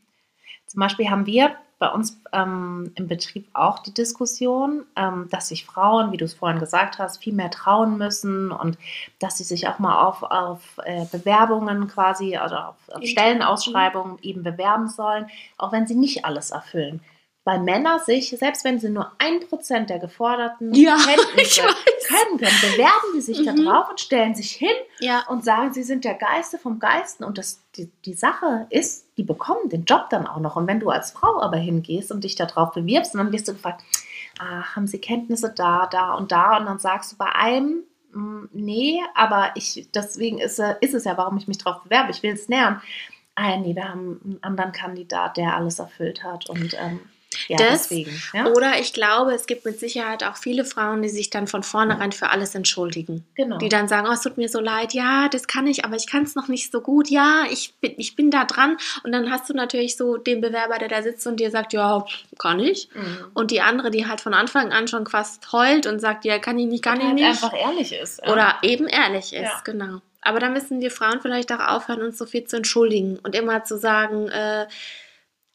Zum 0.68 0.80
Beispiel 0.80 1.10
haben 1.10 1.26
wir 1.26 1.56
bei 1.78 1.88
uns 1.88 2.20
ähm, 2.32 2.92
im 2.96 3.06
Betrieb 3.06 3.48
auch 3.52 3.78
die 3.78 3.94
Diskussion, 3.94 4.84
ähm, 4.96 5.28
dass 5.30 5.48
sich 5.48 5.64
Frauen, 5.64 6.12
wie 6.12 6.16
du 6.16 6.24
es 6.24 6.34
vorhin 6.34 6.58
gesagt 6.58 6.98
hast, 6.98 7.22
viel 7.22 7.32
mehr 7.32 7.50
trauen 7.50 7.98
müssen 7.98 8.50
und 8.50 8.78
dass 9.20 9.38
sie 9.38 9.44
sich 9.44 9.68
auch 9.68 9.78
mal 9.78 10.04
auf, 10.04 10.22
auf 10.22 10.78
äh, 10.84 11.04
Bewerbungen 11.10 11.86
quasi 11.86 12.30
oder 12.30 12.70
auf, 12.70 12.76
auf 12.92 13.04
Stellenausschreibungen 13.04 14.18
eben 14.22 14.42
bewerben 14.42 14.88
sollen, 14.88 15.28
auch 15.56 15.72
wenn 15.72 15.86
sie 15.86 15.94
nicht 15.94 16.24
alles 16.24 16.50
erfüllen. 16.50 17.00
Weil 17.48 17.60
Männer 17.60 17.98
sich, 18.00 18.28
selbst 18.28 18.62
wenn 18.64 18.78
sie 18.78 18.90
nur 18.90 19.10
ein 19.16 19.40
Prozent 19.48 19.88
der 19.88 19.98
geforderten 19.98 20.74
Ja, 20.74 20.96
Kenntnisse 21.06 21.62
können, 22.06 22.38
dann 22.38 22.52
bewerben 22.60 23.12
die 23.14 23.22
sich 23.22 23.42
da 23.42 23.52
Mhm. 23.52 23.64
drauf 23.64 23.88
und 23.88 23.98
stellen 24.00 24.34
sich 24.34 24.52
hin 24.52 24.68
Ja. 25.00 25.24
und 25.28 25.44
sagen, 25.44 25.72
sie 25.72 25.82
sind 25.82 26.04
der 26.04 26.12
Geiste 26.14 26.58
vom 26.58 26.78
Geisten. 26.78 27.24
Und 27.24 27.38
das, 27.38 27.62
die, 27.76 27.90
die 28.04 28.12
Sache 28.12 28.66
ist, 28.68 29.06
die 29.16 29.22
bekommen 29.22 29.70
den 29.70 29.84
Job 29.86 30.10
dann 30.10 30.26
auch 30.26 30.40
noch. 30.40 30.56
Und 30.56 30.66
wenn 30.66 30.78
du 30.78 30.90
als 30.90 31.10
Frau 31.12 31.40
aber 31.40 31.56
hingehst 31.56 32.12
und 32.12 32.22
dich 32.22 32.34
darauf 32.34 32.72
bewirbst, 32.72 33.14
und 33.14 33.18
dann 33.18 33.32
wirst 33.32 33.48
du 33.48 33.54
gefragt, 33.54 33.82
ah, 34.38 34.74
haben 34.76 34.86
sie 34.86 34.98
Kenntnisse 35.00 35.50
da, 35.56 35.88
da 35.90 36.12
und 36.14 36.30
da? 36.30 36.58
Und 36.58 36.66
dann 36.66 36.78
sagst 36.78 37.12
du 37.12 37.16
bei 37.16 37.32
einem, 37.34 37.84
"Mm, 38.12 38.44
nee, 38.52 39.00
aber 39.14 39.52
ich, 39.54 39.88
deswegen 39.94 40.36
ist, 40.38 40.58
äh, 40.58 40.74
ist 40.82 40.92
es 40.92 41.04
ja, 41.04 41.16
warum 41.16 41.38
ich 41.38 41.48
mich 41.48 41.56
darauf 41.56 41.82
bewerbe. 41.82 42.10
Ich 42.10 42.22
will 42.22 42.34
es 42.34 42.48
nähern. 42.50 42.82
Ah, 43.36 43.50
ja, 43.52 43.56
nee, 43.56 43.74
wir 43.74 43.88
haben 43.88 44.20
einen 44.22 44.38
anderen 44.42 44.72
Kandidat, 44.72 45.36
der 45.38 45.56
alles 45.56 45.78
erfüllt 45.78 46.22
hat. 46.24 46.50
Und 46.50 46.76
ähm, 46.78 47.00
ja, 47.48 47.56
Das- 47.56 47.88
deswegen. 47.88 48.22
Ja? 48.32 48.46
Oder 48.48 48.78
ich 48.78 48.92
glaube, 48.92 49.34
es 49.34 49.46
gibt 49.46 49.64
mit 49.64 49.80
Sicherheit 49.80 50.22
auch 50.24 50.36
viele 50.36 50.64
Frauen, 50.64 51.02
die 51.02 51.08
sich 51.08 51.30
dann 51.30 51.46
von 51.46 51.62
vornherein 51.62 52.12
für 52.12 52.30
alles 52.30 52.54
entschuldigen. 52.54 53.24
Genau. 53.34 53.58
Die 53.58 53.68
dann 53.68 53.88
sagen, 53.88 54.06
oh, 54.08 54.12
es 54.12 54.20
tut 54.20 54.36
mir 54.38 54.48
so 54.48 54.60
leid, 54.60 54.92
ja, 54.92 55.28
das 55.28 55.46
kann 55.46 55.66
ich, 55.66 55.84
aber 55.84 55.96
ich 55.96 56.06
kann 56.06 56.22
es 56.22 56.34
noch 56.34 56.48
nicht 56.48 56.70
so 56.70 56.80
gut, 56.80 57.08
ja, 57.08 57.44
ich 57.50 57.74
bin, 57.80 57.94
ich 57.96 58.14
bin 58.16 58.30
da 58.30 58.44
dran. 58.44 58.76
Und 59.02 59.12
dann 59.12 59.30
hast 59.30 59.48
du 59.48 59.54
natürlich 59.54 59.96
so 59.96 60.16
den 60.16 60.40
Bewerber, 60.40 60.78
der 60.78 60.88
da 60.88 61.02
sitzt 61.02 61.26
und 61.26 61.40
dir 61.40 61.50
sagt, 61.50 61.72
ja, 61.72 62.04
kann 62.38 62.60
ich. 62.60 62.88
Mhm. 62.94 63.18
Und 63.34 63.50
die 63.50 63.60
andere, 63.60 63.90
die 63.90 64.06
halt 64.06 64.20
von 64.20 64.34
Anfang 64.34 64.72
an 64.72 64.86
schon 64.88 65.06
fast 65.06 65.52
heult 65.52 65.86
und 65.86 66.00
sagt, 66.00 66.24
ja, 66.24 66.38
kann 66.38 66.58
ich 66.58 66.66
nicht, 66.66 66.84
kann 66.84 66.94
Und 66.94 67.00
ich 67.00 67.06
halt 67.06 67.14
nicht. 67.16 67.26
einfach 67.44 67.52
ehrlich 67.58 67.92
ist. 67.92 68.20
ja. 68.24 68.32
Oder 68.32 68.56
eben 68.62 68.86
ehrlich 68.86 69.32
ist, 69.32 69.64
genau. 69.64 70.00
Aber 70.20 70.40
da 70.40 70.48
müssen 70.50 70.80
wir 70.80 70.90
Frauen 70.90 71.20
vielleicht 71.22 71.50
auch 71.52 71.60
aufhören, 71.66 72.02
uns 72.02 72.18
so 72.18 72.26
viel 72.26 72.44
zu 72.44 72.56
entschuldigen 72.56 73.18
und 73.22 73.34
immer 73.34 73.64
zu 73.64 73.78
sagen, 73.78 74.28
äh, 74.28 74.66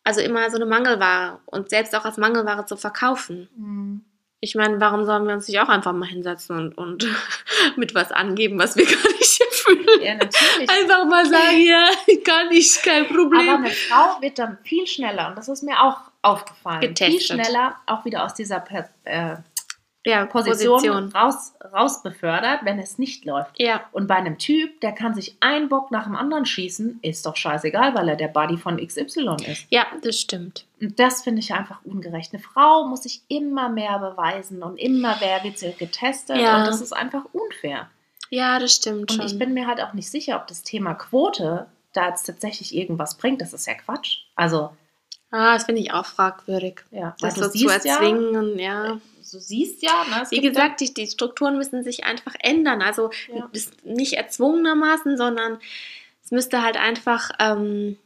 also 0.04 0.22
immer 0.22 0.50
so 0.50 0.58
eine 0.58 0.66
Mangelware 0.66 1.40
und 1.46 1.70
selbst 1.70 1.96
auch 1.96 2.06
als 2.06 2.18
Mangelware 2.18 2.66
zu 2.66 2.78
verkaufen. 2.78 3.50
Mhm. 3.56 4.06
Ich 4.40 4.56
meine, 4.56 4.82
warum 4.82 5.06
sollen 5.06 5.26
wir 5.26 5.34
uns 5.34 5.48
nicht 5.48 5.62
auch 5.62 5.70
einfach 5.70 5.94
mal 5.94 6.08
hinsetzen 6.08 6.58
und, 6.58 6.78
und 6.78 7.08
mit 7.78 7.96
was 7.96 8.12
angeben, 8.12 8.60
was 8.60 8.76
wir 8.76 8.86
gar 8.86 9.12
nicht 9.14 9.42
erfüllen? 9.42 10.02
Ja, 10.02 10.16
natürlich. 10.16 10.70
Einfach 10.70 11.06
mal 11.06 11.26
sagen, 11.26 11.62
ja, 11.62 11.88
kann 12.26 12.52
ich, 12.52 12.82
kein 12.82 13.06
Aber 13.06 13.16
Problem. 13.16 13.50
eine 13.50 13.70
Frau 13.70 14.22
wird 14.22 14.38
dann 14.40 14.58
viel 14.64 14.86
schneller, 14.86 15.30
und 15.30 15.38
das 15.38 15.48
ist 15.48 15.64
mir 15.64 15.82
auch 15.82 15.98
aufgefallen, 16.22 16.82
Getestet. 16.82 17.22
viel 17.22 17.22
schneller 17.22 17.76
auch 17.86 18.04
wieder 18.04 18.26
aus 18.26 18.34
dieser 18.34 18.60
per 18.60 18.90
äh, 19.06 19.38
ja, 20.06 20.26
Position, 20.26 20.74
Position. 20.76 21.10
Raus, 21.14 21.54
raus 21.74 22.04
befördert, 22.04 22.60
wenn 22.64 22.78
es 22.80 22.98
nicht 22.98 23.24
läuft. 23.26 23.60
Ja, 23.60 23.84
Und 23.92 24.08
bei 24.08 24.16
einem 24.16 24.38
Typ, 24.38 24.82
der 24.82 24.92
kann 24.92 25.14
sich 25.16 25.38
einen 25.40 25.70
Bock 25.70 25.92
nach 25.92 26.04
dem 26.06 26.16
anderen 26.16 26.46
schießen, 26.46 27.00
ist 27.02 27.26
doch 27.26 27.36
scheißegal, 27.36 27.96
weil 27.96 28.10
er 28.10 28.16
der 28.16 28.28
Buddy 28.28 28.58
von 28.58 28.78
XY 28.86 29.36
ist. 29.48 29.66
ja, 29.70 29.86
das 30.02 30.20
stimmt. 30.20 30.66
Und 30.82 31.00
das 31.00 31.22
finde 31.24 31.40
ich 31.40 31.54
einfach 31.54 31.80
ungerecht. 31.86 32.34
Eine 32.34 32.42
Frau 32.44 32.86
muss 32.86 33.04
sich 33.04 33.22
immer 33.30 33.70
mehr 33.70 33.98
beweisen 34.00 34.62
und 34.64 34.78
immer 34.78 35.18
mehr 35.20 35.44
wird 35.44 35.58
sie 35.58 35.72
getestet 35.74 36.38
Ja. 36.38 36.58
und 36.60 36.68
das 36.68 36.82
ist 36.82 36.92
einfach 36.94 37.24
unfair. 37.32 37.90
Ja, 38.30 38.60
das 38.60 38.76
stimmt 38.76 39.12
Und 39.12 39.14
schon. 39.18 39.26
ich 39.26 39.38
bin 39.40 39.54
mir 39.54 39.68
halt 39.68 39.80
auch 39.80 39.94
nicht 39.94 40.10
sicher, 40.10 40.36
ob 40.38 40.48
das 40.48 40.64
Thema 40.64 40.96
Quote 40.96 41.68
da 41.94 42.10
jetzt 42.10 42.24
tatsächlich 42.26 42.76
irgendwas 42.76 43.16
bringt. 43.16 43.40
Das 43.42 43.54
ist 43.54 43.68
ja 43.68 43.76
Quatsch. 43.76 44.24
Also, 44.36 44.72
ah, 45.32 45.54
das 45.54 45.66
finde 45.66 45.82
ich 45.82 45.94
auch 45.94 46.06
fragwürdig. 46.08 46.82
ja, 46.92 47.16
Das 47.22 47.36
so 47.36 47.44
zu 47.44 47.50
siehst 47.52 47.86
ja, 47.86 47.94
erzwingen, 47.94 48.58
ja. 48.58 48.98
Du 49.34 49.40
siehst 49.40 49.82
ja, 49.84 50.06
ne, 50.10 50.26
Wie 50.30 50.42
gesagt, 50.42 50.80
die, 50.80 50.94
die 50.94 51.08
Strukturen 51.08 51.58
müssen 51.58 51.84
sich 51.84 52.06
einfach 52.06 52.36
ändern. 52.40 52.82
Also 52.82 53.10
Ja. 53.34 53.50
nicht 53.84 54.14
erzwungenermaßen, 54.14 55.18
sondern 55.18 55.60
es 56.24 56.32
müsste 56.32 56.62
halt 56.62 56.78
einfach 56.78 57.32
ähm, 57.40 57.98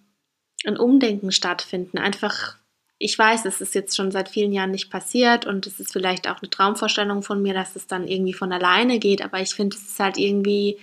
ein 0.65 0.77
Umdenken 0.77 1.31
stattfinden. 1.31 1.97
Einfach, 1.97 2.55
ich 2.97 3.17
weiß, 3.17 3.45
es 3.45 3.61
ist 3.61 3.75
jetzt 3.75 3.95
schon 3.95 4.11
seit 4.11 4.29
vielen 4.29 4.51
Jahren 4.51 4.71
nicht 4.71 4.89
passiert 4.89 5.45
und 5.45 5.67
es 5.67 5.79
ist 5.79 5.93
vielleicht 5.93 6.27
auch 6.27 6.41
eine 6.41 6.49
Traumvorstellung 6.49 7.21
von 7.21 7.41
mir, 7.41 7.53
dass 7.53 7.75
es 7.75 7.87
dann 7.87 8.07
irgendwie 8.07 8.33
von 8.33 8.51
alleine 8.51 8.99
geht, 8.99 9.21
aber 9.21 9.39
ich 9.39 9.53
finde, 9.53 9.75
es 9.75 9.83
ist 9.83 9.99
halt 9.99 10.17
irgendwie, 10.17 10.79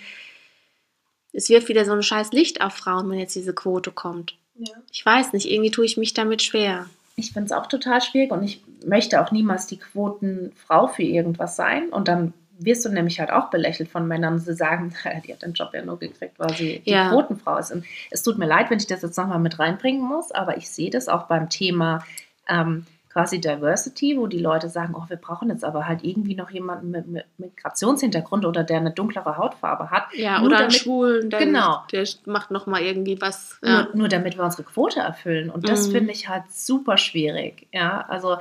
es 1.33 1.49
wirft 1.49 1.69
wieder 1.69 1.85
so 1.85 1.93
ein 1.93 2.03
scheiß 2.03 2.33
Licht 2.33 2.61
auf 2.61 2.75
Frauen, 2.75 3.11
wenn 3.11 3.19
jetzt 3.19 3.35
diese 3.35 3.55
Quote 3.55 3.91
kommt. 3.91 4.37
ja. 4.55 4.75
Ich 4.93 5.05
weiß 5.05 5.33
nicht, 5.33 5.51
irgendwie 5.51 5.73
tue 5.73 5.85
ich 5.85 5.97
mich 5.97 6.15
damit 6.15 6.43
schwer. 6.43 6.89
Ich 7.17 7.33
finde 7.33 7.47
es 7.47 7.53
auch 7.53 7.67
total 7.67 8.01
schwierig 8.01 8.33
und 8.33 8.43
ich 8.43 8.63
möchte 8.85 9.21
auch 9.21 9.31
niemals 9.31 9.67
die 9.67 9.79
Quotenfrau 9.79 10.87
für 10.89 11.03
irgendwas 11.03 11.57
sein. 11.57 11.89
Und 11.91 12.09
dann 12.09 12.33
wirst 12.59 12.85
du 12.85 12.89
nämlich 12.89 13.21
halt 13.21 13.31
auch 13.31 13.51
belächelt 13.51 13.89
von 13.89 14.07
Männern, 14.07 14.39
sie 14.39 14.55
sagen, 14.55 14.93
die 15.27 15.33
hat 15.33 15.43
den 15.43 15.53
Job 15.53 15.71
ja 15.75 15.85
nur 15.85 15.99
gekriegt, 15.99 16.39
weil 16.39 16.55
sie 16.55 16.81
die 16.85 16.91
Ja. 16.91 17.11
Quotenfrau 17.11 17.59
ist. 17.59 17.73
Und 17.73 17.85
es 18.11 18.23
tut 18.23 18.39
mir 18.39 18.47
leid, 18.47 18.71
wenn 18.71 18.79
ich 18.79 18.87
das 18.87 19.03
jetzt 19.03 19.17
nochmal 19.17 19.39
mit 19.41 19.59
reinbringen 19.59 20.03
muss, 20.03 20.33
aber 20.33 20.57
ich 20.57 20.69
sehe 20.69 20.91
das 20.91 21.09
auch 21.09 21.25
beim 21.25 21.49
Thema 21.49 22.05
ähm, 22.49 22.87
quasi 23.15 23.41
Diversity, 23.41 24.19
wo 24.19 24.27
die 24.27 24.41
Leute 24.41 24.69
sagen, 24.69 24.95
oh, 24.97 25.05
wir 25.09 25.17
brauchen 25.17 25.49
jetzt 25.49 25.65
aber 25.65 25.87
halt 25.89 26.03
irgendwie 26.05 26.35
noch 26.35 26.51
jemanden 26.51 26.91
mit, 26.91 27.07
mit 27.07 27.25
Migrationshintergrund 27.39 28.45
oder 28.45 28.65
der 28.65 28.79
eine 28.79 28.91
dunklere 28.91 29.39
Hautfarbe 29.39 29.91
hat. 29.91 30.09
Ja, 30.15 30.39
Nur 30.41 30.49
oder 30.49 30.57
einen 30.59 30.69
damit- 30.69 30.75
Schwulen, 30.81 31.31
der, 31.31 31.39
Genau. 31.39 31.85
der 31.93 32.07
macht 32.27 32.51
nochmal 32.51 32.83
irgendwie 32.83 33.21
was. 33.21 33.59
Ja. 33.65 33.85
Nur, 33.85 33.95
nur 33.97 34.09
damit 34.09 34.37
wir 34.37 34.45
unsere 34.45 34.65
Quote 34.65 35.01
erfüllen. 35.01 35.49
Und 35.49 35.67
das 35.69 35.89
Mhm. 35.89 35.93
finde 35.93 36.13
ich 36.13 36.29
halt 36.29 36.51
super 36.51 36.97
schwierig. 36.99 37.69
Ja, 37.73 38.05
also 38.09 38.37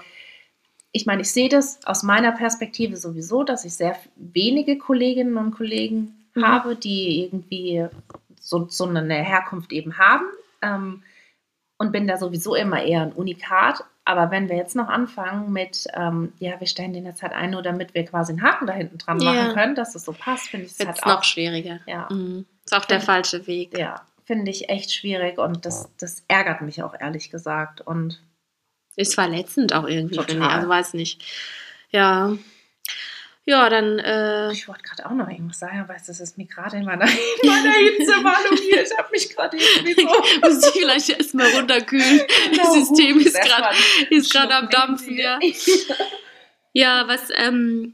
ich 0.92 1.06
meine, 1.06 1.22
ich 1.22 1.32
sehe 1.32 1.50
das 1.50 1.80
aus 1.86 2.04
meiner 2.04 2.32
Perspektive 2.34 2.98
sowieso, 2.98 3.44
dass 3.44 3.66
ich 3.66 3.74
sehr 3.76 3.96
wenige 4.16 4.78
Kolleginnen 4.78 5.38
und 5.38 5.52
Kollegen 5.56 6.26
Mhm. 6.34 6.48
habe, 6.48 6.76
die 6.76 7.24
irgendwie 7.24 7.86
so, 8.40 8.68
so 8.70 8.86
eine 8.88 9.14
Herkunft 9.14 9.72
eben 9.72 9.98
haben. 10.00 10.26
Ähm, 10.64 11.04
und 11.78 11.92
bin 11.92 12.08
da 12.08 12.18
sowieso 12.18 12.56
immer 12.56 12.82
eher 12.82 13.02
ein 13.02 13.12
Unikat. 13.12 13.84
Aber 14.06 14.32
wenn 14.32 14.50
wir 14.50 14.58
jetzt 14.58 14.76
noch 14.76 14.90
anfangen 14.90 15.54
mit, 15.54 15.88
ähm, 15.94 16.34
ja, 16.40 16.60
wir 16.60 16.68
stellen 16.68 16.92
den 16.94 17.06
jetzt 17.06 17.22
halt 17.24 17.32
ein, 17.34 17.52
nur 17.52 17.62
damit 17.62 17.94
wir 17.94 18.04
quasi 18.06 18.34
einen 18.34 18.42
Haken 18.44 18.68
da 18.68 18.74
hinten 18.74 18.98
dran 18.98 19.20
Ja. 19.20 19.32
machen 19.34 19.54
können, 19.54 19.76
dass 19.76 19.94
das 19.94 20.04
so 20.04 20.12
passt, 20.12 20.50
finde 20.50 20.66
ich 20.66 20.74
es 20.74 20.80
halt 20.86 20.98
es 20.98 21.04
auch 21.04 21.08
noch 21.08 21.24
schwieriger. 21.24 21.80
Ja. 21.86 22.08
Mhm. 22.12 22.46
Ist 22.66 22.74
auch 22.76 22.86
der 22.86 22.98
Ja. 22.98 23.04
falsche 23.04 23.48
Weg. 23.48 23.78
ja, 23.78 24.02
finde 24.26 24.52
ich 24.52 24.68
echt 24.70 24.92
schwierig 24.94 25.38
und 25.38 25.66
das, 25.66 25.90
das 26.00 26.24
ärgert 26.28 26.62
mich 26.62 26.84
auch 26.84 26.94
ehrlich 27.00 27.30
gesagt. 27.32 27.80
Und 27.82 28.22
Ist 28.98 29.16
verletzend 29.16 29.74
auch 29.74 29.88
irgendwie, 29.88 30.16
Total. 30.16 30.32
finde 30.36 30.46
ich. 30.48 30.52
Also 30.54 30.70
weiß 30.70 30.94
nicht. 30.96 31.24
Ja. 31.90 32.34
Ja, 33.46 33.68
dann, 33.70 34.00
äh, 34.00 34.54
ich 34.54 34.70
wollte 34.70 34.84
gerade 34.84 35.06
auch 35.06 35.14
noch 35.14 35.28
irgendwas 35.28 35.60
sagen, 35.60 35.82
aber 35.82 35.96
das 35.96 36.20
ist 36.20 36.38
mir 36.38 36.46
gerade 36.46 36.78
in 36.78 36.86
meiner, 36.86 37.06
in 37.42 37.50
meiner 37.50 37.72
Hitzewallung 37.74 38.58
hier. 38.58 38.84
Ich 38.84 38.98
habe 38.98 39.10
mich 39.12 39.30
gerade 39.36 39.58
irgendwie 39.58 39.94
so. 40.02 40.08
muss 40.42 40.66
ich 40.66 40.82
vielleicht 40.82 41.10
erstmal 41.10 41.48
runterkühlen. 41.50 42.22
Genau, 42.52 42.64
das 42.64 42.74
System 42.88 43.20
ist 43.20 43.36
gerade 43.42 43.62
mal 43.62 43.74
ist 44.12 44.32
gerade 44.32 44.56
am 44.56 44.70
Dampfen, 44.70 45.18
ja. 45.18 45.40
Ja, 46.74 47.08
was, 47.08 47.28
ähm, 47.36 47.94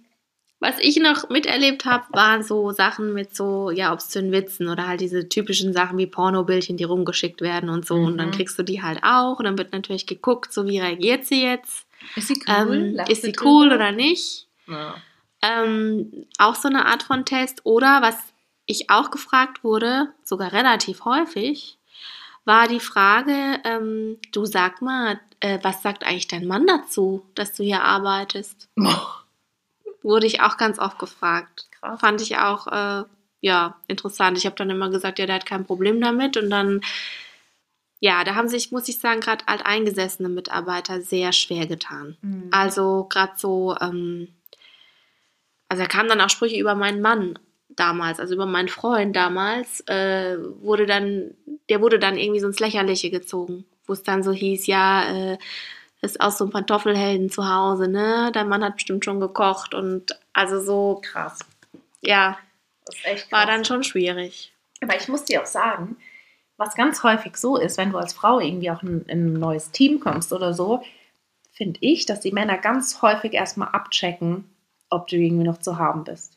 was 0.59 0.75
ich 0.79 0.97
noch 0.97 1.29
miterlebt 1.29 1.83
habe, 1.85 2.05
waren 2.13 2.43
so 2.43 2.71
Sachen 2.71 3.13
mit 3.13 3.35
so, 3.35 3.71
ja, 3.71 3.91
obszönen 3.91 4.31
Witzen 4.31 4.69
oder 4.69 4.87
halt 4.87 5.01
diese 5.01 5.27
typischen 5.27 5.73
Sachen 5.73 5.97
wie 5.97 6.07
Pornobildchen, 6.07 6.77
die 6.77 6.83
rumgeschickt 6.85 7.41
werden 7.41 7.69
und 7.69 7.85
so. 7.85 7.95
Und 7.95 8.17
dann 8.17 8.27
Mhm. 8.27 8.31
kriegst 8.33 8.57
du 8.59 8.63
die 8.63 8.81
halt 8.81 8.99
auch 9.03 9.39
und 9.39 9.45
dann 9.45 9.57
wird 9.57 9.73
natürlich 9.73 10.05
geguckt, 10.05 10.53
so 10.53 10.65
wie 10.65 10.79
reagiert 10.79 11.25
sie 11.25 11.43
jetzt? 11.43 11.85
Ist 12.15 12.27
sie 12.29 12.41
cool? 12.47 12.95
Ähm, 12.97 13.01
ist 13.09 13.23
sie 13.23 13.31
drüber? 13.33 13.49
cool 13.49 13.73
oder 13.73 13.91
nicht? 13.91 14.47
Ja. 14.67 14.95
Ähm, 15.41 16.27
auch 16.37 16.55
so 16.55 16.67
eine 16.67 16.85
Art 16.85 17.03
von 17.03 17.25
Test. 17.25 17.61
Oder 17.65 18.01
was 18.01 18.17
ich 18.65 18.89
auch 18.89 19.11
gefragt 19.11 19.63
wurde, 19.63 20.13
sogar 20.23 20.51
relativ 20.53 21.05
häufig, 21.05 21.77
war 22.45 22.67
die 22.67 22.79
Frage, 22.79 23.59
ähm, 23.63 24.17
du 24.31 24.45
sag 24.45 24.81
mal, 24.81 25.19
äh, 25.39 25.59
was 25.61 25.81
sagt 25.81 26.03
eigentlich 26.03 26.27
dein 26.27 26.47
Mann 26.47 26.67
dazu, 26.67 27.25
dass 27.35 27.53
du 27.53 27.63
hier 27.63 27.83
arbeitest? 27.83 28.69
Wurde 30.01 30.27
ich 30.27 30.41
auch 30.41 30.57
ganz 30.57 30.79
oft 30.79 30.99
gefragt. 30.99 31.67
Krass. 31.79 31.99
Fand 31.99 32.21
ich 32.21 32.37
auch, 32.37 32.67
äh, 32.67 33.03
ja, 33.41 33.75
interessant. 33.87 34.37
Ich 34.37 34.45
habe 34.45 34.55
dann 34.55 34.69
immer 34.69 34.89
gesagt, 34.89 35.19
ja, 35.19 35.25
der 35.25 35.35
hat 35.35 35.45
kein 35.45 35.65
Problem 35.65 36.01
damit. 36.01 36.37
Und 36.37 36.49
dann, 36.49 36.81
ja, 37.99 38.23
da 38.23 38.35
haben 38.35 38.47
sich, 38.49 38.71
muss 38.71 38.87
ich 38.87 38.99
sagen, 38.99 39.19
gerade 39.19 39.47
alteingesessene 39.47 40.29
Mitarbeiter 40.29 41.01
sehr 41.01 41.33
schwer 41.33 41.67
getan. 41.67 42.17
Mhm. 42.21 42.49
Also 42.51 43.05
gerade 43.09 43.33
so, 43.35 43.75
ähm, 43.79 44.29
also 45.69 45.83
da 45.83 45.87
kamen 45.87 46.09
dann 46.09 46.21
auch 46.21 46.29
Sprüche 46.29 46.59
über 46.59 46.75
meinen 46.75 47.01
Mann 47.01 47.39
damals, 47.69 48.19
also 48.19 48.33
über 48.33 48.45
meinen 48.45 48.67
Freund 48.67 49.15
damals, 49.15 49.81
äh, 49.87 50.37
wurde 50.61 50.85
dann, 50.85 51.35
der 51.69 51.81
wurde 51.81 51.99
dann 51.99 52.17
irgendwie 52.17 52.39
so 52.39 52.47
ins 52.47 52.59
Lächerliche 52.59 53.09
gezogen, 53.09 53.65
wo 53.85 53.93
es 53.93 54.03
dann 54.03 54.23
so 54.23 54.31
hieß, 54.33 54.67
ja, 54.67 55.33
äh, 55.33 55.37
ist 56.01 56.19
aus 56.21 56.37
so 56.37 56.45
einem 56.45 56.51
Pantoffelhelden 56.51 57.29
zu 57.29 57.47
Hause, 57.47 57.87
ne? 57.87 58.31
Dein 58.33 58.49
Mann 58.49 58.63
hat 58.63 58.75
bestimmt 58.75 59.05
schon 59.05 59.19
gekocht 59.19 59.73
und 59.73 60.17
also 60.33 60.59
so, 60.61 61.01
Krass. 61.03 61.39
ja, 62.01 62.37
echt 63.03 63.31
war 63.31 63.45
krass. 63.45 63.55
dann 63.55 63.65
schon 63.65 63.83
schwierig. 63.83 64.53
Aber 64.81 64.95
ich 64.95 65.07
muss 65.07 65.25
dir 65.25 65.41
auch 65.41 65.45
sagen, 65.45 65.97
was 66.57 66.75
ganz 66.75 67.03
häufig 67.03 67.37
so 67.37 67.57
ist, 67.57 67.77
wenn 67.77 67.91
du 67.91 67.97
als 67.97 68.13
Frau 68.13 68.39
irgendwie 68.39 68.71
auch 68.71 68.81
in, 68.81 69.03
in 69.07 69.27
ein 69.27 69.39
neues 69.39 69.71
Team 69.71 69.99
kommst 69.99 70.33
oder 70.33 70.53
so, 70.53 70.83
finde 71.51 71.79
ich, 71.81 72.05
dass 72.05 72.21
die 72.21 72.31
Männer 72.31 72.57
ganz 72.57 73.01
häufig 73.01 73.33
erstmal 73.33 73.69
abchecken, 73.69 74.45
ob 74.89 75.07
du 75.07 75.15
irgendwie 75.15 75.43
noch 75.45 75.59
zu 75.59 75.77
haben 75.77 76.03
bist. 76.03 76.33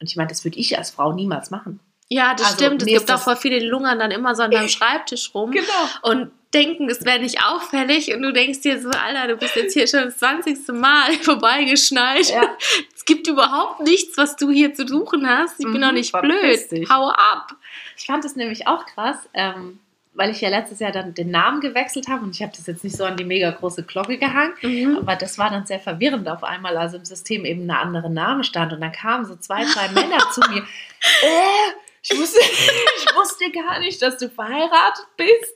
Und 0.00 0.08
ich 0.10 0.16
meine, 0.16 0.28
das 0.28 0.44
würde 0.44 0.58
ich 0.58 0.76
als 0.76 0.90
Frau 0.90 1.12
niemals 1.12 1.50
machen. 1.50 1.80
Ja, 2.08 2.34
das 2.34 2.46
Also, 2.52 2.64
stimmt. 2.64 2.82
Es 2.82 2.88
gibt 2.88 3.10
auch 3.10 3.18
voll 3.20 3.36
viele, 3.36 3.58
die 3.58 3.66
lungern 3.66 3.98
dann 3.98 4.10
immer 4.10 4.34
so 4.34 4.42
an 4.42 4.50
deinem 4.50 4.68
Schreibtisch 4.68 5.34
rum. 5.34 5.50
Genau. 5.50 5.66
Und 6.02 6.30
denken, 6.54 6.88
es 6.88 7.04
wäre 7.04 7.18
nicht 7.18 7.42
auffällig 7.44 8.14
und 8.14 8.22
du 8.22 8.32
denkst 8.32 8.60
dir 8.60 8.80
so, 8.80 8.88
Alter, 8.90 9.28
du 9.28 9.36
bist 9.36 9.56
jetzt 9.56 9.74
hier 9.74 9.86
schon 9.86 10.04
das 10.04 10.18
20. 10.18 10.68
Mal 10.68 11.12
vorbeigeschneit. 11.22 12.28
Ja. 12.30 12.56
Es 12.94 13.04
gibt 13.04 13.26
überhaupt 13.26 13.80
nichts, 13.80 14.16
was 14.16 14.36
du 14.36 14.50
hier 14.50 14.72
zu 14.74 14.86
suchen 14.86 15.28
hast. 15.28 15.58
Ich 15.58 15.66
bin 15.66 15.74
Mhm, 15.78 15.80
doch 15.82 15.92
nicht 15.92 16.10
verpiss 16.10 16.68
blöd. 16.68 16.88
Hau 16.90 17.08
ab. 17.10 17.54
Ich 17.96 18.06
fand 18.06 18.24
es 18.24 18.36
nämlich 18.36 18.66
auch 18.68 18.86
krass, 18.86 19.16
ähm, 19.34 19.80
weil 20.16 20.30
ich 20.30 20.40
ja 20.40 20.48
letztes 20.48 20.80
Jahr 20.80 20.92
dann 20.92 21.14
den 21.14 21.30
Namen 21.30 21.60
gewechselt 21.60 22.08
habe 22.08 22.24
und 22.24 22.34
ich 22.34 22.42
habe 22.42 22.52
das 22.56 22.66
jetzt 22.66 22.82
nicht 22.84 22.96
so 22.96 23.04
an 23.04 23.16
die 23.16 23.24
mega 23.24 23.50
große 23.50 23.82
Glocke 23.84 24.18
gehangen, 24.18 24.54
Mhm. 24.62 24.96
aber 24.98 25.14
das 25.16 25.38
war 25.38 25.50
dann 25.50 25.66
sehr 25.66 25.78
verwirrend 25.80 26.28
auf 26.28 26.42
einmal, 26.42 26.76
also 26.76 26.96
im 26.96 27.04
System 27.04 27.44
eben 27.44 27.62
eine 27.62 27.78
andere 27.78 28.10
Name 28.10 28.42
stand 28.44 28.72
und 28.72 28.80
dann 28.80 28.92
kamen 28.92 29.24
so 29.26 29.36
zwei, 29.36 29.64
drei 29.64 29.88
Männer 29.92 30.18
zu 30.32 30.40
mir. 30.50 30.62
Äh, 31.22 31.72
ich 32.02 32.18
wusste, 32.18 32.38
ich 32.98 33.14
wusste 33.16 33.50
gar 33.52 33.78
nicht, 33.80 34.00
dass 34.00 34.16
du 34.18 34.28
verheiratet 34.28 35.06
bist. 35.16 35.54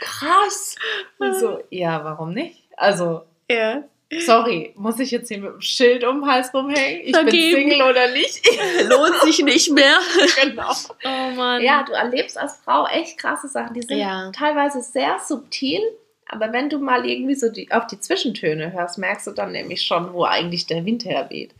Krass. 0.00 0.76
Und 1.18 1.34
so, 1.38 1.62
ja, 1.70 2.02
warum 2.04 2.32
nicht? 2.32 2.62
Also, 2.76 3.22
Ja. 3.50 3.82
Sorry, 4.24 4.72
muss 4.76 4.98
ich 5.00 5.10
jetzt 5.10 5.28
hier 5.28 5.38
mit 5.38 5.52
dem 5.54 5.60
Schild 5.60 6.04
um 6.04 6.20
den 6.22 6.30
Hals 6.30 6.52
rumhängen? 6.54 7.00
Ich 7.00 7.12
bin 7.12 7.22
Vergeben. 7.22 7.56
Single 7.70 7.82
oder 7.82 8.10
nicht? 8.12 8.42
Lohnt 8.88 9.14
sich 9.22 9.38
nicht 9.44 9.70
mehr. 9.72 9.98
genau. 10.42 10.72
Oh 11.04 11.30
Mann. 11.34 11.62
Ja, 11.62 11.82
du 11.84 11.92
erlebst 11.92 12.38
als 12.38 12.56
Frau 12.64 12.86
echt 12.86 13.18
krasse 13.18 13.48
Sachen. 13.48 13.74
Die 13.74 13.82
sind 13.82 13.98
Ja. 13.98 14.30
teilweise 14.32 14.80
sehr 14.82 15.18
subtil, 15.18 15.80
aber 16.28 16.52
wenn 16.52 16.68
du 16.70 16.78
mal 16.78 17.04
irgendwie 17.08 17.34
so 17.34 17.48
die, 17.50 17.70
auf 17.72 17.86
die 17.86 17.98
Zwischentöne 18.00 18.72
hörst, 18.72 18.98
merkst 18.98 19.26
du 19.26 19.32
dann 19.32 19.52
nämlich 19.52 19.82
schon, 19.82 20.12
wo 20.12 20.24
eigentlich 20.24 20.66
der 20.66 20.84
Wind 20.84 21.04
herweht. 21.04 21.52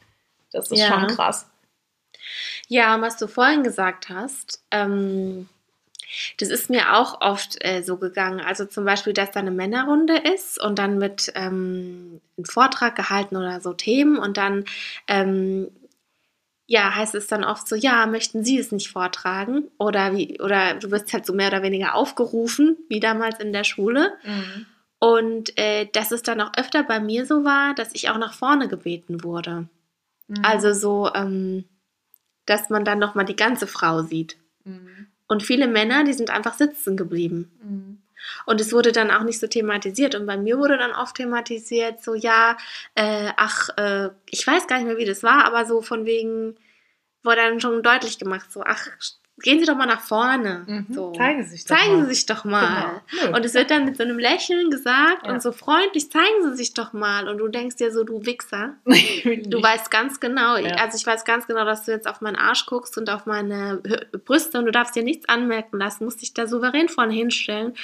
Das 0.52 0.70
ist 0.70 0.78
Ja. 0.80 0.86
schon 0.88 1.06
krass. 1.08 1.48
Ja, 2.68 2.94
und 2.94 3.02
was 3.02 3.16
du 3.16 3.26
vorhin 3.28 3.62
gesagt 3.62 4.08
hast, 4.08 4.62
ähm, 4.70 5.48
das 6.38 6.50
ist 6.50 6.70
mir 6.70 6.94
auch 6.94 7.20
oft 7.20 7.56
äh, 7.60 7.82
so 7.82 7.96
gegangen. 7.96 8.40
Also 8.40 8.64
zum 8.64 8.84
Beispiel, 8.84 9.12
dass 9.12 9.30
da 9.32 9.40
eine 9.40 9.50
Männerrunde 9.50 10.16
ist 10.16 10.62
und 10.62 10.78
dann 10.78 11.00
wird 11.00 11.32
ähm, 11.34 12.20
ein 12.38 12.44
Vortrag 12.44 12.94
gehalten 12.96 13.36
oder 13.36 13.60
so 13.60 13.72
Themen 13.72 14.18
und 14.18 14.36
dann 14.36 14.64
ähm, 15.08 15.68
ja, 16.66 16.94
heißt 16.94 17.14
es 17.14 17.28
dann 17.28 17.44
oft 17.44 17.68
so, 17.68 17.76
ja, 17.76 18.06
möchten 18.06 18.44
Sie 18.44 18.58
es 18.58 18.72
nicht 18.72 18.90
vortragen? 18.90 19.68
Oder 19.78 20.16
wie, 20.16 20.40
oder 20.40 20.74
du 20.74 20.90
wirst 20.90 21.12
halt 21.12 21.24
so 21.24 21.32
mehr 21.32 21.48
oder 21.48 21.62
weniger 21.62 21.94
aufgerufen, 21.94 22.76
wie 22.88 22.98
damals 22.98 23.38
in 23.38 23.52
der 23.52 23.62
Schule. 23.62 24.14
Und 24.98 25.56
äh, 25.58 25.86
dass 25.86 26.10
es 26.10 26.22
dann 26.22 26.40
auch 26.40 26.52
öfter 26.56 26.82
bei 26.82 26.98
mir 26.98 27.24
so 27.24 27.44
war, 27.44 27.74
dass 27.74 27.94
ich 27.94 28.10
auch 28.10 28.18
nach 28.18 28.34
vorne 28.34 28.66
gebeten 28.66 29.22
wurde. 29.22 29.68
Mhm. 30.26 30.44
Also 30.44 30.72
so, 30.72 31.12
ähm, 31.14 31.64
dass 32.46 32.68
man 32.68 32.84
dann 32.84 32.98
nochmal 32.98 33.26
die 33.26 33.36
ganze 33.36 33.68
Frau 33.68 34.02
sieht. 34.02 34.36
Mhm. 34.64 35.06
Und 35.28 35.42
viele 35.42 35.66
Männer, 35.66 36.04
die 36.04 36.12
sind 36.12 36.30
einfach 36.30 36.54
sitzen 36.54 36.96
geblieben. 36.96 37.50
Mhm. 37.62 37.98
Und 38.44 38.60
es 38.60 38.72
wurde 38.72 38.92
dann 38.92 39.10
auch 39.10 39.22
nicht 39.22 39.38
so 39.38 39.46
thematisiert. 39.46 40.14
Und 40.14 40.26
bei 40.26 40.36
mir 40.36 40.58
wurde 40.58 40.78
dann 40.78 40.92
oft 40.92 41.16
thematisiert, 41.16 42.02
so 42.02 42.14
ja, 42.14 42.56
äh, 42.94 43.30
ach, 43.36 43.68
äh, 43.76 44.10
ich 44.30 44.46
weiß 44.46 44.66
gar 44.66 44.78
nicht 44.78 44.86
mehr, 44.86 44.96
wie 44.96 45.04
das 45.04 45.22
war, 45.22 45.44
aber 45.44 45.66
so 45.66 45.82
von 45.82 46.04
wegen, 46.06 46.56
wurde 47.22 47.36
dann 47.36 47.60
schon 47.60 47.82
deutlich 47.82 48.18
gemacht, 48.18 48.52
so, 48.52 48.62
ach, 48.64 48.88
gehen 49.42 49.60
Sie 49.60 49.66
doch 49.66 49.76
mal 49.76 49.86
nach 49.86 50.00
vorne. 50.00 50.64
Mhm. 50.66 50.86
So. 50.94 51.12
Zeigen 51.12 51.42
Sie 51.44 51.50
sich 51.50 51.64
doch 51.64 51.76
Zeigen 51.76 51.96
mal. 51.98 52.04
Sie 52.06 52.14
sich 52.14 52.26
doch 52.26 52.44
mal. 52.44 53.02
Genau. 53.20 53.36
Und 53.36 53.44
es 53.44 53.54
wird 53.54 53.70
dann 53.70 53.84
mit 53.84 53.96
so 53.96 54.02
einem 54.02 54.18
Lächeln 54.18 54.70
gesagt 54.70 55.26
Ja. 55.26 55.32
und 55.32 55.42
so 55.42 55.52
freundlich, 55.52 56.10
zeigen 56.10 56.42
Sie 56.44 56.56
sich 56.56 56.72
doch 56.74 56.92
mal. 56.92 57.28
Und 57.28 57.38
du 57.38 57.48
denkst 57.48 57.76
dir 57.76 57.92
so, 57.92 58.02
du 58.04 58.24
Wichser. 58.24 58.74
du 58.86 59.62
weißt 59.62 59.90
ganz 59.90 60.20
genau, 60.20 60.56
Ja. 60.56 60.76
also 60.76 60.96
ich 60.96 61.06
weiß 61.06 61.24
ganz 61.24 61.46
genau, 61.46 61.64
dass 61.64 61.84
du 61.84 61.92
jetzt 61.92 62.08
auf 62.08 62.20
meinen 62.20 62.36
Arsch 62.36 62.64
guckst 62.66 62.96
und 62.98 63.10
auf 63.10 63.26
meine 63.26 63.82
Brüste 64.24 64.58
und 64.58 64.64
du 64.66 64.72
darfst 64.72 64.96
dir 64.96 65.02
nichts 65.02 65.28
anmerken 65.28 65.78
lassen, 65.78 66.04
musst 66.04 66.22
dich 66.22 66.32
da 66.34 66.46
souverän 66.46 66.88
vorne 66.88 67.12
hinstellen 67.12 67.74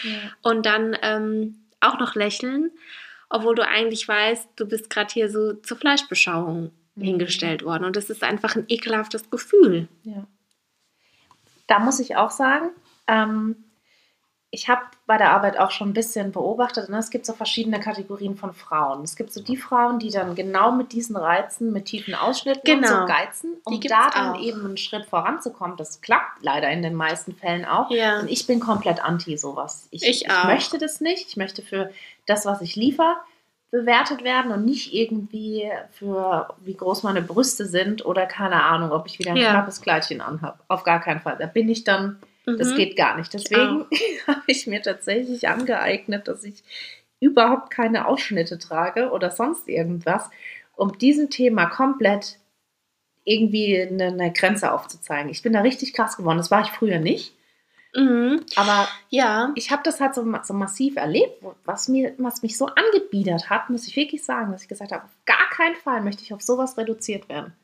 und 0.42 0.64
dann 0.66 0.96
ähm, 1.03 1.57
auch 1.80 1.98
noch 1.98 2.14
lächeln, 2.14 2.70
obwohl 3.28 3.55
du 3.55 3.66
eigentlich 3.66 4.07
weißt, 4.09 4.48
du 4.57 4.66
bist 4.66 4.88
gerade 4.90 5.12
hier 5.12 5.28
so 5.30 5.53
zur 5.55 5.76
Fleischbeschauung 5.76 6.70
Mhm. 6.94 7.03
hingestellt 7.05 7.64
worden 7.64 7.84
und 7.86 7.96
das 7.96 8.11
ist 8.11 8.22
einfach 8.22 8.55
ein 8.55 8.64
ekelhaftes 8.68 9.30
Gefühl. 9.30 9.88
Ja. 10.05 10.26
Da 11.73 11.79
muss 11.79 12.01
ich 12.01 12.16
auch 12.16 12.31
sagen, 12.31 12.68
ähm, 13.09 13.57
ich 14.55 14.68
habe 14.68 14.83
bei 15.07 15.16
der 15.16 15.31
Arbeit 15.31 15.59
auch 15.59 15.70
schon 15.70 15.89
ein 15.89 15.93
bisschen 15.95 16.31
beobachtet, 16.31 16.91
ne? 16.91 16.99
es 16.99 17.09
gibt 17.09 17.25
so 17.25 17.33
verschiedene 17.33 17.81
Kategorien 17.81 18.37
von 18.37 18.53
Frauen. 18.53 19.03
Es 19.03 19.16
gibt 19.16 19.33
so 19.33 19.43
die 19.43 19.57
Frauen, 19.57 19.99
die 19.99 20.11
dann 20.11 20.35
genau 20.35 20.73
mit 20.73 20.93
diesen 20.93 21.16
Reizen, 21.16 21.73
mit 21.73 21.87
tiefen 21.87 22.14
Ausschnitten 22.14 22.61
Genau. 22.64 23.01
so 23.01 23.07
geizen, 23.07 23.55
um 23.64 23.81
da 23.81 24.11
dann 24.11 24.35
auch. 24.35 24.41
eben 24.43 24.66
einen 24.66 24.77
Schritt 24.77 25.07
voranzukommen. 25.07 25.79
Das 25.79 26.03
klappt 26.03 26.43
leider 26.43 26.68
in 26.70 26.83
den 26.83 26.95
meisten 26.95 27.35
Fällen 27.35 27.64
auch. 27.64 27.91
Ja. 27.91 28.20
Und 28.20 28.29
ich 28.31 28.47
bin 28.47 28.61
komplett 28.61 29.03
anti 29.03 29.39
sowas. 29.39 29.89
Ich, 29.91 30.03
Ich 30.07 30.31
auch. 30.31 30.45
möchte 30.45 30.77
das 30.77 31.01
nicht. 31.01 31.29
Ich 31.29 31.37
möchte 31.39 31.62
für 31.62 31.91
das, 32.27 32.45
was 32.45 32.61
ich 32.61 32.77
liefere, 32.77 33.16
bewertet 33.73 34.23
werden 34.23 34.53
und 34.53 34.64
nicht 34.66 34.93
irgendwie 34.93 35.68
für 35.93 36.55
wie 36.62 36.75
groß 36.75 37.03
meine 37.05 37.23
Brüste 37.23 37.64
sind 37.66 38.05
oder 38.05 38.27
keine 38.27 38.62
Ahnung, 38.62 38.93
ob 38.93 39.07
ich 39.07 39.18
wieder 39.18 39.33
ein 39.33 39.39
Ja. 39.39 39.49
knappes 39.51 39.81
Kleidchen 39.81 40.20
anhabe. 40.20 40.59
Auf 40.68 40.85
gar 40.85 41.01
keinen 41.01 41.20
Fall. 41.20 41.37
Da 41.39 41.47
bin 41.47 41.68
ich 41.70 41.83
dann, 41.83 42.20
das 42.45 42.73
Mhm. 42.73 42.77
geht 42.77 42.97
gar 42.97 43.16
nicht. 43.16 43.33
Deswegen 43.33 43.87
habe 44.27 44.43
ich 44.47 44.66
mir 44.66 44.83
tatsächlich 44.83 45.49
angeeignet, 45.49 46.29
dass 46.29 46.45
ich 46.45 46.62
überhaupt 47.18 47.70
keine 47.70 48.07
Ausschnitte 48.07 48.59
trage 48.59 49.11
oder 49.11 49.31
sonst 49.31 49.66
irgendwas, 49.68 50.29
um 50.77 50.99
diesem 50.99 51.31
Thema 51.31 51.64
komplett 51.66 52.39
irgendwie 53.25 53.81
eine, 53.81 54.09
eine 54.09 54.33
Grenze 54.33 54.70
aufzuzeigen. 54.73 55.31
Ich 55.31 55.43
bin 55.43 55.55
da 55.55 55.61
richtig 55.62 55.95
krass 55.95 56.18
geworden. 56.18 56.37
Das 56.39 56.51
war 56.51 56.61
ich 56.61 56.70
früher 56.73 56.99
nicht. 56.99 57.35
Mhm. 57.95 58.45
Aber 58.57 58.88
Ja, 59.11 59.53
ich 59.55 59.70
habe 59.70 59.82
das 59.84 60.01
halt 60.01 60.14
so, 60.14 60.24
so 60.43 60.55
massiv 60.55 60.97
erlebt, 60.97 61.43
was, 61.64 61.88
mir, 61.88 62.14
was 62.18 62.43
mich 62.43 62.57
so 62.57 62.66
angebiedert 62.66 63.51
hat, 63.51 63.68
muss 63.68 63.86
ich 63.86 63.97
wirklich 63.97 64.24
sagen, 64.24 64.53
dass 64.53 64.62
ich 64.62 64.68
gesagt 64.68 64.93
habe, 64.93 65.05
auf 65.05 65.16
gar 65.26 65.51
keinen 65.51 65.76
Fall 65.76 66.01
möchte 66.01 66.22
ich 66.22 66.32
auf 66.32 66.43
sowas 66.43 66.78
reduziert 66.78 67.28
werden. 67.28 67.55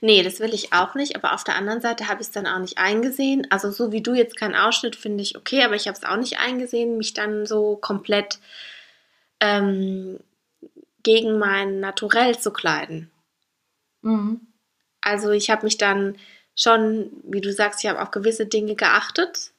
Nee, 0.00 0.22
das 0.22 0.40
will 0.40 0.54
ich 0.54 0.72
auch 0.72 0.94
nicht, 0.94 1.16
aber 1.16 1.34
auf 1.34 1.44
der 1.44 1.56
anderen 1.56 1.80
Seite 1.80 2.08
habe 2.08 2.22
ich 2.22 2.28
es 2.28 2.32
dann 2.32 2.46
auch 2.46 2.60
nicht 2.60 2.78
eingesehen. 2.78 3.46
Also 3.50 3.70
so 3.70 3.92
wie 3.92 4.02
du 4.02 4.14
jetzt 4.14 4.36
keinen 4.36 4.54
Ausschnitt 4.54 4.96
finde 4.96 5.22
ich 5.22 5.36
okay, 5.36 5.64
aber 5.64 5.74
ich 5.74 5.88
habe 5.88 5.98
es 5.98 6.04
auch 6.04 6.16
nicht 6.16 6.38
eingesehen, 6.38 6.96
mich 6.96 7.12
dann 7.12 7.44
so 7.44 7.76
komplett 7.76 8.38
ähm, 9.40 10.20
gegen 11.02 11.38
mein 11.38 11.80
Naturell 11.80 12.38
zu 12.38 12.52
kleiden. 12.52 13.10
Also 15.00 15.30
ich 15.32 15.50
habe 15.50 15.64
mich 15.64 15.76
dann 15.76 16.16
schon, 16.56 17.10
wie 17.24 17.40
du 17.40 17.52
sagst, 17.52 17.82
ich 17.82 17.90
habe 17.90 18.00
auf 18.00 18.10
gewisse 18.12 18.46
Dinge 18.46 18.76
geachtet. 18.76 19.52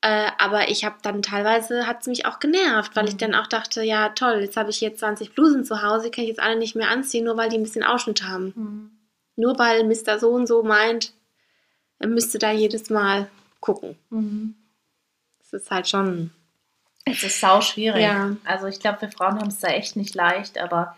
Äh, 0.00 0.30
aber 0.38 0.68
ich 0.68 0.84
habe 0.84 0.96
dann 1.02 1.22
teilweise, 1.22 1.86
hat 1.86 2.02
es 2.02 2.06
mich 2.06 2.24
auch 2.26 2.38
genervt, 2.38 2.94
weil 2.94 3.08
ich 3.08 3.14
Mhm. 3.14 3.18
dann 3.18 3.34
auch 3.34 3.48
dachte, 3.48 3.82
ja 3.82 4.10
toll, 4.10 4.38
jetzt 4.40 4.56
habe 4.56 4.70
ich 4.70 4.78
hier 4.78 4.94
20 4.94 5.34
Blusen 5.34 5.64
zu 5.64 5.82
Hause, 5.82 6.04
die 6.04 6.10
kann 6.12 6.22
ich 6.24 6.28
jetzt 6.30 6.40
alle 6.40 6.56
nicht 6.56 6.76
mehr 6.76 6.90
anziehen, 6.90 7.24
nur 7.24 7.36
weil 7.36 7.48
die 7.50 7.56
ein 7.58 7.64
bisschen 7.64 7.82
Ausschnitt 7.82 8.22
haben. 8.22 8.92
Nur 9.36 9.58
weil 9.58 9.84
Mr. 9.84 10.18
So 10.18 10.30
und 10.30 10.46
so 10.46 10.62
meint, 10.62 11.12
er 11.98 12.06
müsste 12.08 12.38
da 12.38 12.52
jedes 12.52 12.90
Mal 12.90 13.28
gucken. 13.60 13.96
Das 15.40 15.52
ist 15.62 15.70
halt 15.70 15.88
schon. 15.88 16.30
Es 17.04 17.22
ist 17.24 17.40
sau 17.40 17.60
schwierig. 17.60 18.02
Ja. 18.02 18.36
Also 18.44 18.66
ich 18.66 18.78
glaube, 18.80 19.00
wir 19.00 19.10
Frauen 19.10 19.38
haben 19.40 19.48
es 19.48 19.58
da 19.60 19.68
echt 19.68 19.96
nicht 19.96 20.14
leicht, 20.14 20.58
aber 20.58 20.96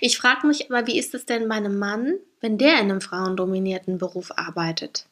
Ich 0.00 0.18
frage 0.18 0.46
mich 0.46 0.70
aber, 0.70 0.86
wie 0.86 0.98
ist 0.98 1.14
es 1.14 1.26
denn 1.26 1.48
bei 1.48 1.56
einem 1.56 1.78
Mann, 1.78 2.14
wenn 2.40 2.58
der 2.58 2.74
in 2.74 2.90
einem 2.90 3.00
frauendominierten 3.00 3.98
Beruf 3.98 4.30
arbeitet? 4.36 5.06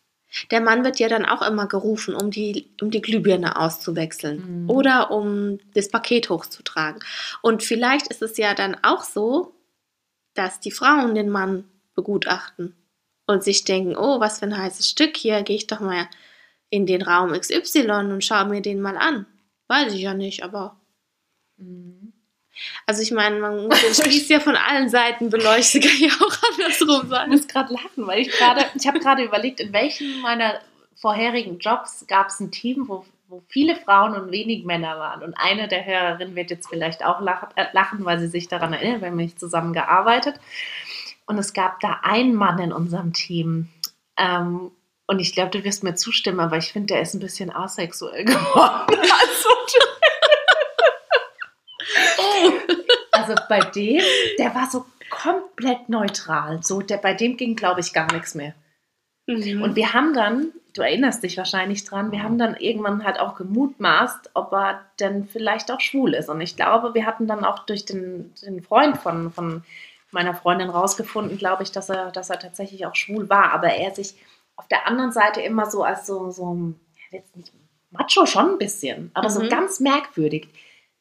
Der 0.50 0.60
Mann 0.60 0.84
wird 0.84 0.98
ja 1.00 1.08
dann 1.08 1.26
auch 1.26 1.42
immer 1.42 1.66
gerufen, 1.66 2.14
um 2.14 2.30
die, 2.30 2.70
um 2.80 2.90
die 2.90 3.02
Glühbirne 3.02 3.56
auszuwechseln 3.56 4.62
Mhm. 4.64 4.70
oder 4.70 5.10
um 5.10 5.58
das 5.74 5.88
Paket 5.88 6.30
hochzutragen. 6.30 7.02
Und 7.42 7.62
vielleicht 7.62 8.06
ist 8.08 8.22
es 8.22 8.36
ja 8.36 8.54
dann 8.54 8.76
auch 8.82 9.02
so, 9.02 9.54
dass 10.34 10.60
die 10.60 10.70
Frauen 10.70 11.14
den 11.14 11.28
Mann 11.30 11.64
begutachten 11.94 12.74
und 13.26 13.42
sich 13.42 13.64
denken, 13.64 13.96
oh, 13.96 14.20
was 14.20 14.38
für 14.38 14.46
ein 14.46 14.56
heißes 14.56 14.88
Stück 14.88 15.16
hier, 15.16 15.42
gehe 15.42 15.56
ich 15.56 15.66
doch 15.66 15.80
mal 15.80 16.08
in 16.70 16.86
den 16.86 17.02
Raum 17.02 17.32
XY 17.32 17.90
und 17.90 18.24
schaue 18.24 18.46
mir 18.46 18.62
den 18.62 18.80
mal 18.80 18.96
an. 18.96 19.26
Weiß 19.66 19.92
ich 19.92 20.00
ja 20.02 20.14
nicht, 20.14 20.44
aber 20.44 20.80
also 22.86 23.02
ich 23.02 23.10
meine, 23.10 23.38
man 23.38 23.66
muss 23.66 23.80
den 23.82 23.94
Spieß 23.94 24.28
ja 24.28 24.40
von 24.40 24.56
allen 24.56 24.88
Seiten 24.88 25.30
beleuchten, 25.30 25.80
kann 25.80 25.98
ja 25.98 26.10
auch 26.10 26.36
andersrum 26.52 27.02
ich 27.04 27.08
sein. 27.08 27.30
muss 27.30 27.48
gerade 27.48 27.72
lachen, 27.72 28.06
weil 28.06 28.20
ich 28.20 28.30
gerade, 28.30 28.66
ich 28.74 28.86
habe 28.86 29.00
gerade 29.00 29.22
überlegt, 29.22 29.60
in 29.60 29.72
welchen 29.72 30.20
meiner 30.20 30.60
vorherigen 30.94 31.58
Jobs 31.58 32.04
gab 32.06 32.28
es 32.28 32.40
ein 32.40 32.50
Team, 32.50 32.84
wo, 32.86 33.04
wo 33.28 33.42
viele 33.48 33.76
Frauen 33.76 34.14
und 34.14 34.30
wenig 34.30 34.64
Männer 34.64 34.98
waren. 34.98 35.22
Und 35.22 35.34
eine 35.34 35.66
der 35.68 35.84
Hörerinnen 35.86 36.36
wird 36.36 36.50
jetzt 36.50 36.68
vielleicht 36.68 37.04
auch 37.04 37.20
lachen, 37.20 37.48
äh, 37.56 37.66
lachen 37.72 38.04
weil 38.04 38.18
sie 38.18 38.28
sich 38.28 38.48
daran 38.48 38.72
erinnert, 38.72 39.00
wir 39.00 39.08
haben 39.08 39.16
nicht 39.16 39.40
zusammen 39.40 39.72
gearbeitet. 39.72 40.38
Und 41.26 41.38
es 41.38 41.52
gab 41.52 41.80
da 41.80 42.00
einen 42.02 42.34
Mann 42.34 42.58
in 42.58 42.72
unserem 42.72 43.12
Team. 43.12 43.68
Ähm, 44.16 44.72
und 45.06 45.18
ich 45.18 45.32
glaube, 45.32 45.50
du 45.50 45.64
wirst 45.64 45.82
mir 45.82 45.94
zustimmen, 45.94 46.40
aber 46.40 46.56
ich 46.56 46.72
finde, 46.72 46.94
der 46.94 47.02
ist 47.02 47.14
ein 47.14 47.20
bisschen 47.20 47.54
asexuell 47.54 48.24
geworden. 48.26 48.96
Also, 48.98 49.48
also 53.30 53.42
bei 53.48 53.60
dem, 53.60 54.02
der 54.38 54.54
war 54.54 54.68
so 54.70 54.86
komplett 55.08 55.88
neutral. 55.88 56.62
So, 56.62 56.80
der, 56.80 56.98
bei 56.98 57.14
dem 57.14 57.36
ging, 57.36 57.56
glaube 57.56 57.80
ich, 57.80 57.92
gar 57.92 58.12
nichts 58.12 58.34
mehr. 58.34 58.54
Mhm. 59.26 59.62
Und 59.62 59.76
wir 59.76 59.92
haben 59.92 60.14
dann 60.14 60.52
du 60.74 60.82
erinnerst 60.82 61.22
dich 61.22 61.36
wahrscheinlich 61.36 61.84
dran, 61.84 62.12
wir 62.12 62.22
haben 62.22 62.38
dann 62.38 62.56
irgendwann 62.56 63.04
halt 63.04 63.18
auch 63.18 63.36
gemutmaßt, 63.36 64.30
ob 64.34 64.52
er 64.52 64.84
denn 64.98 65.26
vielleicht 65.26 65.70
auch 65.70 65.80
schwul 65.80 66.14
ist. 66.14 66.28
Und 66.28 66.40
ich 66.40 66.56
glaube, 66.56 66.94
wir 66.94 67.06
hatten 67.06 67.26
dann 67.26 67.44
auch 67.44 67.60
durch 67.60 67.84
den, 67.84 68.32
den 68.42 68.62
Freund 68.62 68.96
von, 68.98 69.32
von 69.32 69.64
meiner 70.10 70.34
Freundin 70.34 70.70
rausgefunden, 70.70 71.38
glaube 71.38 71.62
ich, 71.62 71.72
dass 71.72 71.88
er, 71.88 72.10
dass 72.10 72.30
er 72.30 72.38
tatsächlich 72.38 72.86
auch 72.86 72.94
schwul 72.94 73.28
war. 73.28 73.52
Aber 73.52 73.68
er 73.68 73.94
sich 73.94 74.14
auf 74.56 74.68
der 74.68 74.86
anderen 74.86 75.12
Seite 75.12 75.40
immer 75.40 75.70
so 75.70 75.82
als 75.82 76.06
so, 76.06 76.30
so 76.30 76.74
jetzt 77.10 77.36
nicht 77.36 77.52
macho 77.90 78.26
schon 78.26 78.52
ein 78.52 78.58
bisschen, 78.58 79.10
aber 79.14 79.28
mhm. 79.28 79.32
so 79.32 79.48
ganz 79.48 79.80
merkwürdig 79.80 80.48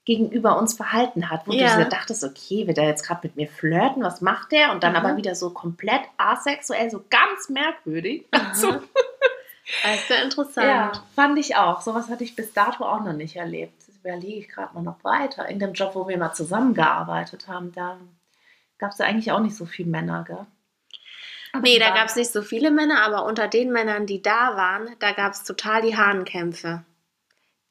gegenüber 0.10 0.57
uns 0.57 0.74
verhalten 0.74 1.30
hat, 1.30 1.45
wo 1.45 1.51
ja. 1.51 1.78
du 1.78 1.84
so 1.84 1.88
dachtest, 1.88 2.24
okay, 2.24 2.66
wird 2.66 2.80
er 2.80 2.86
jetzt 2.86 3.05
gerade 3.05 3.20
mit 3.22 3.36
mir 3.36 3.47
flirten, 3.47 4.01
was 4.01 4.22
macht 4.22 4.51
der? 4.51 4.72
Und 4.72 4.82
dann 4.82 4.93
mhm. 4.93 4.97
aber 4.97 5.18
wieder 5.18 5.36
so 5.36 5.51
komplett 5.51 6.01
asexuell, 6.18 6.89
so 6.89 7.05
ganz 7.10 7.49
merkwürdig. 7.49 8.26
Also, 8.51 8.72
das 9.84 10.01
ist 10.01 10.10
ja 10.10 10.24
interessant. 10.24 10.66
Ja, 10.66 10.91
fand 11.14 11.38
ich 11.38 11.55
auch. 11.55 11.82
Sowas 11.82 12.10
hatte 12.10 12.24
ich 12.24 12.36
bis 12.36 12.53
dato 12.53 12.84
auch 12.84 13.03
noch 13.03 13.14
nicht 13.14 13.36
erlebt. 13.36 13.84
Das 13.86 13.97
überlege 13.97 14.39
ich 14.39 14.49
gerade 14.49 14.74
mal 14.74 14.82
noch 14.82 15.03
weiter. 15.03 15.47
In 15.47 15.60
dem 15.60 15.74
Job, 15.74 15.93
wo 15.93 16.07
wir 16.07 16.18
mal 16.18 16.34
zusammengearbeitet 16.34 17.47
haben, 17.47 17.72
da 17.74 17.99
gab 18.80 18.93
es 18.93 18.97
ja 18.97 19.05
eigentlich 19.05 19.32
auch 19.32 19.41
nicht 19.41 19.55
so 19.55 19.68
viele 19.68 19.91
Männer, 19.91 20.24
gell? 20.26 20.47
Aber 21.53 21.62
nee, 21.62 21.78
da 21.78 21.91
gab 21.91 22.07
es 22.07 22.16
nicht 22.16 22.32
so 22.32 22.41
viele 22.41 22.72
Männer, 22.72 23.03
aber 23.03 23.26
unter 23.26 23.47
den 23.47 23.72
Männern, 23.72 24.07
die 24.07 24.24
da 24.24 24.57
waren, 24.57 24.89
da 24.97 25.12
gab 25.12 25.34
es 25.34 25.43
total 25.43 25.84
die 25.84 25.95
Hahnkämpfe. 25.95 26.84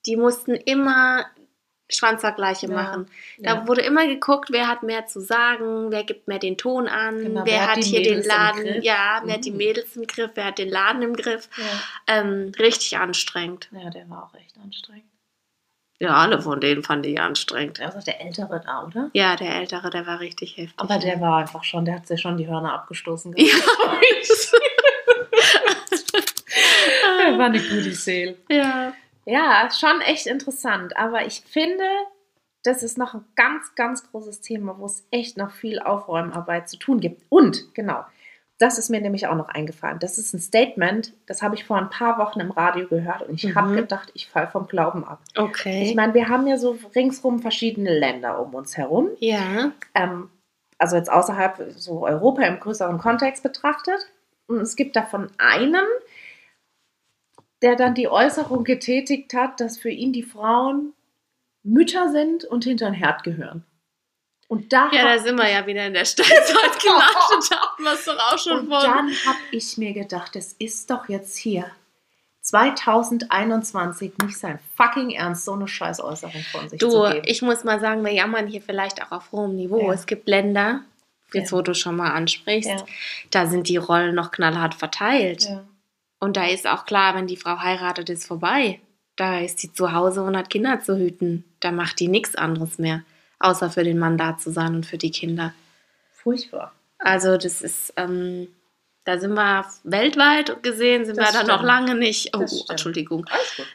Die 0.07 0.17
mussten 0.17 0.55
immer 0.55 1.27
Schwanzvergleiche 1.91 2.67
ja, 2.67 2.75
machen. 2.75 3.07
Da 3.39 3.55
ja. 3.57 3.67
wurde 3.67 3.83
immer 3.83 4.07
geguckt, 4.07 4.51
wer 4.51 4.69
hat 4.69 4.83
mehr 4.83 5.07
zu 5.07 5.21
sagen, 5.21 5.91
wer 5.91 6.05
gibt 6.05 6.29
mehr 6.29 6.39
den 6.39 6.57
Ton 6.57 6.87
an, 6.89 7.19
genau, 7.19 7.45
wer, 7.45 7.53
wer, 7.53 7.67
hat, 7.69 7.85
hier 7.85 8.01
Mädels 8.01 8.27
den 8.27 8.29
Laden, 8.29 8.83
ja, 8.83 9.21
wer 9.23 9.27
mhm. 9.27 9.33
hat 9.33 9.45
die 9.45 9.51
mhm. 9.51 9.57
Mädels 9.57 9.97
im 9.97 10.07
Griff, 10.07 10.31
wer 10.35 10.45
hat 10.45 10.59
den 10.59 10.69
Laden 10.69 11.03
im 11.03 11.15
Griff. 11.15 11.49
Ja. 11.57 12.19
Ähm, 12.19 12.53
richtig 12.59 12.99
anstrengend. 12.99 13.69
Ja, 13.73 13.91
der 13.91 14.09
war 14.11 14.25
auch 14.25 14.35
echt 14.39 14.57
anstrengend. 14.63 15.05
Ja, 16.01 16.15
alle 16.15 16.41
von 16.41 16.61
denen 16.61 16.85
fand 16.85 17.05
ich 17.07 17.21
anstrengend. 17.21 17.81
Ist 17.81 18.07
der 18.07 18.21
Ältere 18.21 18.63
da, 18.65 18.85
oder? 18.85 19.11
Ja, 19.15 19.35
der 19.35 19.57
Ältere, 19.57 19.91
der 19.91 20.07
war 20.07 20.21
richtig 20.21 20.57
heftig. 20.57 20.75
Aber 20.77 20.99
der 20.99 21.21
war 21.21 21.39
einfach 21.39 21.65
schon, 21.65 21.85
der 21.85 21.97
hat 21.97 22.07
sich 22.07 22.21
schon 22.21 22.37
die 22.37 22.47
Hörner 22.47 22.73
abgestoßen. 22.75 23.35
Ja, 27.09 27.27
der 27.31 27.39
war 27.39 27.47
eine 27.47 27.61
gute 27.61 27.93
Seele. 27.93 28.37
Ja. 28.49 28.93
Ja, 29.29 29.69
schon 29.79 30.01
echt 30.01 30.27
interessant. 30.27 30.97
Aber 30.97 31.27
ich 31.27 31.43
finde, 31.43 31.85
das 32.63 32.83
ist 32.83 32.97
noch 32.97 33.15
ein 33.15 33.25
ganz, 33.37 33.75
ganz 33.75 34.11
großes 34.11 34.41
Thema, 34.41 34.79
wo 34.79 34.87
es 34.87 35.07
echt 35.11 35.37
noch 35.37 35.51
viel 35.51 35.81
Aufräumarbeit 35.81 36.69
zu 36.69 36.79
tun 36.79 36.99
gibt. 37.01 37.23
Und, 37.29 37.75
genau, 37.75 38.05
das 38.59 38.79
ist 38.79 38.89
mir 38.89 39.01
nämlich 39.01 39.27
auch 39.27 39.37
noch 39.37 39.49
eingefallen. 39.49 39.99
Das 40.01 40.19
ist 40.19 40.33
ein 40.33 40.41
Statement, 40.41 41.13
das 41.27 41.43
habe 41.43 41.55
ich 41.55 41.65
vor 41.65 41.77
ein 41.77 41.91
paar 41.91 42.19
Wochen 42.19 42.41
im 42.41 42.51
Radio 42.51 42.89
gehört 42.89 43.23
und 43.23 43.35
ich 43.35 43.45
mhm. 43.45 43.55
habe 43.55 43.75
gedacht, 43.77 44.11
ich 44.15 44.29
falle 44.29 44.49
vom 44.49 44.67
Glauben 44.67 45.05
ab. 45.05 45.21
Okay. 45.37 45.85
Ich 45.85 45.95
meine, 45.95 46.15
wir 46.15 46.29
haben 46.29 46.47
ja 46.47 46.57
so 46.57 46.77
ringsrum 46.95 47.39
verschiedene 47.39 47.97
Länder 47.97 48.41
um 48.41 48.55
uns 48.55 48.77
herum. 48.77 49.11
Ja. 49.21 49.73
Ähm, 49.95 50.31
also 50.79 50.97
jetzt 50.97 51.11
außerhalb 51.11 51.73
so 51.77 52.05
Europa 52.05 52.43
im 52.43 52.59
größeren 52.59 52.99
Kontext 52.99 53.43
betrachtet. 53.43 54.11
Und 54.49 54.61
es 54.61 54.75
gibt 54.75 54.97
davon 54.97 55.29
einen, 55.37 55.85
der 57.63 57.77
dann 57.77 57.95
die 57.95 58.09
Äußerung 58.09 58.65
getätigt 58.65 59.35
hat, 59.35 59.61
dass 59.61 59.79
für 59.79 59.91
ihn 59.91 60.13
die 60.13 60.23
Frauen 60.23 60.93
Mütter 61.63 62.11
sind 62.11 62.45
und 62.45 62.65
hinter 62.65 62.87
den 62.87 62.95
Herd 62.95 63.25
gehören. 63.25 63.65
Und 64.49 64.73
da 64.73 64.91
ja, 64.93 65.05
da 65.05 65.19
sind 65.23 65.37
wir 65.37 65.51
ja 65.51 65.67
wieder 65.67 65.87
in 65.87 65.93
der 65.93 66.07
Steinzeit 66.07 66.33
gelandet, 66.83 67.51
hatten 67.51 67.83
wir 67.83 67.93
es 67.93 68.05
doch 68.07 68.19
auch 68.19 68.39
schon 68.39 68.61
Und 68.61 68.69
von. 68.69 68.83
dann 68.83 69.09
habe 69.27 69.39
ich 69.51 69.77
mir 69.77 69.93
gedacht, 69.93 70.37
es 70.37 70.55
ist 70.55 70.91
doch 70.91 71.09
jetzt 71.11 71.37
hier 71.37 71.71
2021 72.41 74.13
nicht 74.23 74.39
sein 74.39 74.59
fucking 74.75 75.11
Ernst, 75.11 75.45
so 75.45 75.53
eine 75.53 75.69
Scheißäußerung 75.69 76.43
von 76.51 76.69
sich 76.71 76.81
du, 76.81 76.89
zu 76.89 77.03
geben. 77.03 77.23
ich 77.27 77.43
muss 77.43 77.63
mal 77.65 77.79
sagen, 77.79 78.03
wir 78.03 78.13
jammern 78.13 78.47
hier 78.47 78.63
vielleicht 78.63 79.03
auch 79.03 79.13
auf 79.13 79.33
hohem 79.33 79.55
Niveau. 79.55 79.89
Ja. 79.89 79.93
Es 79.93 80.07
gibt 80.07 80.27
Länder, 80.27 80.81
jetzt 81.35 81.51
ja. 81.51 81.59
wo 81.59 81.63
du 81.63 81.75
schon 81.75 81.97
mal 81.97 82.13
ansprichst, 82.13 82.71
ja. 82.71 82.87
da 83.31 83.47
sind 83.47 83.69
die 83.69 83.77
Rollen 83.77 84.15
noch 84.15 84.31
knallhart 84.31 84.75
verteilt. 84.75 85.45
Ja. 85.45 85.65
Und 86.21 86.37
da 86.37 86.47
ist 86.47 86.67
auch 86.67 86.85
klar, 86.85 87.15
wenn 87.15 87.27
die 87.27 87.37
Frau 87.37 87.59
heiratet, 87.59 88.11
ist 88.11 88.27
vorbei. 88.27 88.81
Da 89.17 89.41
ist 89.41 89.59
sie 89.59 89.73
zu 89.73 89.93
Hause 89.93 90.23
und 90.23 90.37
hat 90.37 90.51
Kinder 90.51 90.81
zu 90.81 90.97
hüten. 90.97 91.45
Da 91.61 91.73
macht 91.73 92.01
die 92.01 92.09
nichts 92.09 92.37
anderes 92.37 92.79
mehr, 92.79 93.03
außer 93.41 93.71
für 93.71 93.85
den 93.85 93.99
Mann 93.99 94.19
da 94.19 94.37
zu 94.37 94.51
sein 94.51 94.75
und 94.77 94.87
für 94.87 94.99
die 94.99 95.11
Kinder. 95.11 95.53
Furchtbar. 96.13 96.73
Also 96.99 97.37
das 97.37 97.63
ist, 97.63 97.93
ähm, 97.97 98.49
da 99.05 99.19
sind 99.19 99.35
wir 99.35 99.65
weltweit 99.85 100.63
gesehen, 100.63 101.05
sind 101.05 101.19
das 101.19 101.33
wir 101.33 101.41
da 101.41 101.57
noch 101.57 101.63
lange 101.63 101.95
nicht. 101.95 102.37
Oh, 102.37 102.45
Entschuldigung. 102.69 103.27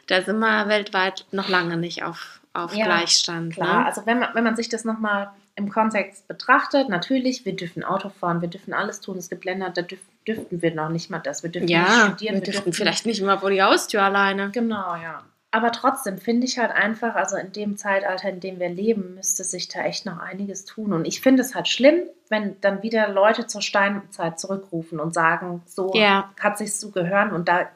Da 0.06 0.22
sind 0.22 0.38
wir 0.38 0.68
weltweit 0.68 1.26
noch 1.32 1.48
lange 1.48 1.76
nicht 1.76 2.04
auf, 2.04 2.40
auf 2.52 2.74
ja, 2.74 2.84
Gleichstand. 2.84 3.54
Klar, 3.54 3.80
ne? 3.80 3.86
also 3.86 4.06
wenn 4.06 4.20
man, 4.20 4.34
wenn 4.34 4.44
man 4.44 4.56
sich 4.56 4.68
das 4.68 4.84
nochmal 4.84 5.30
im 5.56 5.70
Kontext 5.70 6.26
betrachtet, 6.26 6.88
natürlich, 6.88 7.44
wir 7.44 7.54
dürfen 7.54 7.84
Auto 7.84 8.08
fahren, 8.08 8.40
wir 8.40 8.48
dürfen 8.48 8.74
alles 8.74 9.00
tun. 9.00 9.18
Es 9.18 9.30
gibt 9.30 9.44
Länder, 9.44 9.70
da 9.70 9.82
dürf, 9.82 10.00
dürften 10.26 10.62
wir 10.62 10.74
noch 10.74 10.88
nicht 10.88 11.10
mal 11.10 11.20
das. 11.20 11.42
Wir 11.42 11.50
dürfen 11.50 11.68
ja, 11.68 11.82
nicht 11.82 11.92
studieren. 11.92 12.34
Wir, 12.34 12.46
wir 12.46 12.52
dürften 12.52 12.72
vielleicht 12.72 13.06
nicht 13.06 13.22
mal 13.22 13.38
vor 13.38 13.50
die 13.50 13.62
Haustür 13.62 14.02
alleine. 14.02 14.50
Genau, 14.50 14.96
ja. 14.96 15.24
Aber 15.52 15.70
trotzdem 15.70 16.18
finde 16.18 16.46
ich 16.46 16.58
halt 16.58 16.72
einfach, 16.72 17.14
also 17.14 17.36
in 17.36 17.52
dem 17.52 17.76
Zeitalter, 17.76 18.28
in 18.28 18.40
dem 18.40 18.58
wir 18.58 18.68
leben, 18.68 19.14
müsste 19.14 19.44
sich 19.44 19.68
da 19.68 19.84
echt 19.84 20.04
noch 20.04 20.18
einiges 20.18 20.64
tun. 20.64 20.92
Und 20.92 21.06
ich 21.06 21.20
finde 21.20 21.42
es 21.42 21.54
halt 21.54 21.68
schlimm, 21.68 22.02
wenn 22.28 22.60
dann 22.60 22.82
wieder 22.82 23.08
Leute 23.08 23.46
zur 23.46 23.62
Steinzeit 23.62 24.40
zurückrufen 24.40 24.98
und 24.98 25.14
sagen, 25.14 25.62
so 25.66 25.92
ja. 25.94 26.32
hat 26.40 26.58
sich 26.58 26.74
zu 26.74 26.90
gehören 26.90 27.32
und 27.32 27.46
da 27.46 27.68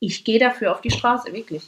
ich 0.00 0.24
gehe 0.24 0.38
dafür 0.38 0.72
auf 0.72 0.82
die 0.82 0.90
Straße, 0.90 1.32
wirklich. 1.32 1.66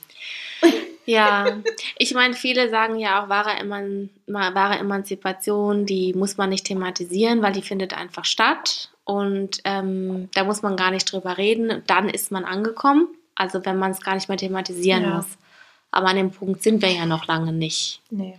Ja, 1.07 1.59
ich 1.99 2.15
meine, 2.15 2.35
viele 2.35 2.69
sagen 2.69 2.99
ja 2.99 3.25
auch, 3.25 3.29
wahre, 3.29 3.51
Eman 3.59 4.11
wahre 4.27 4.79
Emanzipation, 4.79 5.87
die 5.87 6.13
muss 6.15 6.37
man 6.37 6.51
nicht 6.51 6.67
thematisieren, 6.67 7.43
weil 7.43 7.53
die 7.53 7.63
findet 7.63 7.95
einfach 7.95 8.25
statt 8.25 8.91
und 9.05 9.61
ähm, 9.65 10.29
da 10.35 10.45
muss 10.45 10.63
man 10.63 10.77
gar 10.77 10.91
nicht 10.91 11.11
drüber 11.11 11.39
reden. 11.39 11.83
Dann 11.87 12.09
ist 12.09 12.33
man 12.33 12.45
angekommen, 12.45 13.07
also 13.37 13.65
wenn 13.65 13.79
man 13.79 13.93
es 13.93 14.01
gar 14.01 14.17
nicht 14.17 14.29
mehr 14.29 14.37
thematisieren 14.37 15.05
ja. 15.05 15.17
muss. 15.17 15.27
Aber 15.93 16.09
an 16.09 16.17
dem 16.17 16.33
Punkt 16.33 16.63
sind 16.63 16.83
wir 16.83 16.91
ja 16.91 17.07
noch 17.07 17.27
lange 17.27 17.53
nicht. 17.53 18.03
Nee. 18.11 18.39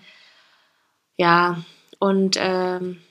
Ja, 1.16 1.64
und 2.00 2.38
ähm, 2.40 3.02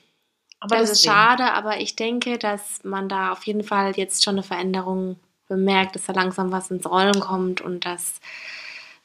aber 0.59 0.77
das 0.77 0.91
ist 0.91 1.03
schade, 1.03 1.51
aber 1.53 1.79
ich 1.79 1.95
denke, 1.95 2.37
dass 2.37 2.83
man 2.83 3.09
da 3.09 3.31
auf 3.31 3.43
jeden 3.45 3.63
Fall 3.63 3.93
jetzt 3.95 4.23
schon 4.23 4.35
eine 4.35 4.43
Veränderung 4.43 5.17
bemerkt, 5.47 5.95
dass 5.95 6.05
da 6.05 6.13
langsam 6.13 6.51
was 6.51 6.71
ins 6.71 6.85
Rollen 6.85 7.19
kommt 7.19 7.61
und 7.61 7.85
dass 7.85 8.19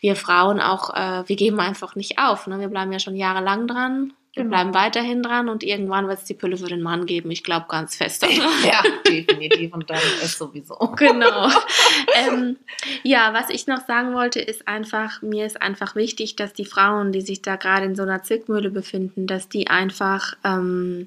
wir 0.02 0.16
Frauen 0.16 0.60
auch, 0.60 0.94
äh, 0.94 1.26
wir 1.28 1.36
geben 1.36 1.60
einfach 1.60 1.94
nicht 1.94 2.18
auf. 2.18 2.48
Ne? 2.48 2.58
Wir 2.58 2.68
bleiben 2.68 2.92
ja 2.92 2.98
schon 2.98 3.14
jahrelang 3.14 3.68
dran. 3.68 4.12
Wir 4.34 4.42
genau. 4.42 4.56
bleiben 4.56 4.74
weiterhin 4.74 5.22
dran 5.22 5.48
und 5.48 5.62
irgendwann 5.62 6.08
wird 6.08 6.18
es 6.18 6.24
die 6.24 6.34
Pille 6.34 6.56
für 6.56 6.66
den 6.66 6.82
Mann 6.82 7.06
geben. 7.06 7.30
Ich 7.30 7.44
glaube 7.44 7.66
ganz 7.68 7.96
fest 7.96 8.22
daran. 8.22 8.36
ja, 8.64 8.82
definitiv 9.06 9.72
und 9.72 9.88
dann 9.88 10.00
ist 10.22 10.38
sowieso. 10.38 10.74
Genau. 10.96 11.50
ähm, 12.14 12.56
ja, 13.04 13.32
was 13.32 13.48
ich 13.50 13.66
noch 13.66 13.86
sagen 13.86 14.14
wollte, 14.14 14.40
ist 14.40 14.66
einfach, 14.66 15.22
mir 15.22 15.46
ist 15.46 15.62
einfach 15.62 15.94
wichtig, 15.94 16.34
dass 16.34 16.52
die 16.52 16.64
Frauen, 16.64 17.12
die 17.12 17.20
sich 17.20 17.40
da 17.40 17.56
gerade 17.56 17.86
in 17.86 17.94
so 17.94 18.02
einer 18.02 18.22
Zwickmühle 18.22 18.70
befinden, 18.70 19.28
dass 19.28 19.48
die 19.48 19.68
einfach 19.68 20.34
ähm, 20.44 21.06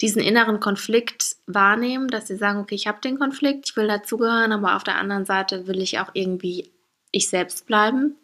diesen 0.00 0.22
inneren 0.22 0.60
Konflikt 0.60 1.36
wahrnehmen, 1.46 2.08
dass 2.08 2.28
sie 2.28 2.36
sagen, 2.36 2.60
okay, 2.60 2.74
ich 2.74 2.86
habe 2.86 3.00
den 3.02 3.18
Konflikt, 3.18 3.68
ich 3.68 3.76
will 3.76 3.88
dazugehören, 3.88 4.52
aber 4.52 4.76
auf 4.76 4.84
der 4.84 4.96
anderen 4.96 5.26
Seite 5.26 5.66
will 5.66 5.82
ich 5.82 5.98
auch 5.98 6.10
irgendwie 6.14 6.70
ich 7.14 7.28
selbst 7.28 7.66
bleiben. 7.66 8.16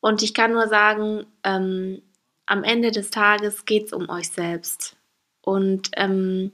Und 0.00 0.22
ich 0.22 0.34
kann 0.34 0.52
nur 0.52 0.68
sagen, 0.68 1.26
ähm, 1.44 2.02
am 2.46 2.64
Ende 2.64 2.90
des 2.90 3.10
Tages 3.10 3.64
geht 3.64 3.86
es 3.86 3.92
um 3.92 4.08
euch 4.08 4.30
selbst. 4.30 4.96
Und 5.42 5.90
ähm, 5.96 6.52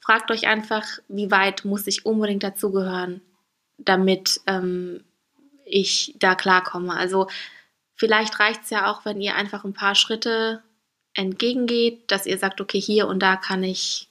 fragt 0.00 0.30
euch 0.30 0.46
einfach, 0.46 0.84
wie 1.08 1.30
weit 1.30 1.64
muss 1.64 1.86
ich 1.86 2.06
unbedingt 2.06 2.42
dazugehören, 2.42 3.22
damit 3.78 4.40
ähm, 4.46 5.04
ich 5.64 6.14
da 6.18 6.34
klarkomme. 6.34 6.94
Also 6.94 7.28
vielleicht 7.94 8.38
reicht 8.40 8.64
es 8.64 8.70
ja 8.70 8.90
auch, 8.90 9.04
wenn 9.04 9.20
ihr 9.20 9.34
einfach 9.34 9.64
ein 9.64 9.74
paar 9.74 9.94
Schritte 9.94 10.62
entgegengeht, 11.14 12.10
dass 12.10 12.26
ihr 12.26 12.38
sagt, 12.38 12.60
okay, 12.60 12.80
hier 12.80 13.08
und 13.08 13.20
da 13.20 13.36
kann 13.36 13.64
ich 13.64 14.08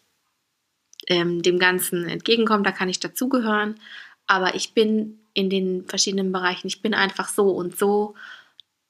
ähm, 1.07 1.41
dem 1.41 1.59
Ganzen 1.59 2.07
entgegenkommen, 2.07 2.63
da 2.63 2.71
kann 2.71 2.89
ich 2.89 2.99
dazugehören, 2.99 3.79
aber 4.25 4.55
ich 4.55 4.73
bin 4.73 5.19
in 5.37 5.51
den 5.51 5.85
verschiedenen 5.85 6.31
Bereichen, 6.31 6.65
ich 6.65 6.81
bin 6.81 6.95
einfach 6.95 7.29
so 7.29 7.51
und 7.51 7.77
so, 7.77 8.15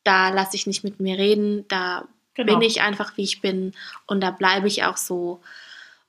da 0.05 0.29
lasse 0.29 0.55
ich 0.55 0.65
nicht 0.65 0.81
mit 0.81 1.01
mir 1.01 1.17
reden, 1.17 1.67
da 1.67 2.07
genau. 2.35 2.53
bin 2.53 2.61
ich 2.61 2.81
einfach, 2.81 3.17
wie 3.17 3.23
ich 3.23 3.41
bin 3.41 3.73
und 4.05 4.21
da 4.21 4.31
bleibe 4.31 4.67
ich 4.67 4.85
auch 4.85 4.95
so. 4.95 5.41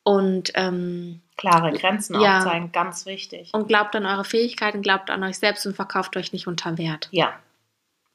Und 0.04 0.52
ähm, 0.54 1.20
klare 1.36 1.72
Grenzen 1.72 2.20
ja, 2.20 2.38
aufzeigen, 2.38 2.70
ganz 2.70 3.04
wichtig. 3.04 3.50
Und 3.52 3.66
glaubt 3.66 3.96
an 3.96 4.06
eure 4.06 4.24
Fähigkeiten, 4.24 4.80
glaubt 4.80 5.10
an 5.10 5.24
euch 5.24 5.38
selbst 5.38 5.66
und 5.66 5.74
verkauft 5.74 6.16
euch 6.16 6.32
nicht 6.32 6.46
unter 6.46 6.78
Wert. 6.78 7.08
Ja. 7.10 7.36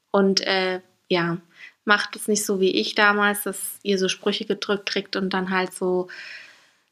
Und 0.10 0.40
äh, 0.48 0.80
ja, 1.10 1.40
macht 1.84 2.16
es 2.16 2.30
nicht 2.30 2.46
so 2.46 2.62
wie 2.62 2.72
ich 2.72 2.96
damals, 2.96 3.44
dass 3.44 3.80
ihr 3.84 4.00
so 4.00 4.08
Sprüche 4.08 4.46
gedrückt 4.46 4.86
kriegt 4.86 5.18
und 5.18 5.32
dann 5.34 5.50
halt 5.50 5.74
so 5.74 6.08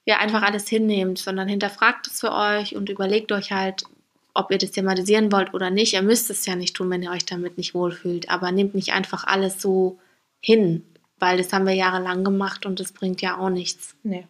ja 0.03 0.17
einfach 0.17 0.41
alles 0.41 0.67
hinnehmt, 0.67 1.19
sondern 1.19 1.47
hinterfragt 1.47 2.07
es 2.07 2.19
für 2.19 2.33
euch 2.33 2.75
und 2.75 2.89
überlegt 2.89 3.31
euch 3.31 3.53
halt, 3.53 3.85
ob 4.33 4.51
ihr 4.51 4.57
das 4.57 4.71
thematisieren 4.71 5.31
wollt 5.31 5.53
oder 5.53 5.69
nicht. 5.69 5.93
Ihr 5.93 6.01
müsst 6.01 6.29
es 6.29 6.45
ja 6.45 6.55
nicht 6.55 6.75
tun, 6.75 6.89
wenn 6.89 7.03
ihr 7.03 7.11
euch 7.11 7.25
damit 7.25 7.57
nicht 7.57 7.73
wohlfühlt. 7.73 8.29
Aber 8.29 8.51
nehmt 8.51 8.75
nicht 8.75 8.93
einfach 8.93 9.25
alles 9.25 9.61
so 9.61 9.99
hin, 10.39 10.85
weil 11.19 11.37
das 11.37 11.51
haben 11.53 11.67
wir 11.67 11.73
jahrelang 11.73 12.23
gemacht 12.23 12.65
und 12.65 12.79
das 12.79 12.91
bringt 12.93 13.21
ja 13.21 13.37
auch 13.37 13.49
nichts. 13.49 13.95
Nee. 14.03 14.25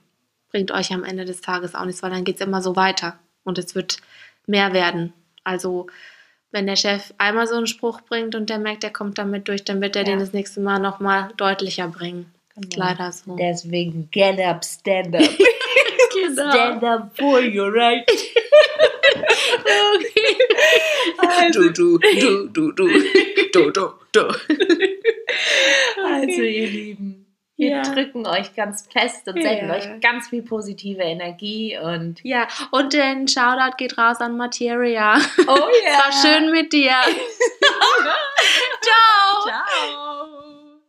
Bringt 0.49 0.71
euch 0.71 0.91
am 0.91 1.03
Ende 1.03 1.25
des 1.25 1.41
Tages 1.41 1.75
auch 1.75 1.85
nichts, 1.85 2.03
weil 2.03 2.11
dann 2.11 2.23
geht 2.25 2.35
es 2.35 2.41
immer 2.41 2.61
so 2.61 2.75
weiter 2.75 3.17
und 3.43 3.57
es 3.57 3.75
wird 3.75 3.97
mehr 4.47 4.73
werden. 4.73 5.13
Also 5.43 5.87
wenn 6.51 6.67
der 6.67 6.75
Chef 6.75 7.13
einmal 7.17 7.47
so 7.47 7.55
einen 7.55 7.67
Spruch 7.67 8.01
bringt 8.01 8.35
und 8.35 8.49
der 8.49 8.59
merkt, 8.59 8.83
der 8.83 8.91
kommt 8.91 9.17
damit 9.17 9.47
durch, 9.47 9.63
dann 9.63 9.79
wird 9.81 9.95
er 9.95 10.01
Ja. 10.01 10.09
den 10.09 10.19
das 10.19 10.33
nächste 10.33 10.59
Mal 10.59 10.79
nochmal 10.79 11.29
deutlicher 11.37 11.87
bringen. 11.87 12.31
Ist 12.57 12.71
Genau. 12.73 12.85
leider 12.85 13.11
so. 13.13 13.35
Deswegen 13.37 14.09
get 14.11 14.39
up, 14.41 14.65
stand 14.65 15.15
up. 15.15 15.21
Genau. 16.13 16.51
Stand 16.51 16.83
up 16.83 17.17
for 17.17 17.39
your 17.39 17.71
right. 17.73 18.03
Du, 21.53 21.69
du, 21.71 21.97
du, 21.97 22.47
du, 22.47 22.71
du, 22.71 22.87
du, 23.53 23.71
du, 23.71 23.93
du. 24.11 24.21
Also, 26.03 26.41
ihr 26.41 26.67
Lieben, 26.67 27.25
wir 27.57 27.69
Ja. 27.69 27.81
drücken 27.83 28.25
euch 28.25 28.55
ganz 28.55 28.87
fest 28.91 29.27
und 29.27 29.41
senden 29.41 29.67
Ja. 29.69 29.75
euch 29.75 29.85
ganz 30.01 30.29
viel 30.29 30.41
positive 30.43 31.01
Energie 31.03 31.77
und 31.77 32.19
Ja, 32.23 32.47
und 32.71 32.93
den 32.93 33.27
Shoutout 33.27 33.75
geht 33.77 33.97
raus 33.97 34.17
an 34.19 34.37
Materia. 34.37 35.19
oh 35.47 35.69
Es 35.85 35.97
war 35.97 36.11
schön 36.33 36.51
mit 36.51 36.71
dir. 36.73 36.91
Ciao. 38.81 39.43
Ciao. 39.43 40.81